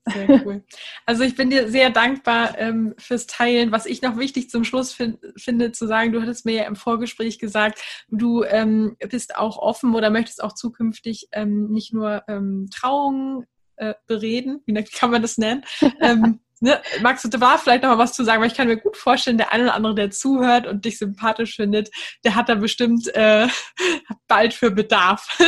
Sehr 0.06 0.46
cool. 0.46 0.64
Also 1.06 1.24
ich 1.24 1.36
bin 1.36 1.50
dir 1.50 1.70
sehr 1.70 1.90
dankbar 1.90 2.58
ähm, 2.58 2.94
fürs 2.98 3.26
Teilen. 3.26 3.72
Was 3.72 3.86
ich 3.86 4.02
noch 4.02 4.18
wichtig 4.18 4.50
zum 4.50 4.66
Schluss 4.66 4.92
find, 4.92 5.20
finde 5.38 5.72
zu 5.72 5.88
sagen, 5.88 6.12
du 6.12 6.22
hattest 6.22 6.46
mir 6.46 6.56
ja 6.56 6.64
im 6.64 6.76
Vorgespräch 6.76 7.40
gesagt, 7.40 7.82
du 8.10 8.44
ähm, 8.44 8.98
bist 9.10 9.38
auch 9.38 9.58
offen 9.58 9.96
oder 9.96 10.10
möchtest 10.10 10.44
auch 10.44 10.54
zukünftig 10.54 11.30
ähm, 11.32 11.70
nicht 11.70 11.94
nur 11.94 12.24
ähm, 12.28 12.68
Trauungen 12.74 13.46
äh, 13.78 13.94
bereden, 14.08 14.62
wie 14.66 14.74
kann 14.84 15.12
man 15.12 15.22
das 15.22 15.38
nennen? 15.38 15.64
ähm, 16.02 16.42
ne? 16.60 16.82
Magst 17.02 17.24
du 17.24 17.30
da 17.30 17.58
vielleicht 17.58 17.84
noch 17.84 17.92
mal 17.92 17.98
was 17.98 18.14
zu 18.14 18.26
sagen? 18.26 18.42
Weil 18.42 18.50
ich 18.50 18.58
kann 18.58 18.68
mir 18.68 18.78
gut 18.78 18.98
vorstellen, 18.98 19.38
der 19.38 19.54
eine 19.54 19.64
oder 19.64 19.76
andere, 19.76 19.96
der 19.96 20.12
zuhört 20.12 20.68
und 20.68 20.84
dich 20.84 20.98
sympathisch 20.98 21.56
findet, 21.56 21.90
der 22.26 22.36
hat 22.36 22.50
da 22.50 22.56
bestimmt 22.56 23.08
äh, 23.16 23.48
bald 24.28 24.54
für 24.54 24.72
Bedarf. 24.72 25.40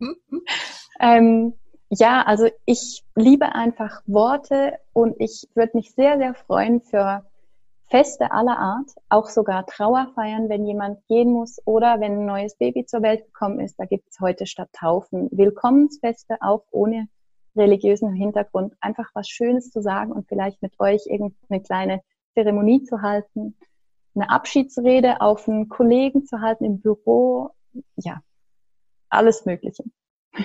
ähm, 1.00 1.54
ja, 1.98 2.22
also 2.22 2.48
ich 2.64 3.04
liebe 3.14 3.54
einfach 3.54 4.02
Worte 4.06 4.78
und 4.92 5.16
ich 5.18 5.48
würde 5.54 5.76
mich 5.76 5.92
sehr, 5.92 6.18
sehr 6.18 6.34
freuen 6.34 6.80
für 6.80 7.24
Feste 7.90 8.32
aller 8.32 8.58
Art, 8.58 8.90
auch 9.08 9.28
sogar 9.28 9.66
Trauerfeiern, 9.66 10.48
wenn 10.48 10.66
jemand 10.66 11.06
gehen 11.06 11.30
muss 11.30 11.60
oder 11.64 12.00
wenn 12.00 12.20
ein 12.20 12.26
neues 12.26 12.56
Baby 12.56 12.86
zur 12.86 13.02
Welt 13.02 13.24
gekommen 13.26 13.60
ist. 13.60 13.78
Da 13.78 13.84
gibt 13.84 14.08
es 14.10 14.18
heute 14.20 14.46
statt 14.46 14.70
Taufen 14.72 15.28
Willkommensfeste, 15.30 16.38
auch 16.40 16.64
ohne 16.70 17.08
religiösen 17.54 18.12
Hintergrund. 18.12 18.74
Einfach 18.80 19.10
was 19.14 19.28
Schönes 19.28 19.70
zu 19.70 19.80
sagen 19.80 20.12
und 20.12 20.26
vielleicht 20.26 20.62
mit 20.62 20.80
euch 20.80 21.06
irgendeine 21.06 21.62
kleine 21.62 22.02
Zeremonie 22.34 22.82
zu 22.82 23.02
halten, 23.02 23.56
eine 24.16 24.30
Abschiedsrede 24.30 25.20
auf 25.20 25.48
einen 25.48 25.68
Kollegen 25.68 26.24
zu 26.24 26.40
halten 26.40 26.64
im 26.64 26.80
Büro. 26.80 27.50
Ja, 27.96 28.22
alles 29.08 29.44
Mögliche. 29.44 29.84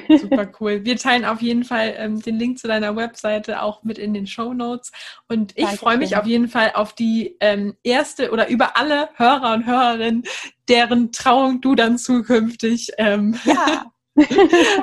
Super 0.07 0.51
cool. 0.59 0.85
Wir 0.85 0.97
teilen 0.97 1.25
auf 1.25 1.41
jeden 1.41 1.63
Fall 1.63 1.95
ähm, 1.97 2.21
den 2.21 2.37
Link 2.37 2.59
zu 2.59 2.67
deiner 2.67 2.95
Webseite 2.95 3.61
auch 3.61 3.83
mit 3.83 3.97
in 3.97 4.13
den 4.13 4.27
Show 4.27 4.53
Notes. 4.53 4.91
Und 5.27 5.57
ich 5.57 5.67
freue 5.67 5.97
mich 5.97 6.15
auf 6.15 6.25
jeden 6.25 6.47
Fall 6.47 6.71
auf 6.75 6.93
die 6.93 7.37
ähm, 7.39 7.75
erste 7.83 8.31
oder 8.31 8.49
über 8.49 8.77
alle 8.77 9.09
Hörer 9.15 9.53
und 9.53 9.65
Hörerinnen, 9.65 10.23
deren 10.67 11.11
Trauung 11.11 11.61
du 11.61 11.75
dann 11.75 11.97
zukünftig 11.97 12.91
ähm, 12.97 13.35
ja. 13.45 13.85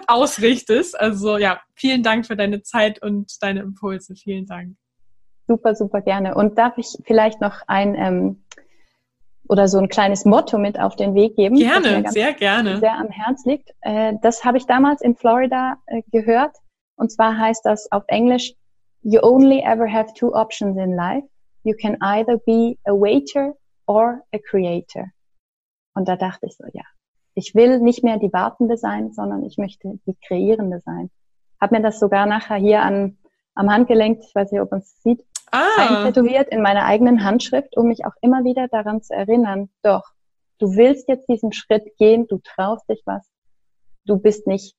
ausrichtest. 0.07 0.99
Also 0.99 1.39
ja, 1.39 1.61
vielen 1.75 2.03
Dank 2.03 2.27
für 2.27 2.37
deine 2.37 2.63
Zeit 2.63 3.03
und 3.03 3.43
deine 3.43 3.61
Impulse. 3.61 4.17
Vielen 4.17 4.47
Dank. 4.47 4.77
Super, 5.47 5.77
super 5.77 6.01
gerne. 6.01 6.35
Und 6.35 6.59
darf 6.59 6.77
ich 6.79 6.99
vielleicht 7.05 7.41
noch 7.41 7.63
ein 7.69 7.95
ähm, 7.95 8.45
oder 9.49 9.69
so 9.69 9.79
ein 9.79 9.89
kleines 9.89 10.25
Motto 10.25 10.59
mit 10.59 10.79
auf 10.79 10.97
den 10.97 11.15
Weg 11.15 11.37
geben. 11.37 11.57
Gerne, 11.57 12.05
sehr 12.11 12.33
gerne. 12.33 12.79
Sehr 12.79 12.99
am 12.99 13.09
Herz 13.09 13.45
liegt. 13.45 13.71
Äh, 13.81 14.15
das 14.23 14.45
habe 14.45 14.59
ich 14.59 14.67
damals 14.67 15.03
in 15.03 15.17
Florida 15.17 15.77
äh, 15.87 16.03
gehört. 16.11 16.57
Und 16.97 17.13
zwar 17.13 17.37
heißt 17.39 17.65
das 17.65 17.91
auf 17.93 18.05
Englisch, 18.09 18.55
You 19.03 19.21
only 19.23 19.61
ever 19.61 19.87
have 19.91 20.15
two 20.15 20.33
options 20.35 20.77
in 20.79 20.97
life. 20.97 21.27
You 21.63 21.75
can 21.81 21.97
either 22.01 22.39
be 22.39 22.77
a 22.85 22.93
waiter 22.93 23.55
or 23.87 24.23
a 24.33 24.39
creator. 24.39 25.13
Und 25.95 26.09
da 26.09 26.17
dachte 26.17 26.47
ich 26.47 26.57
so, 26.57 26.65
ja, 26.73 26.83
ich 27.35 27.55
will 27.55 27.79
nicht 27.81 28.03
mehr 28.03 28.19
die 28.19 28.33
Wartende 28.33 28.77
sein, 28.77 29.13
sondern 29.13 29.45
ich 29.45 29.59
möchte 29.59 29.99
die 30.07 30.17
Kreierende 30.27 30.81
sein. 30.81 31.11
Hab 31.61 31.71
mir 31.71 31.83
das 31.83 32.01
sogar 32.01 32.27
nachher 32.27 32.57
hier 32.57 32.83
an, 32.83 33.19
am 33.55 33.71
Handgelenk, 33.71 34.21
ich 34.23 34.35
weiß 34.35 34.53
nicht, 34.53 34.61
ob 34.61 34.71
man 34.71 34.81
es 34.81 35.01
sieht, 35.03 35.25
ah. 35.53 35.65
eintätowiert 35.79 36.49
in 36.49 36.63
meiner 36.63 36.85
eigenen 36.85 37.25
Handschrift, 37.25 37.77
um 37.77 37.89
mich 37.89 38.05
auch 38.05 38.15
immer 38.21 38.45
wieder 38.45 38.69
daran 38.69 39.03
zu 39.03 39.15
erinnern, 39.15 39.69
doch, 39.83 40.05
du 40.59 40.77
willst 40.77 41.09
jetzt 41.09 41.29
diesen 41.29 41.53
Schritt 41.53 41.97
gehen, 41.99 42.27
du 42.29 42.39
traust 42.39 42.89
dich 42.89 43.03
was, 43.05 43.29
du 44.05 44.19
bist 44.19 44.47
nicht 44.47 44.75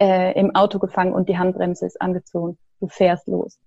äh, 0.00 0.38
im 0.38 0.54
Auto 0.54 0.78
gefangen 0.78 1.12
und 1.12 1.28
die 1.28 1.38
Handbremse 1.38 1.86
ist 1.86 2.00
angezogen, 2.00 2.58
du 2.80 2.88
fährst 2.88 3.26
los. 3.26 3.58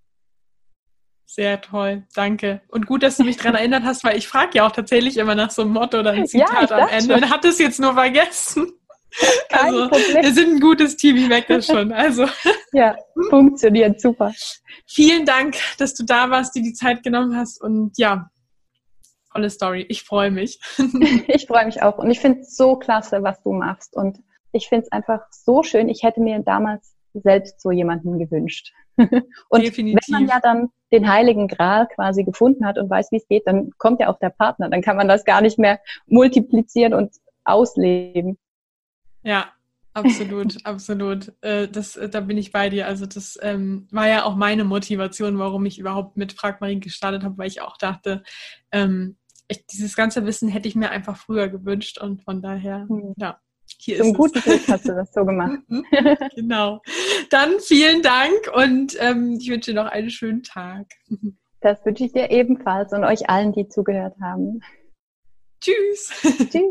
Sehr 1.30 1.60
toll, 1.60 2.04
danke. 2.16 2.62
Und 2.70 2.88
gut, 2.88 3.04
dass 3.04 3.18
du 3.18 3.26
mich 3.26 3.36
daran 3.36 3.56
erinnert 3.56 3.84
hast, 3.84 4.06
weil 4.06 4.18
ich 4.18 4.30
frage 4.30 4.52
ja 4.54 4.66
auch 4.66 4.72
tatsächlich 4.72 5.18
immer 5.18 5.36
nach 5.36 5.52
so 5.52 5.64
einem 5.64 5.72
Motto 5.72 6.00
oder 6.00 6.12
einem 6.12 6.26
Zitat 6.26 6.70
ja, 6.70 6.78
am 6.78 6.88
Ende 6.88 7.14
schon. 7.14 7.24
und 7.24 7.30
hatte 7.30 7.50
es 7.50 7.60
jetzt 7.60 7.82
nur 7.82 7.96
vergessen. 7.96 8.72
Kein 9.50 9.74
also, 9.74 9.90
Problem. 9.90 10.24
wir 10.24 10.34
sind 10.34 10.56
ein 10.56 10.60
gutes 10.60 10.98
Team, 10.98 11.18
ich 11.18 11.28
merke 11.28 11.56
das 11.56 11.66
schon. 11.66 11.92
Also. 11.92 12.26
Ja, 12.74 12.96
funktioniert 13.30 14.00
super. 14.02 14.34
Vielen 14.86 15.26
Dank, 15.26 15.56
dass 15.80 15.96
du 15.96 16.04
da 16.04 16.30
warst, 16.30 16.54
dir 16.54 16.62
die 16.62 16.74
Zeit 16.74 17.02
genommen 17.02 17.36
hast 17.36 17.62
und 17.62 17.98
ja, 17.98 18.30
tolle 19.32 19.50
Story. 19.50 19.86
Ich 19.90 20.04
freue 20.04 20.32
mich. 20.32 20.60
Ich 21.28 21.48
freue 21.48 21.66
mich 21.66 21.82
auch 21.82 21.98
und 21.98 22.12
ich 22.12 22.20
finde 22.20 22.42
es 22.42 22.56
so 22.56 22.76
klasse, 22.76 23.24
was 23.24 23.42
du 23.42 23.54
machst 23.54 23.96
und 23.96 24.20
ich 24.52 24.70
finde 24.70 24.86
es 24.86 24.92
einfach 24.92 25.22
so 25.32 25.64
schön. 25.64 25.90
Ich 25.90 26.04
hätte 26.04 26.20
mir 26.20 26.40
damals 26.40 26.94
selbst 27.14 27.62
so 27.62 27.72
jemanden 27.72 28.20
gewünscht. 28.20 28.74
Und 29.50 29.64
Definitiv. 29.64 30.00
wenn 30.08 30.22
man 30.22 30.28
ja 30.28 30.40
dann 30.42 30.70
den 30.92 31.12
heiligen 31.12 31.48
Gral 31.48 31.88
quasi 31.88 32.24
gefunden 32.24 32.66
hat 32.66 32.78
und 32.78 32.90
weiß, 32.90 33.12
wie 33.12 33.18
es 33.18 33.28
geht, 33.28 33.46
dann 33.46 33.72
kommt 33.78 34.00
ja 34.00 34.10
auch 34.10 34.20
der 34.20 34.30
Partner. 34.30 34.70
Dann 34.70 34.82
kann 34.82 34.98
man 34.98 35.08
das 35.08 35.24
gar 35.24 35.42
nicht 35.42 35.60
mehr 35.60 35.80
multiplizieren 36.08 36.94
und 36.94 37.16
ausleben. 37.44 38.38
Ja, 39.28 39.52
absolut, 39.94 40.56
absolut. 40.66 41.34
Äh, 41.42 41.68
das, 41.68 41.98
äh, 41.98 42.08
da 42.08 42.22
bin 42.22 42.38
ich 42.38 42.54
bei 42.54 42.70
dir. 42.70 42.88
Also 42.88 43.06
das 43.06 43.38
ähm, 43.42 43.88
war 43.92 44.08
ja 44.08 44.24
auch 44.24 44.36
meine 44.36 44.64
Motivation, 44.64 45.38
warum 45.38 45.66
ich 45.66 45.78
überhaupt 45.78 46.16
mit 46.16 46.32
Frag 46.32 46.62
Marie 46.62 46.80
gestartet 46.80 47.24
habe, 47.24 47.38
weil 47.38 47.50
ich 47.50 47.62
auch 47.62 47.76
dachte, 47.76 48.24
ähm, 48.72 49.18
ich, 49.50 49.66
dieses 49.68 49.98
ganze 49.98 50.26
Wissen 50.26 50.48
hätte 50.48 50.70
ich 50.70 50.76
mir 50.76 50.92
einfach 50.92 51.18
früher 51.18 51.50
gewünscht 51.50 52.00
und 52.00 52.24
von 52.24 52.42
daher, 52.42 52.86
mhm. 52.90 53.14
ja. 53.18 53.40
Hier 53.80 53.98
Zum 53.98 54.14
guten 54.14 54.40
Glück 54.40 54.66
hast 54.70 54.88
du 54.88 54.96
das 54.96 55.12
so 55.12 55.26
gemacht. 55.26 55.60
genau. 56.36 56.82
Dann 57.30 57.60
vielen 57.60 58.02
Dank 58.02 58.50
und 58.56 58.96
ähm, 59.00 59.38
ich 59.42 59.50
wünsche 59.50 59.72
dir 59.72 59.84
noch 59.84 59.92
einen 59.92 60.10
schönen 60.10 60.42
Tag. 60.42 60.88
Das 61.60 61.86
wünsche 61.86 62.06
ich 62.06 62.14
dir 62.14 62.32
ebenfalls 62.32 62.94
und 62.94 63.04
euch 63.04 63.30
allen, 63.30 63.52
die 63.52 63.68
zugehört 63.68 64.16
haben. 64.22 64.62
Tschüss. 65.60 66.12
Tschüss. 66.50 66.62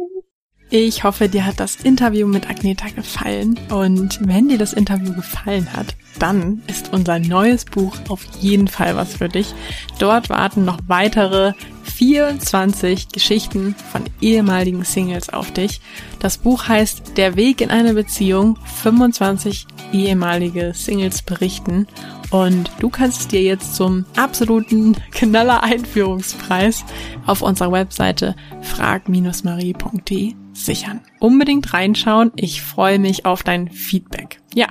Ich 0.69 1.05
hoffe, 1.05 1.29
dir 1.29 1.47
hat 1.47 1.61
das 1.61 1.77
Interview 1.77 2.27
mit 2.27 2.51
Agneta 2.51 2.89
gefallen. 2.89 3.57
Und 3.71 4.19
wenn 4.27 4.49
dir 4.49 4.59
das 4.59 4.73
Interview 4.73 5.15
gefallen 5.15 5.73
hat, 5.73 5.95
dann 6.19 6.61
ist 6.67 6.93
unser 6.93 7.21
neues 7.21 7.65
Buch 7.65 7.95
auf 8.09 8.25
jeden 8.41 8.67
Fall 8.67 8.97
was 8.97 9.15
für 9.15 9.29
dich. 9.29 9.55
Dort 10.01 10.29
warten 10.29 10.65
noch 10.65 10.79
weitere 10.89 11.53
24 11.85 13.09
Geschichten 13.11 13.77
von 13.93 14.03
ehemaligen 14.21 14.83
Singles 14.83 15.29
auf 15.29 15.53
dich. 15.53 15.81
Das 16.19 16.37
Buch 16.39 16.67
heißt 16.67 17.17
Der 17.17 17.37
Weg 17.37 17.61
in 17.61 17.71
eine 17.71 17.95
Beziehung. 17.95 18.59
25 18.83 19.69
ehemalige 19.93 20.73
Singles 20.75 21.23
berichten. 21.23 21.87
Und 22.31 22.73
du 22.81 22.91
kannst 22.91 23.21
es 23.21 23.29
dir 23.29 23.43
jetzt 23.43 23.77
zum 23.77 24.05
absoluten 24.17 24.97
Knaller 25.13 25.63
Einführungspreis 25.63 26.85
auf 27.25 27.43
unserer 27.43 27.71
Webseite 27.71 28.35
frag-marie.de 28.63 30.35
sichern. 30.65 31.01
Unbedingt 31.19 31.73
reinschauen. 31.73 32.33
Ich 32.37 32.63
freue 32.63 32.99
mich 32.99 33.25
auf 33.27 33.43
dein 33.43 33.71
Feedback. 33.71 34.41
Ja, 34.55 34.69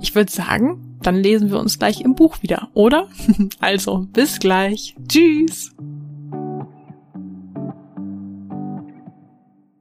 ich 0.00 0.14
würde 0.14 0.30
sagen, 0.32 0.96
dann 1.02 1.16
lesen 1.16 1.50
wir 1.50 1.58
uns 1.58 1.78
gleich 1.78 2.00
im 2.00 2.14
Buch 2.14 2.42
wieder, 2.42 2.68
oder? 2.74 3.08
Also, 3.60 4.06
bis 4.12 4.38
gleich. 4.38 4.94
Tschüss. 5.08 5.74